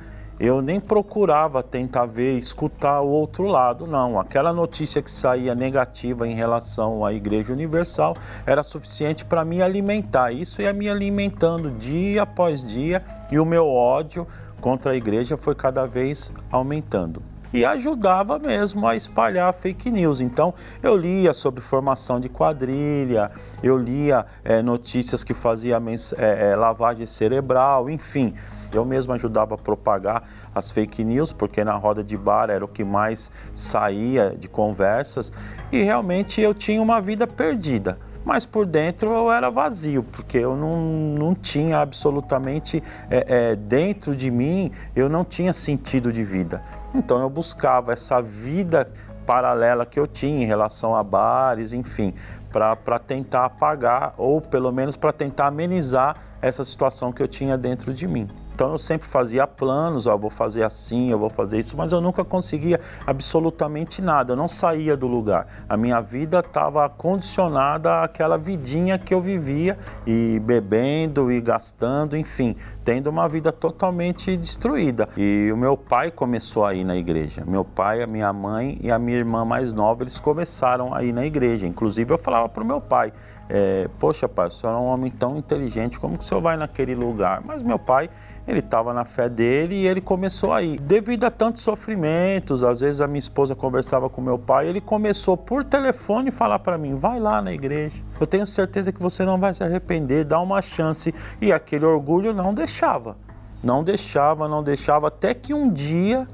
eu 0.44 0.60
nem 0.60 0.80
procurava 0.80 1.62
tentar 1.62 2.04
ver, 2.04 2.36
escutar 2.36 3.00
o 3.00 3.08
outro 3.08 3.44
lado, 3.44 3.86
não. 3.86 4.18
Aquela 4.18 4.52
notícia 4.52 5.00
que 5.00 5.08
saía 5.08 5.54
negativa 5.54 6.26
em 6.26 6.34
relação 6.34 7.06
à 7.06 7.12
Igreja 7.12 7.52
Universal 7.52 8.16
era 8.44 8.64
suficiente 8.64 9.24
para 9.24 9.44
me 9.44 9.62
alimentar. 9.62 10.32
Isso 10.32 10.60
ia 10.60 10.72
me 10.72 10.90
alimentando 10.90 11.70
dia 11.70 12.22
após 12.22 12.66
dia 12.66 13.00
e 13.30 13.38
o 13.38 13.44
meu 13.44 13.68
ódio 13.68 14.26
contra 14.60 14.90
a 14.90 14.96
igreja 14.96 15.36
foi 15.36 15.54
cada 15.54 15.86
vez 15.86 16.32
aumentando 16.50 17.31
e 17.52 17.64
ajudava 17.64 18.38
mesmo 18.38 18.86
a 18.86 18.96
espalhar 18.96 19.52
fake 19.52 19.90
news. 19.90 20.20
Então 20.20 20.54
eu 20.82 20.96
lia 20.96 21.34
sobre 21.34 21.60
formação 21.60 22.18
de 22.18 22.28
quadrilha, 22.28 23.30
eu 23.62 23.76
lia 23.76 24.26
é, 24.44 24.62
notícias 24.62 25.22
que 25.22 25.34
fazia 25.34 25.80
é, 26.16 26.50
é, 26.50 26.56
lavagem 26.56 27.06
cerebral, 27.06 27.90
enfim. 27.90 28.34
Eu 28.72 28.86
mesmo 28.86 29.12
ajudava 29.12 29.54
a 29.54 29.58
propagar 29.58 30.22
as 30.54 30.70
fake 30.70 31.04
news, 31.04 31.30
porque 31.30 31.62
na 31.62 31.74
roda 31.74 32.02
de 32.02 32.16
bar 32.16 32.48
era 32.48 32.64
o 32.64 32.68
que 32.68 32.82
mais 32.82 33.30
saía 33.54 34.34
de 34.38 34.48
conversas 34.48 35.30
e 35.70 35.82
realmente 35.82 36.40
eu 36.40 36.54
tinha 36.54 36.80
uma 36.80 37.00
vida 37.00 37.26
perdida 37.26 37.98
mas 38.24 38.46
por 38.46 38.66
dentro 38.66 39.10
eu 39.10 39.32
era 39.32 39.50
vazio, 39.50 40.02
porque 40.02 40.38
eu 40.38 40.56
não, 40.56 40.80
não 40.80 41.34
tinha 41.34 41.78
absolutamente 41.78 42.82
é, 43.10 43.50
é, 43.50 43.56
dentro 43.56 44.14
de 44.14 44.30
mim, 44.30 44.70
eu 44.94 45.08
não 45.08 45.24
tinha 45.24 45.52
sentido 45.52 46.12
de 46.12 46.22
vida. 46.22 46.62
Então 46.94 47.20
eu 47.20 47.30
buscava 47.30 47.92
essa 47.92 48.20
vida 48.20 48.90
paralela 49.26 49.86
que 49.86 49.98
eu 49.98 50.06
tinha 50.06 50.42
em 50.42 50.46
relação 50.46 50.94
a 50.94 51.02
bares, 51.02 51.72
enfim, 51.72 52.14
para 52.50 52.98
tentar 52.98 53.46
apagar 53.46 54.14
ou 54.18 54.40
pelo 54.40 54.70
menos 54.72 54.96
para 54.96 55.12
tentar 55.12 55.46
amenizar 55.46 56.16
essa 56.42 56.64
situação 56.64 57.12
que 57.12 57.22
eu 57.22 57.28
tinha 57.28 57.56
dentro 57.56 57.94
de 57.94 58.06
mim. 58.06 58.28
Então 58.54 58.72
eu 58.72 58.78
sempre 58.78 59.08
fazia 59.08 59.46
planos, 59.46 60.06
ó, 60.06 60.16
vou 60.16 60.28
fazer 60.28 60.62
assim, 60.62 61.10
eu 61.10 61.18
vou 61.18 61.30
fazer 61.30 61.58
isso, 61.58 61.76
mas 61.76 61.90
eu 61.90 62.00
nunca 62.00 62.22
conseguia 62.22 62.78
absolutamente 63.06 64.02
nada, 64.02 64.32
eu 64.32 64.36
não 64.36 64.46
saía 64.46 64.94
do 64.96 65.06
lugar. 65.06 65.46
A 65.68 65.76
minha 65.76 66.00
vida 66.00 66.40
estava 66.40 66.86
condicionada 66.88 68.02
àquela 68.02 68.36
vidinha 68.36 68.98
que 68.98 69.14
eu 69.14 69.22
vivia 69.22 69.78
e 70.06 70.38
bebendo 70.44 71.32
e 71.32 71.40
gastando, 71.40 72.16
enfim, 72.16 72.54
tendo 72.84 73.08
uma 73.08 73.26
vida 73.26 73.50
totalmente 73.50 74.36
destruída. 74.36 75.08
E 75.16 75.50
o 75.52 75.56
meu 75.56 75.76
pai 75.76 76.10
começou 76.10 76.66
a 76.66 76.74
ir 76.74 76.84
na 76.84 76.96
igreja. 76.96 77.44
Meu 77.46 77.64
pai, 77.64 78.02
a 78.02 78.06
minha 78.06 78.32
mãe 78.32 78.78
e 78.82 78.90
a 78.90 78.98
minha 78.98 79.16
irmã 79.16 79.44
mais 79.44 79.72
nova, 79.72 80.02
eles 80.02 80.18
começaram 80.18 80.94
a 80.94 81.02
ir 81.02 81.12
na 81.12 81.24
igreja. 81.24 81.66
Inclusive 81.66 82.12
eu 82.12 82.18
falava 82.18 82.48
para 82.48 82.62
o 82.62 82.66
meu 82.66 82.80
pai, 82.80 83.12
é, 83.54 83.86
poxa 83.98 84.26
pai, 84.26 84.48
o 84.48 84.50
senhor 84.50 84.72
é 84.72 84.76
um 84.78 84.86
homem 84.86 85.10
tão 85.10 85.36
inteligente, 85.36 86.00
como 86.00 86.16
que 86.16 86.24
o 86.24 86.26
senhor 86.26 86.40
vai 86.40 86.56
naquele 86.56 86.94
lugar? 86.94 87.42
Mas 87.44 87.62
meu 87.62 87.78
pai, 87.78 88.08
ele 88.48 88.60
estava 88.60 88.94
na 88.94 89.04
fé 89.04 89.28
dele 89.28 89.74
e 89.74 89.86
ele 89.86 90.00
começou 90.00 90.54
a 90.54 90.62
ir. 90.62 90.80
Devido 90.80 91.24
a 91.24 91.30
tantos 91.30 91.60
sofrimentos, 91.60 92.64
às 92.64 92.80
vezes 92.80 93.02
a 93.02 93.06
minha 93.06 93.18
esposa 93.18 93.54
conversava 93.54 94.08
com 94.08 94.22
meu 94.22 94.38
pai, 94.38 94.68
ele 94.68 94.80
começou 94.80 95.36
por 95.36 95.64
telefone 95.64 96.30
falar 96.30 96.60
para 96.60 96.78
mim, 96.78 96.94
vai 96.94 97.20
lá 97.20 97.42
na 97.42 97.52
igreja, 97.52 98.02
eu 98.18 98.26
tenho 98.26 98.46
certeza 98.46 98.90
que 98.90 99.02
você 99.02 99.22
não 99.22 99.38
vai 99.38 99.52
se 99.52 99.62
arrepender, 99.62 100.24
dá 100.24 100.40
uma 100.40 100.62
chance. 100.62 101.14
E 101.38 101.52
aquele 101.52 101.84
orgulho 101.84 102.32
não 102.32 102.54
deixava, 102.54 103.18
não 103.62 103.84
deixava, 103.84 104.48
não 104.48 104.62
deixava, 104.62 105.08
até 105.08 105.34
que 105.34 105.52
um 105.52 105.70
dia 105.70 106.26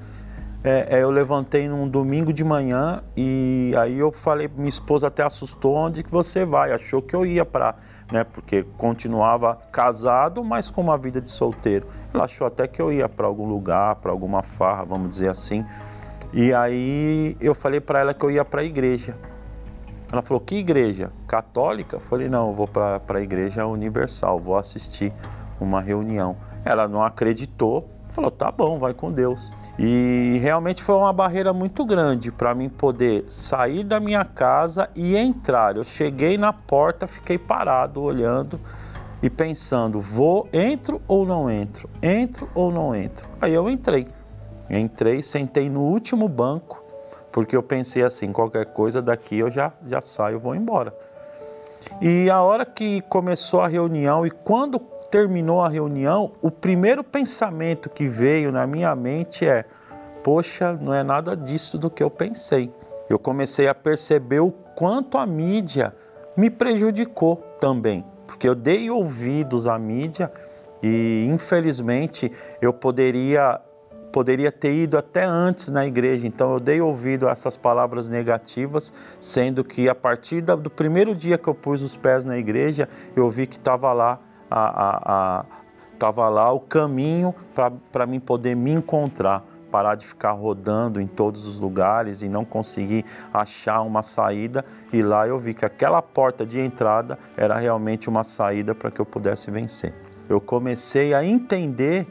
é, 0.65 0.99
é, 0.99 1.03
eu 1.03 1.11
levantei 1.11 1.69
num 1.69 1.89
domingo 1.89 2.33
de 2.33 2.43
manhã 2.43 3.03
e 3.17 3.73
aí 3.77 3.99
eu 3.99 4.11
falei, 4.11 4.51
minha 4.57 4.69
esposa 4.69 5.07
até 5.07 5.23
assustou, 5.23 5.75
onde 5.75 6.03
que 6.03 6.11
você 6.11 6.45
vai? 6.45 6.73
Achou 6.73 7.01
que 7.01 7.15
eu 7.15 7.25
ia 7.25 7.45
para 7.45 7.77
né? 8.13 8.25
Porque 8.25 8.65
continuava 8.77 9.57
casado, 9.71 10.43
mas 10.43 10.71
com 10.71 10.81
uma 10.81 10.97
vida 10.97 11.21
de 11.21 11.29
solteiro. 11.29 11.87
Ela 12.13 12.25
achou 12.25 12.47
até 12.47 12.67
que 12.67 12.81
eu 12.81 12.93
ia 12.93 13.09
para 13.09 13.27
algum 13.27 13.47
lugar, 13.47 13.97
para 13.97 14.11
alguma 14.11 14.43
farra, 14.43 14.85
vamos 14.85 15.11
dizer 15.11 15.31
assim. 15.31 15.65
E 16.33 16.53
aí 16.53 17.37
eu 17.41 17.55
falei 17.55 17.81
para 17.81 18.01
ela 18.01 18.15
que 18.15 18.25
eu 18.25 18.31
ia 18.31 18.45
para 18.45 18.61
a 18.61 18.65
igreja. 18.65 19.15
Ela 20.11 20.23
falou: 20.23 20.41
"Que 20.41 20.57
igreja? 20.57 21.11
Católica?" 21.27 21.97
Eu 21.97 22.01
falei: 22.01 22.29
"Não, 22.29 22.49
eu 22.49 22.55
vou 22.55 22.67
para 22.67 23.01
a 23.07 23.21
igreja 23.21 23.67
universal, 23.67 24.39
vou 24.39 24.57
assistir 24.57 25.13
uma 25.61 25.81
reunião". 25.81 26.37
Ela 26.65 26.89
não 26.89 27.03
acreditou, 27.03 27.89
falou: 28.09 28.31
"Tá 28.31 28.51
bom, 28.51 28.79
vai 28.79 28.95
com 28.95 29.13
Deus". 29.13 29.53
E 29.79 30.41
realmente 30.43 30.83
foi 30.83 30.97
uma 30.97 31.13
barreira 31.13 31.53
muito 31.53 31.85
grande 31.85 32.33
para 32.33 32.53
mim 32.53 32.69
poder 32.69 33.25
sair 33.29 33.85
da 33.85 34.01
minha 34.01 34.25
casa 34.25 34.91
e 34.97 35.17
entrar. 35.17 35.77
Eu 35.77 35.85
cheguei 35.85 36.37
na 36.37 36.53
porta, 36.53 37.07
fiquei 37.07 37.39
parado 37.39 38.03
olhando 38.03 38.59
e 39.23 39.31
pensando: 39.31 40.01
vou, 40.01 40.49
entro 40.53 41.01
ou 41.07 41.25
não 41.25 41.49
entro? 41.49 41.89
Entro 42.03 42.51
ou 42.57 42.73
não 42.73 42.93
entro? 42.93 43.25
Aí 43.41 43.55
eu 43.55 43.71
entrei. 43.71 44.09
Entrei, 44.69 45.23
sentei 45.23 45.71
no 45.71 45.81
último 45.81 46.29
banco, 46.29 46.83
porque 47.31 47.57
eu 47.57 47.63
pensei 47.63 48.03
assim: 48.03 48.33
qualquer 48.33 48.67
coisa 48.67 49.01
daqui 49.01 49.39
eu 49.39 49.49
já, 49.49 49.73
já 49.87 50.01
saio, 50.01 50.41
vou 50.41 50.57
embora. 50.57 50.93
E 52.01 52.29
a 52.29 52.43
hora 52.43 52.67
que 52.67 53.01
começou 53.03 53.61
a 53.61 53.69
reunião 53.69 54.27
e 54.27 54.31
quando 54.31 54.81
terminou 55.11 55.63
a 55.63 55.69
reunião, 55.69 56.33
o 56.43 56.51
primeiro 56.51 57.03
pensamento 57.03 57.89
que 57.89 58.09
veio 58.09 58.53
na 58.53 58.67
minha 58.67 58.95
mente 58.95 59.47
é: 59.47 59.65
poxa, 60.23 60.73
não 60.73 60.93
é 60.93 61.03
nada 61.03 61.37
disso 61.37 61.79
do 61.79 61.91
que 61.91 62.03
eu 62.03 62.11
pensei. 62.11 62.73
Eu 63.09 63.19
comecei 63.19 63.69
a 63.69 63.75
perceber 63.75 64.41
o 64.41 64.51
quanto 64.51 65.17
a 65.17 65.27
mídia 65.27 65.95
me 66.37 66.51
prejudicou 66.51 67.37
também, 67.61 68.05
porque 68.27 68.49
eu 68.49 68.55
dei 68.55 68.91
ouvidos 68.91 69.67
à 69.67 69.79
mídia 69.79 70.31
e 70.83 71.27
infelizmente 71.29 72.31
eu 72.61 72.73
poderia 72.73 73.61
poderia 74.13 74.51
ter 74.51 74.73
ido 74.73 74.97
até 74.97 75.23
antes 75.23 75.69
na 75.69 75.87
igreja, 75.87 76.27
então 76.27 76.53
eu 76.55 76.59
dei 76.59 76.81
ouvido 76.81 77.29
a 77.29 77.33
essas 77.33 77.59
palavras 77.59 78.09
negativas, 78.09 78.93
sendo 79.21 79.63
que 79.63 79.87
a 79.87 79.95
partir 79.95 80.41
do 80.41 80.71
primeiro 80.71 81.15
dia 81.15 81.37
que 81.37 81.47
eu 81.47 81.55
pus 81.55 81.83
os 81.83 81.95
pés 81.95 82.25
na 82.25 82.39
igreja, 82.39 82.89
eu 83.15 83.31
vi 83.31 83.47
que 83.47 83.57
estava 83.57 83.93
lá 83.93 84.19
a, 84.51 85.41
a, 85.41 85.45
a 86.01 86.29
lá 86.29 86.53
o 86.53 86.61
caminho 86.61 87.35
para 87.93 88.07
mim 88.07 88.21
poder 88.21 88.55
me 88.55 88.71
encontrar, 88.71 89.43
parar 89.71 89.97
de 89.97 90.07
ficar 90.07 90.33
rodando 90.33 91.01
em 91.01 91.07
todos 91.07 91.47
os 91.47 91.59
lugares 91.59 92.23
e 92.23 92.29
não 92.29 92.45
conseguir 92.45 93.05
achar 93.33 93.83
uma 93.83 94.03
saída. 94.03 94.65
E 94.93 95.03
lá 95.03 95.27
eu 95.27 95.39
vi 95.39 95.55
que 95.55 95.65
aquela 95.65 96.01
porta 96.01 96.47
de 96.47 96.61
entrada 96.61 97.19
era 97.37 97.59
realmente 97.59 98.09
uma 98.09 98.23
saída 98.23 98.75
para 98.75 98.91
que 98.91 99.01
eu 99.01 99.07
pudesse 99.07 99.51
vencer. 99.51 99.95
Eu 100.29 100.41
comecei 100.41 101.15
a 101.15 101.25
entender 101.25 102.07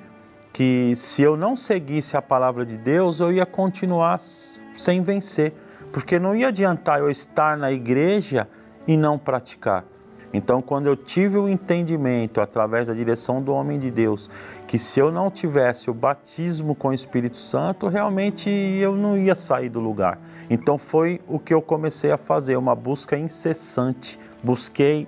que 0.52 0.96
se 0.96 1.22
eu 1.22 1.38
não 1.38 1.56
seguisse 1.56 2.18
a 2.18 2.22
palavra 2.22 2.66
de 2.66 2.78
Deus, 2.78 3.20
eu 3.20 3.32
ia 3.32 3.46
continuar 3.46 4.18
sem 4.20 5.02
vencer, 5.02 5.54
porque 5.92 6.18
não 6.18 6.36
ia 6.36 6.48
adiantar 6.48 7.00
eu 7.00 7.10
estar 7.10 7.56
na 7.56 7.72
igreja 7.72 8.48
e 8.88 8.98
não 8.98 9.20
praticar. 9.20 9.86
Então, 10.38 10.62
quando 10.62 10.86
eu 10.86 10.96
tive 10.96 11.36
o 11.36 11.50
entendimento, 11.50 12.40
através 12.40 12.88
da 12.88 12.94
direção 12.94 13.42
do 13.42 13.52
homem 13.52 13.80
de 13.80 13.90
Deus, 13.90 14.30
que 14.68 14.78
se 14.78 15.00
eu 15.00 15.12
não 15.12 15.32
tivesse 15.32 15.90
o 15.90 15.96
batismo 15.96 16.76
com 16.76 16.90
o 16.90 16.94
Espírito 16.94 17.38
Santo, 17.38 17.88
realmente 17.88 18.48
eu 18.48 18.96
não 18.96 19.18
ia 19.18 19.34
sair 19.34 19.68
do 19.68 19.80
lugar. 19.80 20.20
Então, 20.48 20.78
foi 20.78 21.20
o 21.28 21.40
que 21.40 21.52
eu 21.52 21.62
comecei 21.62 22.12
a 22.12 22.18
fazer, 22.18 22.56
uma 22.56 22.76
busca 22.76 23.18
incessante. 23.18 24.20
Busquei 24.44 25.08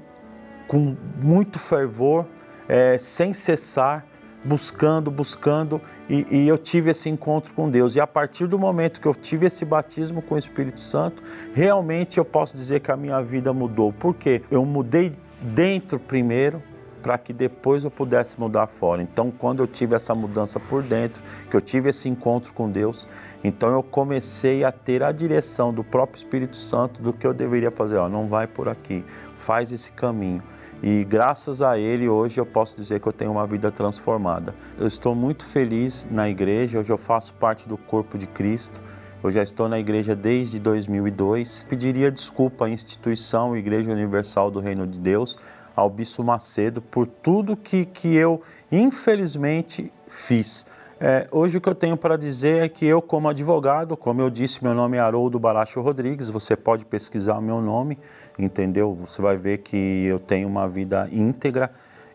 com 0.68 0.96
muito 1.22 1.60
fervor, 1.60 2.26
é, 2.68 2.98
sem 2.98 3.32
cessar, 3.32 4.06
buscando, 4.44 5.12
buscando, 5.12 5.82
e, 6.10 6.26
e, 6.30 6.48
eu 6.48 6.58
tive 6.58 6.92
esse 6.92 7.10
encontro 7.10 7.54
com 7.54 7.70
Deus. 7.70 7.96
E 7.96 8.00
a 8.00 8.08
partir 8.08 8.48
do 8.48 8.58
momento 8.58 9.00
que 9.00 9.08
eu 9.08 9.14
tive 9.14 9.48
esse 9.48 9.66
batismo 9.66 10.22
com 10.22 10.36
o 10.36 10.38
Espírito 10.38 10.80
Santo, 10.80 11.22
realmente 11.54 12.18
eu 12.18 12.26
posso 12.26 12.56
dizer 12.56 12.80
que 12.80 12.92
a 12.92 12.98
minha 12.98 13.22
vida 13.22 13.54
mudou. 13.54 13.92
Por 13.94 14.16
quê? 14.16 14.42
Eu 14.50 14.66
mudei 14.66 15.16
dentro 15.42 16.00
primeiro, 16.00 16.62
para 17.02 17.18
que 17.18 17.32
depois 17.32 17.84
eu 17.84 17.92
pudesse 17.92 18.40
mudar 18.40 18.68
fora. 18.68 19.02
Então, 19.02 19.32
quando 19.32 19.64
eu 19.64 19.68
tive 19.68 19.96
essa 19.96 20.14
mudança 20.14 20.60
por 20.60 20.84
dentro, 20.84 21.22
que 21.50 21.56
eu 21.56 21.62
tive 21.62 21.90
esse 21.90 22.10
encontro 22.10 22.54
com 22.54 22.70
Deus, 22.70 23.08
então 23.44 23.70
eu 23.72 23.82
comecei 23.82 24.64
a 24.64 24.72
ter 24.72 25.02
a 25.04 25.12
direção 25.12 25.74
do 25.74 25.84
próprio 25.84 26.18
Espírito 26.18 26.58
Santo 26.58 27.02
do 27.02 27.14
que 27.14 27.26
eu 27.26 27.34
deveria 27.34 27.72
fazer. 27.72 27.98
Ó, 27.98 28.10
não 28.10 28.28
vai 28.28 28.48
por 28.48 28.68
aqui, 28.68 29.04
faz 29.36 29.72
esse 29.72 29.92
caminho. 29.92 30.44
E 30.82 31.04
graças 31.04 31.62
a 31.62 31.78
ele, 31.78 32.08
hoje 32.08 32.40
eu 32.40 32.46
posso 32.46 32.78
dizer 32.78 33.02
que 33.02 33.08
eu 33.08 33.12
tenho 33.12 33.32
uma 33.32 33.46
vida 33.46 33.70
transformada. 33.70 34.56
Eu 34.78 34.88
estou 34.88 35.14
muito 35.14 35.46
feliz 35.46 36.08
na 36.10 36.30
igreja, 36.30 36.80
hoje 36.80 36.90
eu 36.90 36.98
faço 36.98 37.34
parte 37.34 37.68
do 37.68 37.78
corpo 37.78 38.18
de 38.18 38.26
Cristo. 38.26 38.82
Eu 39.22 39.30
já 39.30 39.44
estou 39.44 39.68
na 39.68 39.78
igreja 39.78 40.16
desde 40.16 40.58
2002. 40.58 41.66
Pediria 41.68 42.10
desculpa 42.10 42.66
à 42.66 42.70
instituição 42.70 43.58
Igreja 43.58 43.92
Universal 43.92 44.50
do 44.50 44.62
Reino 44.62 44.88
de 44.88 44.98
Deus, 44.98 45.38
ao 45.76 45.90
Bispo 45.90 46.24
Macedo, 46.24 46.82
por 46.82 47.06
tudo 47.06 47.58
que, 47.58 47.86
que 47.86 48.16
eu, 48.16 48.42
infelizmente, 48.72 49.92
fiz. 50.08 50.66
É, 51.02 51.28
hoje 51.32 51.58
o 51.58 51.62
que 51.62 51.68
eu 51.68 51.76
tenho 51.76 51.96
para 51.96 52.18
dizer 52.18 52.64
é 52.64 52.70
que 52.70 52.86
eu, 52.86 53.02
como 53.02 53.30
advogado, 53.30 53.96
como 53.96 54.22
eu 54.22 54.30
disse, 54.30 54.64
meu 54.64 54.74
nome 54.74 54.98
é 54.98 55.00
Haroldo 55.00 55.40
Baracho 55.40 55.80
Rodrigues, 55.80 56.30
você 56.30 56.58
pode 56.58 56.84
pesquisar 56.84 57.38
o 57.38 57.42
meu 57.42 57.62
nome 57.62 57.98
entendeu? 58.40 58.98
Você 59.06 59.22
vai 59.22 59.38
ver 59.38 59.60
que 59.60 60.06
eu 60.06 60.20
tenho 60.20 60.48
uma 60.48 60.68
vida 60.68 61.08
íntegra 61.12 61.70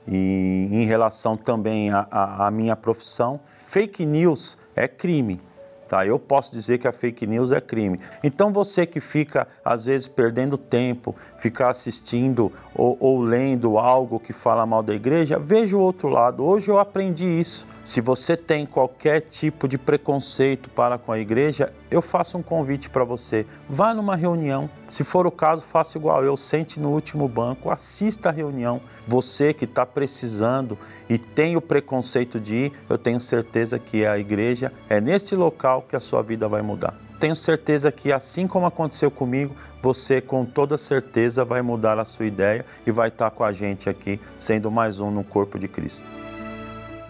e 0.09 0.69
em 0.71 0.85
relação 0.87 1.37
também 1.37 1.91
à 1.93 2.51
minha 2.51 2.75
profissão, 2.75 3.41
fake 3.67 4.05
news 4.05 4.59
é 4.75 4.89
crime. 4.89 5.41
Tá? 5.89 6.07
Eu 6.07 6.19
posso 6.19 6.51
dizer 6.51 6.79
que 6.79 6.89
a 6.89 6.93
fake 6.93 7.27
news 7.27 7.53
é 7.53 7.61
crime. 7.61 8.01
Então 8.23 8.53
você 8.53 8.87
que 8.87 9.01
fica 9.01 9.47
às 9.65 9.85
vezes 9.85 10.09
perdendo 10.09 10.57
tempo, 10.57 11.15
ficar 11.45 11.69
assistindo 11.69 12.51
ou, 12.75 12.97
ou 12.99 13.21
lendo 13.21 13.77
algo 13.77 14.19
que 14.19 14.33
fala 14.33 14.65
mal 14.65 14.83
da 14.83 14.95
igreja, 14.95 15.39
veja 15.39 15.77
o 15.77 15.81
outro 15.81 16.09
lado. 16.09 16.43
Hoje 16.43 16.71
eu 16.71 16.79
aprendi 16.79 17.27
isso. 17.27 17.69
Se 17.83 18.01
você 18.01 18.35
tem 18.35 18.65
qualquer 18.65 19.21
tipo 19.21 19.69
de 19.69 19.77
preconceito 19.77 20.71
para 20.71 20.97
com 20.97 21.13
a 21.13 21.19
igreja, 21.19 21.71
eu 21.91 22.01
faço 22.01 22.39
um 22.39 22.43
convite 22.43 22.89
para 22.89 23.05
você. 23.05 23.45
Vá 23.69 23.93
numa 23.93 24.17
reunião. 24.17 24.71
Se 24.89 25.05
for 25.05 25.27
o 25.27 25.31
caso, 25.31 25.61
faça 25.61 25.99
igual 25.99 26.25
eu. 26.25 26.35
Sente 26.35 26.81
no 26.81 26.89
último 26.89 27.29
banco, 27.29 27.71
assista 27.71 28.31
a 28.31 28.33
reunião. 28.33 28.81
Você 29.07 29.53
que 29.53 29.67
está 29.67 29.85
precisando 29.85 30.79
e 31.11 31.19
tem 31.19 31.59
o 31.59 31.61
preconceito 31.61 32.41
de 32.41 32.55
ir, 32.55 32.73
eu 32.89 32.97
tenho 32.97 33.21
certeza 33.21 33.79
que 33.79 34.07
a 34.07 34.19
igreja 34.19 34.73
é 34.89 34.99
neste 34.99 35.37
local 35.37 35.85
que 35.87 35.95
a 35.95 36.01
sua 36.01 36.23
vida 36.23 36.49
vai 36.49 36.63
mudar. 36.63 36.99
Tenho 37.25 37.35
certeza 37.35 37.91
que, 37.91 38.13
assim 38.13 38.47
como 38.47 38.67
aconteceu 38.67 39.11
comigo, 39.11 39.55
você 39.83 40.21
com 40.21 40.45
toda 40.45 40.77
certeza 40.77 41.43
vai 41.43 41.63
mudar 41.63 41.99
a 41.99 42.05
sua 42.05 42.27
ideia 42.27 42.67
e 42.87 42.91
vai 42.91 43.09
estar 43.09 43.31
com 43.31 43.43
a 43.43 43.51
gente 43.51 43.89
aqui, 43.89 44.21
sendo 44.37 44.71
mais 44.71 45.01
um 45.01 45.11
no 45.11 45.25
corpo 45.25 45.59
de 45.59 45.67
Cristo. 45.67 46.07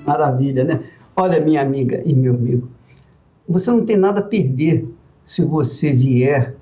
Maravilha, 0.06 0.62
né? 0.62 0.84
Olha, 1.16 1.40
minha 1.40 1.60
amiga 1.60 2.00
e 2.06 2.14
meu 2.14 2.32
amigo, 2.32 2.68
você 3.48 3.72
não 3.72 3.84
tem 3.84 3.96
nada 3.96 4.20
a 4.20 4.22
perder 4.22 4.88
se 5.26 5.44
você 5.44 5.92
vier 5.92 6.54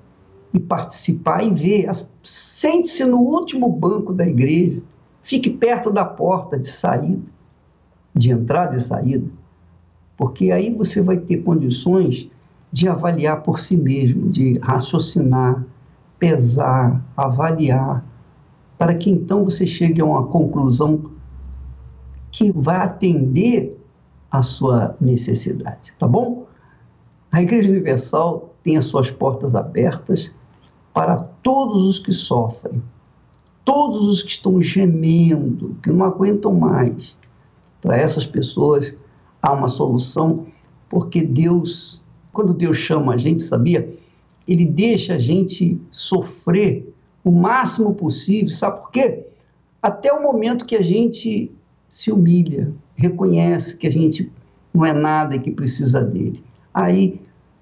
e 0.51 0.59
participar 0.59 1.43
e 1.43 1.53
ver. 1.53 1.87
Sente-se 2.23 3.05
no 3.05 3.19
último 3.19 3.69
banco 3.69 4.13
da 4.13 4.25
igreja, 4.25 4.81
fique 5.21 5.51
perto 5.51 5.91
da 5.91 6.03
porta 6.03 6.57
de 6.57 6.71
saída, 6.71 7.21
de 8.15 8.31
entrada 8.31 8.75
e 8.77 8.81
saída, 8.81 9.27
porque 10.17 10.51
aí 10.51 10.73
você 10.73 11.01
vai 11.01 11.17
ter 11.17 11.43
condições 11.43 12.31
de 12.73 12.89
avaliar 12.89 13.43
por 13.43 13.59
si 13.59 13.77
mesmo, 13.77 14.31
de 14.31 14.57
raciocinar, 14.57 15.63
pesar, 16.17 17.05
avaliar, 17.15 18.03
para 18.79 18.95
que 18.95 19.11
então 19.11 19.43
você 19.43 19.67
chegue 19.67 20.01
a 20.01 20.05
uma 20.05 20.25
conclusão 20.25 21.11
que 22.31 22.51
vai 22.51 22.77
atender 22.77 23.79
a 24.31 24.41
sua 24.41 24.97
necessidade, 24.99 25.93
tá 25.99 26.07
bom? 26.07 26.47
A 27.31 27.43
Igreja 27.43 27.69
Universal 27.69 28.55
tem 28.63 28.75
as 28.75 28.85
suas 28.85 29.11
portas 29.11 29.55
abertas 29.55 30.33
para 30.91 31.17
todos 31.17 31.83
os 31.85 31.99
que 31.99 32.11
sofrem, 32.11 32.81
todos 33.63 34.07
os 34.07 34.23
que 34.23 34.31
estão 34.31 34.59
gemendo, 34.59 35.77
que 35.83 35.91
não 35.91 36.03
aguentam 36.03 36.51
mais. 36.55 37.15
Para 37.79 37.97
essas 37.97 38.25
pessoas 38.25 38.95
há 39.43 39.53
uma 39.53 39.67
solução, 39.67 40.47
porque 40.89 41.21
Deus, 41.21 42.02
quando 42.33 42.53
Deus 42.53 42.77
chama 42.77 43.13
a 43.13 43.17
gente, 43.17 43.43
sabia? 43.43 43.87
Ele 44.47 44.65
deixa 44.65 45.13
a 45.13 45.17
gente 45.19 45.79
sofrer 45.91 46.91
o 47.23 47.31
máximo 47.31 47.93
possível, 47.93 48.49
sabe 48.49 48.81
por 48.81 48.91
quê? 48.91 49.23
Até 49.81 50.11
o 50.11 50.21
momento 50.21 50.65
que 50.65 50.75
a 50.75 50.81
gente 50.81 51.49
se 51.89 52.11
humilha, 52.11 52.71
reconhece 52.95 53.77
que 53.77 53.87
a 53.87 53.91
gente 53.91 54.29
não 54.73 54.85
é 54.85 54.91
nada 54.91 55.35
e 55.35 55.39
que 55.39 55.51
precisa 55.51 56.01
dele. 56.01 56.43
Aí 56.73 57.21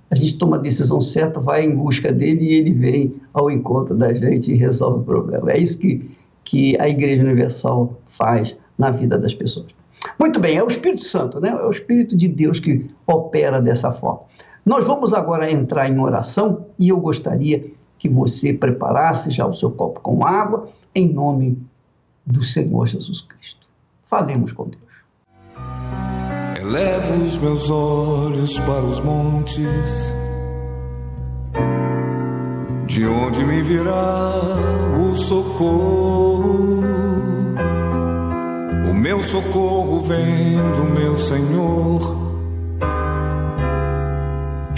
a 0.09 0.15
gente 0.15 0.37
toma 0.37 0.55
a 0.55 0.59
decisão 0.59 1.01
certa, 1.01 1.39
vai 1.39 1.65
em 1.65 1.75
busca 1.75 2.11
dele 2.11 2.45
e 2.45 2.53
ele 2.53 2.71
vem 2.71 3.15
ao 3.33 3.51
encontro 3.51 3.95
da 3.95 4.13
gente 4.13 4.51
e 4.51 4.55
resolve 4.55 5.01
o 5.01 5.03
problema. 5.03 5.51
É 5.51 5.59
isso 5.59 5.77
que, 5.77 6.09
que 6.43 6.79
a 6.79 6.87
Igreja 6.87 7.23
Universal 7.23 7.99
faz 8.07 8.57
na 8.77 8.89
vida 8.89 9.17
das 9.17 9.33
pessoas. 9.33 9.67
Muito 10.19 10.39
bem, 10.39 10.57
é 10.57 10.63
o 10.63 10.67
Espírito 10.67 11.03
Santo, 11.03 11.39
né? 11.39 11.49
É 11.49 11.65
o 11.65 11.69
Espírito 11.69 12.15
de 12.15 12.27
Deus 12.27 12.59
que 12.59 12.89
opera 13.05 13.61
dessa 13.61 13.91
forma. 13.91 14.21
Nós 14.65 14.85
vamos 14.85 15.13
agora 15.13 15.51
entrar 15.51 15.89
em 15.89 15.99
oração 15.99 16.67
e 16.77 16.89
eu 16.89 16.99
gostaria 16.99 17.71
que 17.97 18.07
você 18.07 18.53
preparasse 18.53 19.31
já 19.31 19.45
o 19.45 19.53
seu 19.53 19.71
copo 19.71 19.99
com 19.99 20.25
água 20.25 20.67
em 20.93 21.11
nome 21.11 21.57
do 22.25 22.41
Senhor 22.41 22.87
Jesus 22.87 23.21
Cristo. 23.21 23.67
Falemos 24.05 24.51
com 24.51 24.67
Deus. 24.67 24.81
Elevo 26.59 27.25
os 27.25 27.37
meus 27.37 27.69
olhos 27.69 28.59
para 28.59 28.83
os 28.83 28.99
montes, 28.99 30.13
de 32.85 33.05
onde 33.05 33.43
me 33.43 33.63
virá 33.63 34.33
o 34.95 35.15
socorro. 35.15 36.83
O 38.89 38.93
meu 38.93 39.23
socorro 39.23 40.01
vem 40.01 40.57
do 40.75 40.83
meu 40.83 41.17
Senhor, 41.17 42.15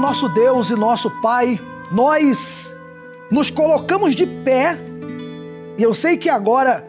Nosso 0.00 0.30
Deus 0.30 0.70
e 0.70 0.74
nosso 0.74 1.10
Pai, 1.20 1.60
nós 1.92 2.74
nos 3.30 3.50
colocamos 3.50 4.14
de 4.14 4.26
pé, 4.26 4.78
e 5.76 5.82
eu 5.82 5.94
sei 5.94 6.16
que 6.16 6.30
agora 6.30 6.86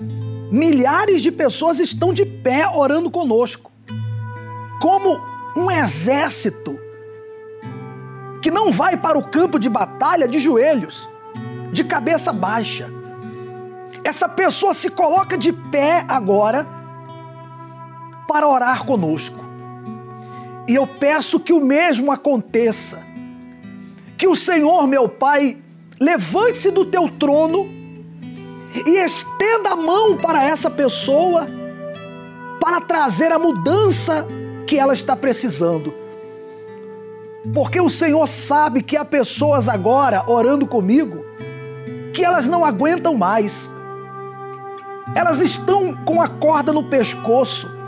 milhares 0.50 1.22
de 1.22 1.30
pessoas 1.30 1.78
estão 1.78 2.14
de 2.14 2.26
pé 2.26 2.70
orando 2.70 3.12
conosco, 3.12 3.70
como 4.80 5.20
um 5.58 5.70
exército 5.70 6.80
que 8.42 8.50
não 8.50 8.72
vai 8.72 8.96
para 8.96 9.20
o 9.20 9.24
campo 9.24 9.60
de 9.60 9.68
batalha 9.68 10.26
de 10.26 10.40
joelhos, 10.40 11.10
de 11.70 11.84
cabeça 11.84 12.32
baixa. 12.32 12.90
Essa 14.06 14.30
pessoa 14.30 14.74
se 14.74 14.90
coloca 14.90 15.38
de 15.38 15.52
pé 15.52 16.06
agora 16.08 16.66
para 18.26 18.48
orar 18.48 18.86
conosco. 18.86 19.41
E 20.72 20.76
eu 20.76 20.88
peço 20.88 21.38
que 21.38 21.52
o 21.52 21.60
mesmo 21.60 22.14
aconteça. 22.14 23.06
Que 24.18 24.26
o 24.26 24.38
Senhor, 24.38 24.88
meu 24.88 25.10
Pai, 25.10 25.58
levante-se 26.00 26.72
do 26.72 26.86
teu 26.86 27.10
trono 27.10 27.70
e 28.88 28.92
estenda 28.92 29.72
a 29.72 29.76
mão 29.76 30.16
para 30.16 30.42
essa 30.42 30.70
pessoa 30.70 31.46
para 32.62 32.80
trazer 32.80 33.34
a 33.34 33.38
mudança 33.38 34.26
que 34.66 34.80
ela 34.80 34.94
está 34.94 35.14
precisando. 35.14 35.94
Porque 37.54 37.82
o 37.82 37.90
Senhor 37.90 38.26
sabe 38.26 38.82
que 38.82 38.96
há 38.96 39.04
pessoas 39.04 39.68
agora 39.68 40.24
orando 40.26 40.66
comigo 40.66 41.26
que 42.14 42.24
elas 42.24 42.48
não 42.48 42.64
aguentam 42.64 43.14
mais. 43.14 43.70
Elas 45.14 45.42
estão 45.42 45.94
com 46.06 46.22
a 46.22 46.30
corda 46.30 46.72
no 46.72 46.86
pescoço. 46.86 47.81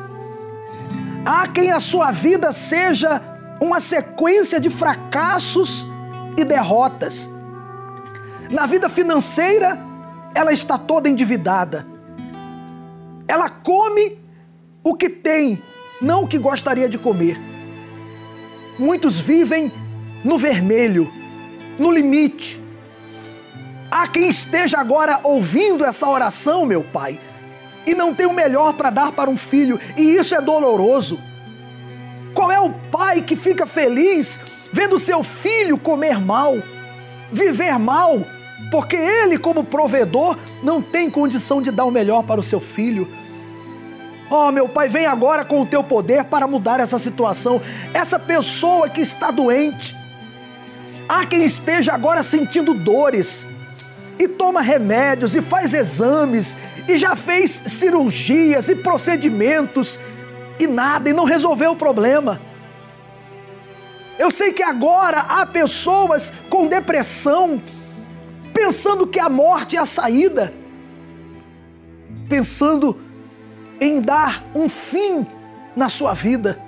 Há 1.25 1.47
quem 1.47 1.71
a 1.71 1.79
sua 1.79 2.11
vida 2.11 2.51
seja 2.51 3.21
uma 3.61 3.79
sequência 3.79 4.59
de 4.59 4.69
fracassos 4.69 5.87
e 6.37 6.43
derrotas. 6.43 7.29
Na 8.49 8.65
vida 8.65 8.89
financeira, 8.89 9.79
ela 10.35 10.51
está 10.51 10.77
toda 10.77 11.07
endividada. 11.07 11.87
Ela 13.25 13.49
come 13.49 14.19
o 14.83 14.95
que 14.95 15.09
tem, 15.09 15.63
não 16.01 16.23
o 16.23 16.27
que 16.27 16.37
gostaria 16.37 16.89
de 16.89 16.97
comer. 16.97 17.39
Muitos 18.77 19.17
vivem 19.17 19.71
no 20.25 20.37
vermelho, 20.37 21.09
no 21.79 21.89
limite. 21.89 22.61
Há 23.89 24.07
quem 24.07 24.29
esteja 24.29 24.77
agora 24.77 25.21
ouvindo 25.23 25.85
essa 25.85 26.09
oração, 26.09 26.65
meu 26.65 26.83
Pai, 26.83 27.19
e 27.85 27.93
não 27.93 28.13
tem 28.13 28.25
o 28.25 28.33
melhor 28.33 28.73
para 28.73 28.89
dar 28.89 29.11
para 29.11 29.29
um 29.29 29.37
filho, 29.37 29.79
e 29.97 30.15
isso 30.15 30.33
é 30.33 30.41
doloroso. 30.41 31.19
Qual 32.33 32.51
é 32.51 32.59
o 32.59 32.71
pai 32.71 33.21
que 33.21 33.35
fica 33.35 33.65
feliz 33.65 34.39
vendo 34.71 34.97
seu 34.97 35.23
filho 35.23 35.77
comer 35.77 36.19
mal, 36.19 36.57
viver 37.31 37.77
mal, 37.77 38.21
porque 38.71 38.95
ele, 38.95 39.37
como 39.37 39.63
provedor, 39.63 40.37
não 40.63 40.81
tem 40.81 41.09
condição 41.09 41.61
de 41.61 41.69
dar 41.69 41.85
o 41.85 41.91
melhor 41.91 42.23
para 42.23 42.39
o 42.39 42.43
seu 42.43 42.59
filho? 42.59 43.07
Oh, 44.31 44.51
meu 44.51 44.67
Pai, 44.67 44.89
vem 44.89 45.05
agora 45.05 45.45
com 45.45 45.61
o 45.61 45.65
teu 45.65 45.83
poder 45.83 46.23
para 46.23 46.47
mudar 46.47 46.79
essa 46.79 46.97
situação. 46.97 47.61
Essa 47.93 48.17
pessoa 48.17 48.89
que 48.89 49.01
está 49.01 49.29
doente, 49.29 49.95
há 51.07 51.23
quem 51.23 51.45
esteja 51.45 51.93
agora 51.93 52.23
sentindo 52.23 52.73
dores 52.73 53.45
e 54.17 54.27
toma 54.27 54.61
remédios 54.61 55.35
e 55.35 55.41
faz 55.41 55.73
exames 55.75 56.55
e 56.87 56.97
já 56.97 57.15
fez 57.15 57.51
cirurgias 57.51 58.69
e 58.69 58.75
procedimentos 58.75 59.99
e 60.59 60.67
nada 60.67 61.09
e 61.09 61.13
não 61.13 61.23
resolveu 61.23 61.71
o 61.71 61.75
problema. 61.75 62.39
Eu 64.17 64.29
sei 64.29 64.53
que 64.53 64.61
agora 64.61 65.21
há 65.21 65.45
pessoas 65.45 66.33
com 66.49 66.67
depressão 66.67 67.61
pensando 68.53 69.07
que 69.07 69.19
a 69.19 69.27
morte 69.27 69.75
é 69.75 69.79
a 69.79 69.85
saída, 69.85 70.53
pensando 72.29 72.99
em 73.81 73.99
dar 73.99 74.43
um 74.53 74.69
fim 74.69 75.25
na 75.75 75.89
sua 75.89 76.13
vida. 76.13 76.59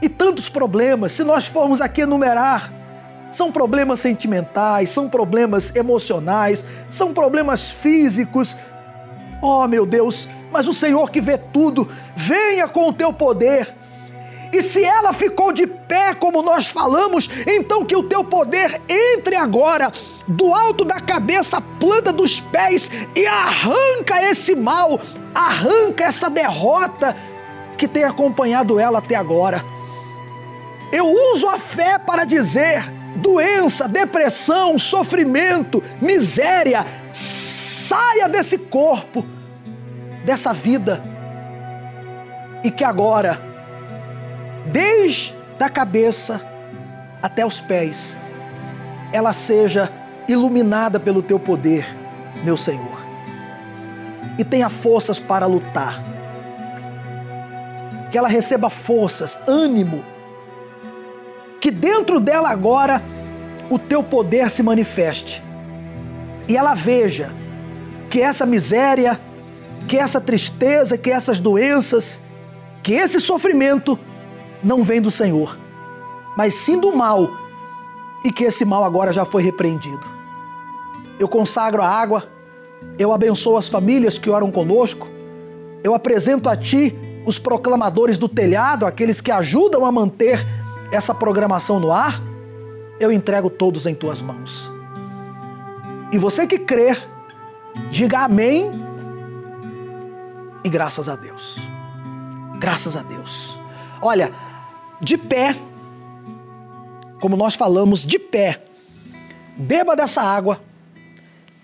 E 0.00 0.08
tantos 0.08 0.48
problemas, 0.48 1.12
se 1.12 1.24
nós 1.24 1.46
formos 1.46 1.80
aqui 1.80 2.02
enumerar, 2.02 2.72
são 3.32 3.50
problemas 3.50 4.00
sentimentais, 4.00 4.90
são 4.90 5.08
problemas 5.08 5.74
emocionais, 5.74 6.64
são 6.90 7.14
problemas 7.14 7.70
físicos. 7.70 8.56
Oh, 9.44 9.66
meu 9.66 9.84
Deus, 9.84 10.28
mas 10.52 10.68
o 10.68 10.72
Senhor 10.72 11.10
que 11.10 11.20
vê 11.20 11.36
tudo, 11.36 11.90
venha 12.14 12.68
com 12.68 12.88
o 12.88 12.92
teu 12.92 13.12
poder. 13.12 13.74
E 14.52 14.62
se 14.62 14.84
ela 14.84 15.12
ficou 15.12 15.52
de 15.52 15.66
pé, 15.66 16.14
como 16.14 16.42
nós 16.42 16.68
falamos, 16.68 17.28
então 17.44 17.84
que 17.84 17.96
o 17.96 18.04
teu 18.04 18.22
poder 18.22 18.80
entre 18.88 19.34
agora 19.34 19.92
do 20.28 20.54
alto 20.54 20.84
da 20.84 21.00
cabeça, 21.00 21.60
planta 21.80 22.12
dos 22.12 22.38
pés 22.38 22.88
e 23.16 23.26
arranca 23.26 24.22
esse 24.22 24.54
mal, 24.54 25.00
arranca 25.34 26.04
essa 26.04 26.30
derrota 26.30 27.16
que 27.76 27.88
tem 27.88 28.04
acompanhado 28.04 28.78
ela 28.78 28.98
até 28.98 29.16
agora. 29.16 29.64
Eu 30.92 31.06
uso 31.06 31.48
a 31.48 31.58
fé 31.58 31.98
para 31.98 32.24
dizer: 32.24 32.84
doença, 33.16 33.88
depressão, 33.88 34.78
sofrimento, 34.78 35.82
miséria, 36.00 36.86
saia 37.82 38.28
desse 38.28 38.58
corpo, 38.58 39.24
dessa 40.24 40.52
vida, 40.52 41.02
e 42.62 42.70
que 42.70 42.84
agora, 42.84 43.40
desde 44.66 45.34
a 45.60 45.70
cabeça 45.70 46.40
até 47.22 47.46
os 47.46 47.60
pés, 47.60 48.16
ela 49.12 49.32
seja 49.32 49.88
iluminada 50.26 50.98
pelo 50.98 51.22
teu 51.22 51.38
poder, 51.38 51.86
meu 52.42 52.56
Senhor 52.56 53.02
e 54.38 54.44
tenha 54.44 54.68
forças 54.68 55.18
para 55.18 55.46
lutar. 55.46 56.02
Que 58.10 58.18
ela 58.18 58.28
receba 58.28 58.68
forças, 58.68 59.38
ânimo. 59.46 60.04
Que 61.60 61.70
dentro 61.70 62.20
dela 62.20 62.50
agora 62.50 63.02
o 63.70 63.78
teu 63.78 64.02
poder 64.02 64.50
se 64.50 64.62
manifeste. 64.62 65.42
E 66.48 66.56
ela 66.56 66.74
veja 66.74 67.30
que 68.12 68.20
essa 68.20 68.46
miséria, 68.46 69.20
que 69.88 69.98
essa 69.98 70.20
tristeza, 70.20 70.96
que 70.96 71.10
essas 71.10 71.40
doenças, 71.40 72.20
que 72.80 72.92
esse 72.92 73.18
sofrimento 73.18 73.98
não 74.62 74.84
vem 74.84 75.02
do 75.02 75.10
Senhor, 75.10 75.58
mas 76.36 76.54
sim 76.54 76.78
do 76.78 76.94
mal, 76.94 77.28
e 78.24 78.30
que 78.30 78.44
esse 78.44 78.64
mal 78.64 78.84
agora 78.84 79.12
já 79.12 79.24
foi 79.24 79.42
repreendido. 79.42 80.06
Eu 81.18 81.26
consagro 81.26 81.82
a 81.82 81.88
água 81.88 82.30
eu 82.98 83.12
abençoo 83.12 83.56
as 83.56 83.68
famílias 83.68 84.18
que 84.18 84.30
oram 84.30 84.50
conosco. 84.50 85.08
Eu 85.82 85.94
apresento 85.94 86.48
a 86.48 86.56
Ti 86.56 86.96
os 87.24 87.38
proclamadores 87.38 88.16
do 88.16 88.28
telhado, 88.28 88.84
aqueles 88.84 89.20
que 89.20 89.30
ajudam 89.30 89.84
a 89.84 89.92
manter 89.92 90.44
essa 90.92 91.14
programação 91.14 91.80
no 91.80 91.92
ar. 91.92 92.20
Eu 93.00 93.10
entrego 93.10 93.48
todos 93.48 93.86
em 93.86 93.94
Tuas 93.94 94.20
mãos. 94.20 94.70
E 96.12 96.18
você 96.18 96.46
que 96.46 96.58
crer, 96.58 96.98
diga 97.90 98.20
amém 98.20 98.70
e 100.64 100.68
graças 100.68 101.08
a 101.08 101.16
Deus. 101.16 101.56
Graças 102.58 102.96
a 102.96 103.02
Deus. 103.02 103.58
Olha, 104.00 104.32
de 105.00 105.16
pé, 105.16 105.56
como 107.20 107.36
nós 107.36 107.54
falamos, 107.54 108.04
de 108.04 108.18
pé, 108.18 108.62
beba 109.56 109.96
dessa 109.96 110.22
água 110.22 110.60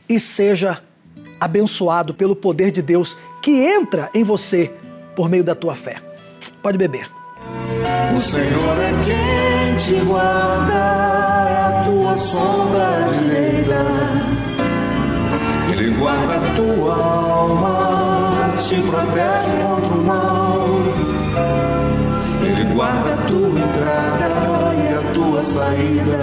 e 0.09 0.18
seja 0.18 0.82
abençoado 1.40 2.14
pelo 2.14 2.34
poder 2.34 2.70
de 2.70 2.82
Deus 2.82 3.16
que 3.42 3.62
entra 3.64 4.11
em 4.12 4.24
você 4.24 4.72
por 5.14 5.28
meio 5.28 5.44
da 5.44 5.54
tua 5.54 5.74
fé. 5.74 5.96
Pode 6.62 6.76
beber. 6.76 7.09
O 8.16 8.20
Senhor 8.20 8.78
é 8.78 8.90
quem 9.04 9.76
te 9.76 10.04
guarda, 10.04 10.74
é 10.74 11.80
a 11.80 11.82
tua 11.84 12.16
sombra 12.16 13.09
direita. 13.12 14.38
Guarda 15.99 16.34
a 16.36 16.55
tua 16.55 16.94
alma, 16.94 18.57
te 18.57 18.76
protege 18.82 19.62
contra 19.62 19.94
o 19.94 20.05
mal. 20.05 20.59
Ele 22.40 22.74
guarda 22.74 23.14
a 23.14 23.26
tua 23.26 23.49
entrada 23.49 24.74
e 24.74 24.94
a 24.94 25.12
tua 25.12 25.44
saída. 25.44 26.18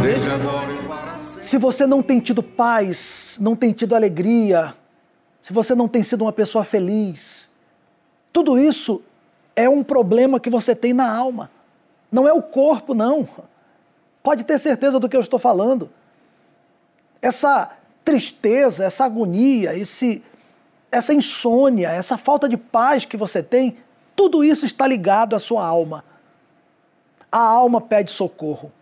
Desde 0.00 0.30
agora 0.30 0.72
e 0.72 0.86
para 0.86 1.16
sempre. 1.16 1.48
Se 1.48 1.58
você 1.58 1.86
não 1.86 2.02
tem 2.02 2.20
tido 2.20 2.42
paz, 2.42 3.36
não 3.40 3.56
tem 3.56 3.72
tido 3.72 3.96
alegria, 3.96 4.74
se 5.42 5.52
você 5.52 5.74
não 5.74 5.88
tem 5.88 6.04
sido 6.04 6.22
uma 6.22 6.32
pessoa 6.32 6.64
feliz, 6.64 7.50
tudo 8.32 8.58
isso 8.58 9.02
é 9.56 9.68
um 9.68 9.82
problema 9.82 10.38
que 10.38 10.48
você 10.48 10.74
tem 10.74 10.92
na 10.92 11.12
alma. 11.12 11.50
Não 12.12 12.28
é 12.28 12.32
o 12.32 12.42
corpo, 12.42 12.94
não. 12.94 13.28
Pode 14.22 14.44
ter 14.44 14.58
certeza 14.58 15.00
do 15.00 15.08
que 15.08 15.16
eu 15.16 15.20
estou 15.20 15.38
falando. 15.38 15.90
Essa 17.20 17.79
tristeza, 18.10 18.84
essa 18.84 19.04
agonia, 19.04 19.78
esse, 19.78 20.20
essa 20.90 21.14
insônia, 21.14 21.90
essa 21.90 22.18
falta 22.18 22.48
de 22.48 22.56
paz 22.56 23.04
que 23.04 23.16
você 23.16 23.40
tem, 23.40 23.76
tudo 24.16 24.42
isso 24.42 24.66
está 24.66 24.84
ligado 24.84 25.36
à 25.36 25.38
sua 25.38 25.64
alma. 25.64 26.04
A 27.30 27.38
alma 27.38 27.80
pede 27.80 28.10
socorro. 28.10 28.72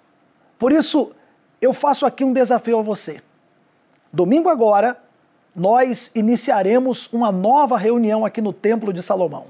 Por 0.58 0.72
isso, 0.72 1.12
eu 1.60 1.74
faço 1.74 2.06
aqui 2.06 2.24
um 2.24 2.32
desafio 2.32 2.78
a 2.78 2.82
você. 2.82 3.20
Domingo 4.10 4.48
agora, 4.48 4.98
nós 5.54 6.10
iniciaremos 6.14 7.12
uma 7.12 7.30
nova 7.30 7.76
reunião 7.76 8.24
aqui 8.24 8.40
no 8.40 8.54
Templo 8.54 8.94
de 8.94 9.02
Salomão. 9.02 9.48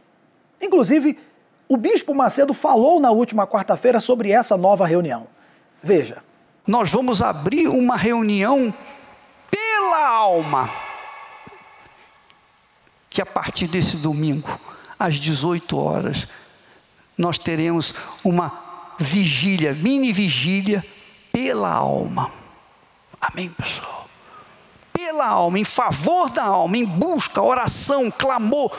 Inclusive, 0.61 1.17
o 1.69 1.77
Bispo 1.77 2.13
Macedo 2.13 2.53
falou 2.53 2.99
na 2.99 3.13
última 3.13 3.47
quarta-feira 3.47 4.01
sobre 4.01 4.33
essa 4.33 4.57
nova 4.57 4.85
reunião. 4.85 5.29
Veja. 5.81 6.19
Nós 6.67 6.91
vamos 6.91 7.23
abrir 7.23 7.69
uma 7.69 7.97
reunião 7.97 8.75
alma. 10.29 10.71
Que 13.09 13.23
a 13.23 13.27
partir 13.27 13.67
desse 13.67 13.97
domingo, 13.97 14.49
às 14.99 15.15
18 15.17 15.79
horas, 15.79 16.29
nós 17.17 17.39
teremos 17.39 17.95
uma 18.23 18.93
vigília, 18.99 19.73
mini 19.73 20.13
vigília 20.13 20.85
pela 21.33 21.73
alma. 21.73 22.31
Amém, 23.21 23.49
pessoal? 23.49 24.07
Pela 24.93 25.27
alma, 25.27 25.59
em 25.59 25.65
favor 25.65 26.31
da 26.31 26.45
alma, 26.45 26.77
em 26.77 26.85
busca, 26.85 27.43
oração, 27.43 28.11
clamor 28.11 28.77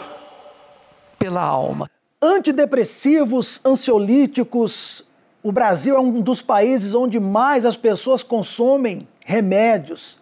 pela 1.18 1.42
alma. 1.42 1.90
Antidepressivos, 2.22 3.60
ansiolíticos, 3.66 5.04
o 5.42 5.52
Brasil 5.52 5.96
é 5.96 6.00
um 6.00 6.22
dos 6.22 6.42
países 6.42 6.94
onde 6.94 7.20
mais 7.20 7.66
as 7.66 7.76
pessoas 7.76 8.22
consomem 8.22 9.08
remédios 9.26 10.20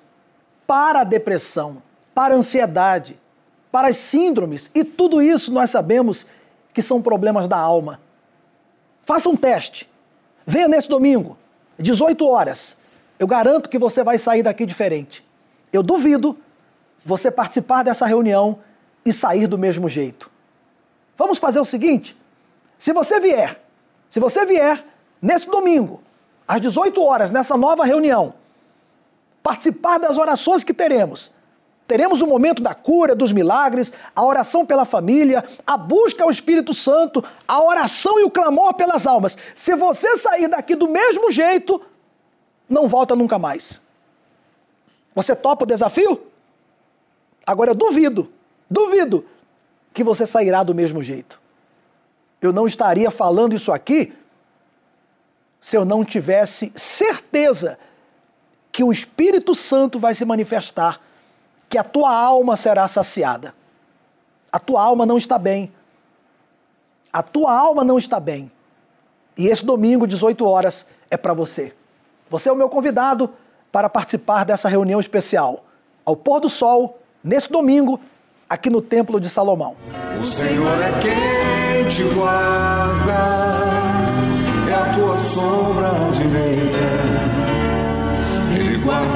para 0.68 1.01
a 1.01 1.03
depressão, 1.05 1.82
para 2.13 2.36
a 2.36 2.38
ansiedade, 2.38 3.18
para 3.72 3.88
as 3.88 3.97
síndromes, 3.97 4.70
e 4.76 4.84
tudo 4.84 5.22
isso 5.22 5.51
nós 5.51 5.70
sabemos 5.70 6.28
que 6.74 6.82
são 6.82 7.01
problemas 7.01 7.47
da 7.47 7.57
alma. 7.57 7.99
Faça 9.03 9.30
um 9.30 9.36
teste. 9.36 9.89
Venha 10.45 10.68
nesse 10.68 10.89
domingo, 10.89 11.38
18 11.80 12.28
horas. 12.28 12.78
Eu 13.18 13.26
garanto 13.26 13.70
que 13.70 13.80
você 13.80 14.03
vai 14.03 14.18
sair 14.18 14.43
daqui 14.43 14.65
diferente. 14.65 15.26
Eu 15.72 15.82
duvido 15.82 16.38
você 17.03 17.32
participar 17.32 17.84
dessa 17.84 18.05
reunião 18.05 18.59
e 19.05 19.13
sair 19.13 19.47
do 19.47 19.57
mesmo 19.57 19.88
jeito. 19.88 20.30
Vamos 21.18 21.38
fazer 21.38 21.59
o 21.59 21.65
seguinte: 21.65 22.15
se 22.78 22.93
você 22.93 23.20
vier, 23.20 23.61
se 24.09 24.20
você 24.20 24.45
vier 24.45 24.84
nesse 25.22 25.47
domingo, 25.47 26.01
às 26.47 26.61
18 26.61 27.01
horas, 27.01 27.32
nessa 27.32 27.57
nova 27.57 27.86
reunião, 27.86 28.34
participar 29.47 29.97
das 29.97 30.17
orações 30.17 30.61
que 30.61 30.73
teremos, 30.73 31.31
teremos 31.87 32.21
o 32.21 32.27
momento 32.27 32.61
da 32.61 32.75
cura, 32.75 33.15
dos 33.15 33.31
milagres, 33.31 33.93
a 34.13 34.25
oração 34.25 34.65
pela 34.65 34.83
família, 34.83 35.41
a 35.65 35.77
busca 35.77 36.25
ao 36.25 36.29
Espírito 36.29 36.73
Santo, 36.73 37.23
a 37.47 37.63
oração 37.63 38.19
e 38.19 38.25
o 38.25 38.29
clamor 38.29 38.73
pelas 38.73 39.07
almas. 39.07 39.37
Se 39.55 39.73
você 39.73 40.17
sair 40.17 40.49
daqui 40.49 40.75
do 40.75 40.89
mesmo 40.89 41.31
jeito, 41.31 41.81
não 42.67 42.89
volta 42.89 43.15
nunca 43.15 43.39
mais. 43.39 43.79
Você 45.15 45.33
topa 45.33 45.63
o 45.63 45.67
desafio? 45.67 46.21
Agora 47.45 47.71
eu 47.71 47.75
duvido, 47.75 48.29
duvido 48.69 49.25
que 49.93 50.03
você 50.03 50.27
sairá 50.27 50.61
do 50.61 50.75
mesmo 50.75 51.01
jeito. 51.01 51.39
Eu 52.41 52.51
não 52.51 52.67
estaria 52.67 53.09
falando 53.09 53.55
isso 53.55 53.71
aqui 53.71 54.13
se 55.61 55.77
eu 55.77 55.85
não 55.85 56.03
tivesse 56.03 56.69
certeza 56.75 57.79
que 58.78 58.84
o 58.84 58.91
Espírito 58.91 59.55
Santo 59.55 59.97
vai 59.97 60.13
se 60.13 60.23
manifestar, 60.23 61.01
que 61.67 61.80
a 61.80 61.84
tua 61.84 62.15
alma 62.15 62.55
será 62.55 62.88
saciada. 62.88 63.55
A 64.51 64.59
tua 64.59 64.84
alma 64.84 65.03
não 65.03 65.17
está 65.17 65.39
bem. 65.39 65.73
A 67.11 67.23
tua 67.23 67.51
alma 67.57 67.84
não 67.84 67.97
está 67.97 68.19
bem. 68.19 68.51
E 69.36 69.47
esse 69.47 69.65
domingo, 69.65 70.05
18 70.05 70.45
horas, 70.45 70.86
é 71.09 71.17
para 71.17 71.34
você. 71.34 71.73
Você 72.30 72.49
é 72.49 72.51
o 72.51 72.55
meu 72.55 72.69
convidado 72.69 73.34
para 73.71 73.89
participar 73.89 74.43
dessa 74.43 74.69
reunião 74.69 74.99
especial. 74.99 75.65
Ao 76.05 76.15
pôr 76.15 76.39
do 76.39 76.47
sol, 76.47 76.99
nesse 77.23 77.51
domingo, 77.51 77.99
aqui 78.47 78.69
no 78.69 78.80
Templo 78.80 79.19
de 79.19 79.28
Salomão. 79.28 79.75
O 80.21 80.23
Senhor 80.23 80.84
é 80.84 80.91
quem 81.01 81.89
te 81.89 82.03
guarda, 82.13 83.13
é 84.69 84.73
a 84.75 84.93
tua 84.93 85.17
sombra 85.17 85.89
direita. 86.13 87.26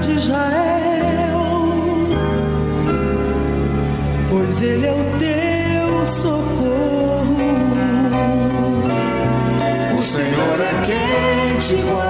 de 0.00 0.12
Israel, 0.12 1.40
pois 4.28 4.62
ele 4.62 4.86
é 4.86 4.92
o 4.92 5.18
teu 5.18 6.06
socorro. 6.06 7.36
O 9.98 10.02
Senhor 10.02 10.60
é 10.60 10.86
quem 10.86 11.58
te 11.58 11.82
guarda. 11.82 12.05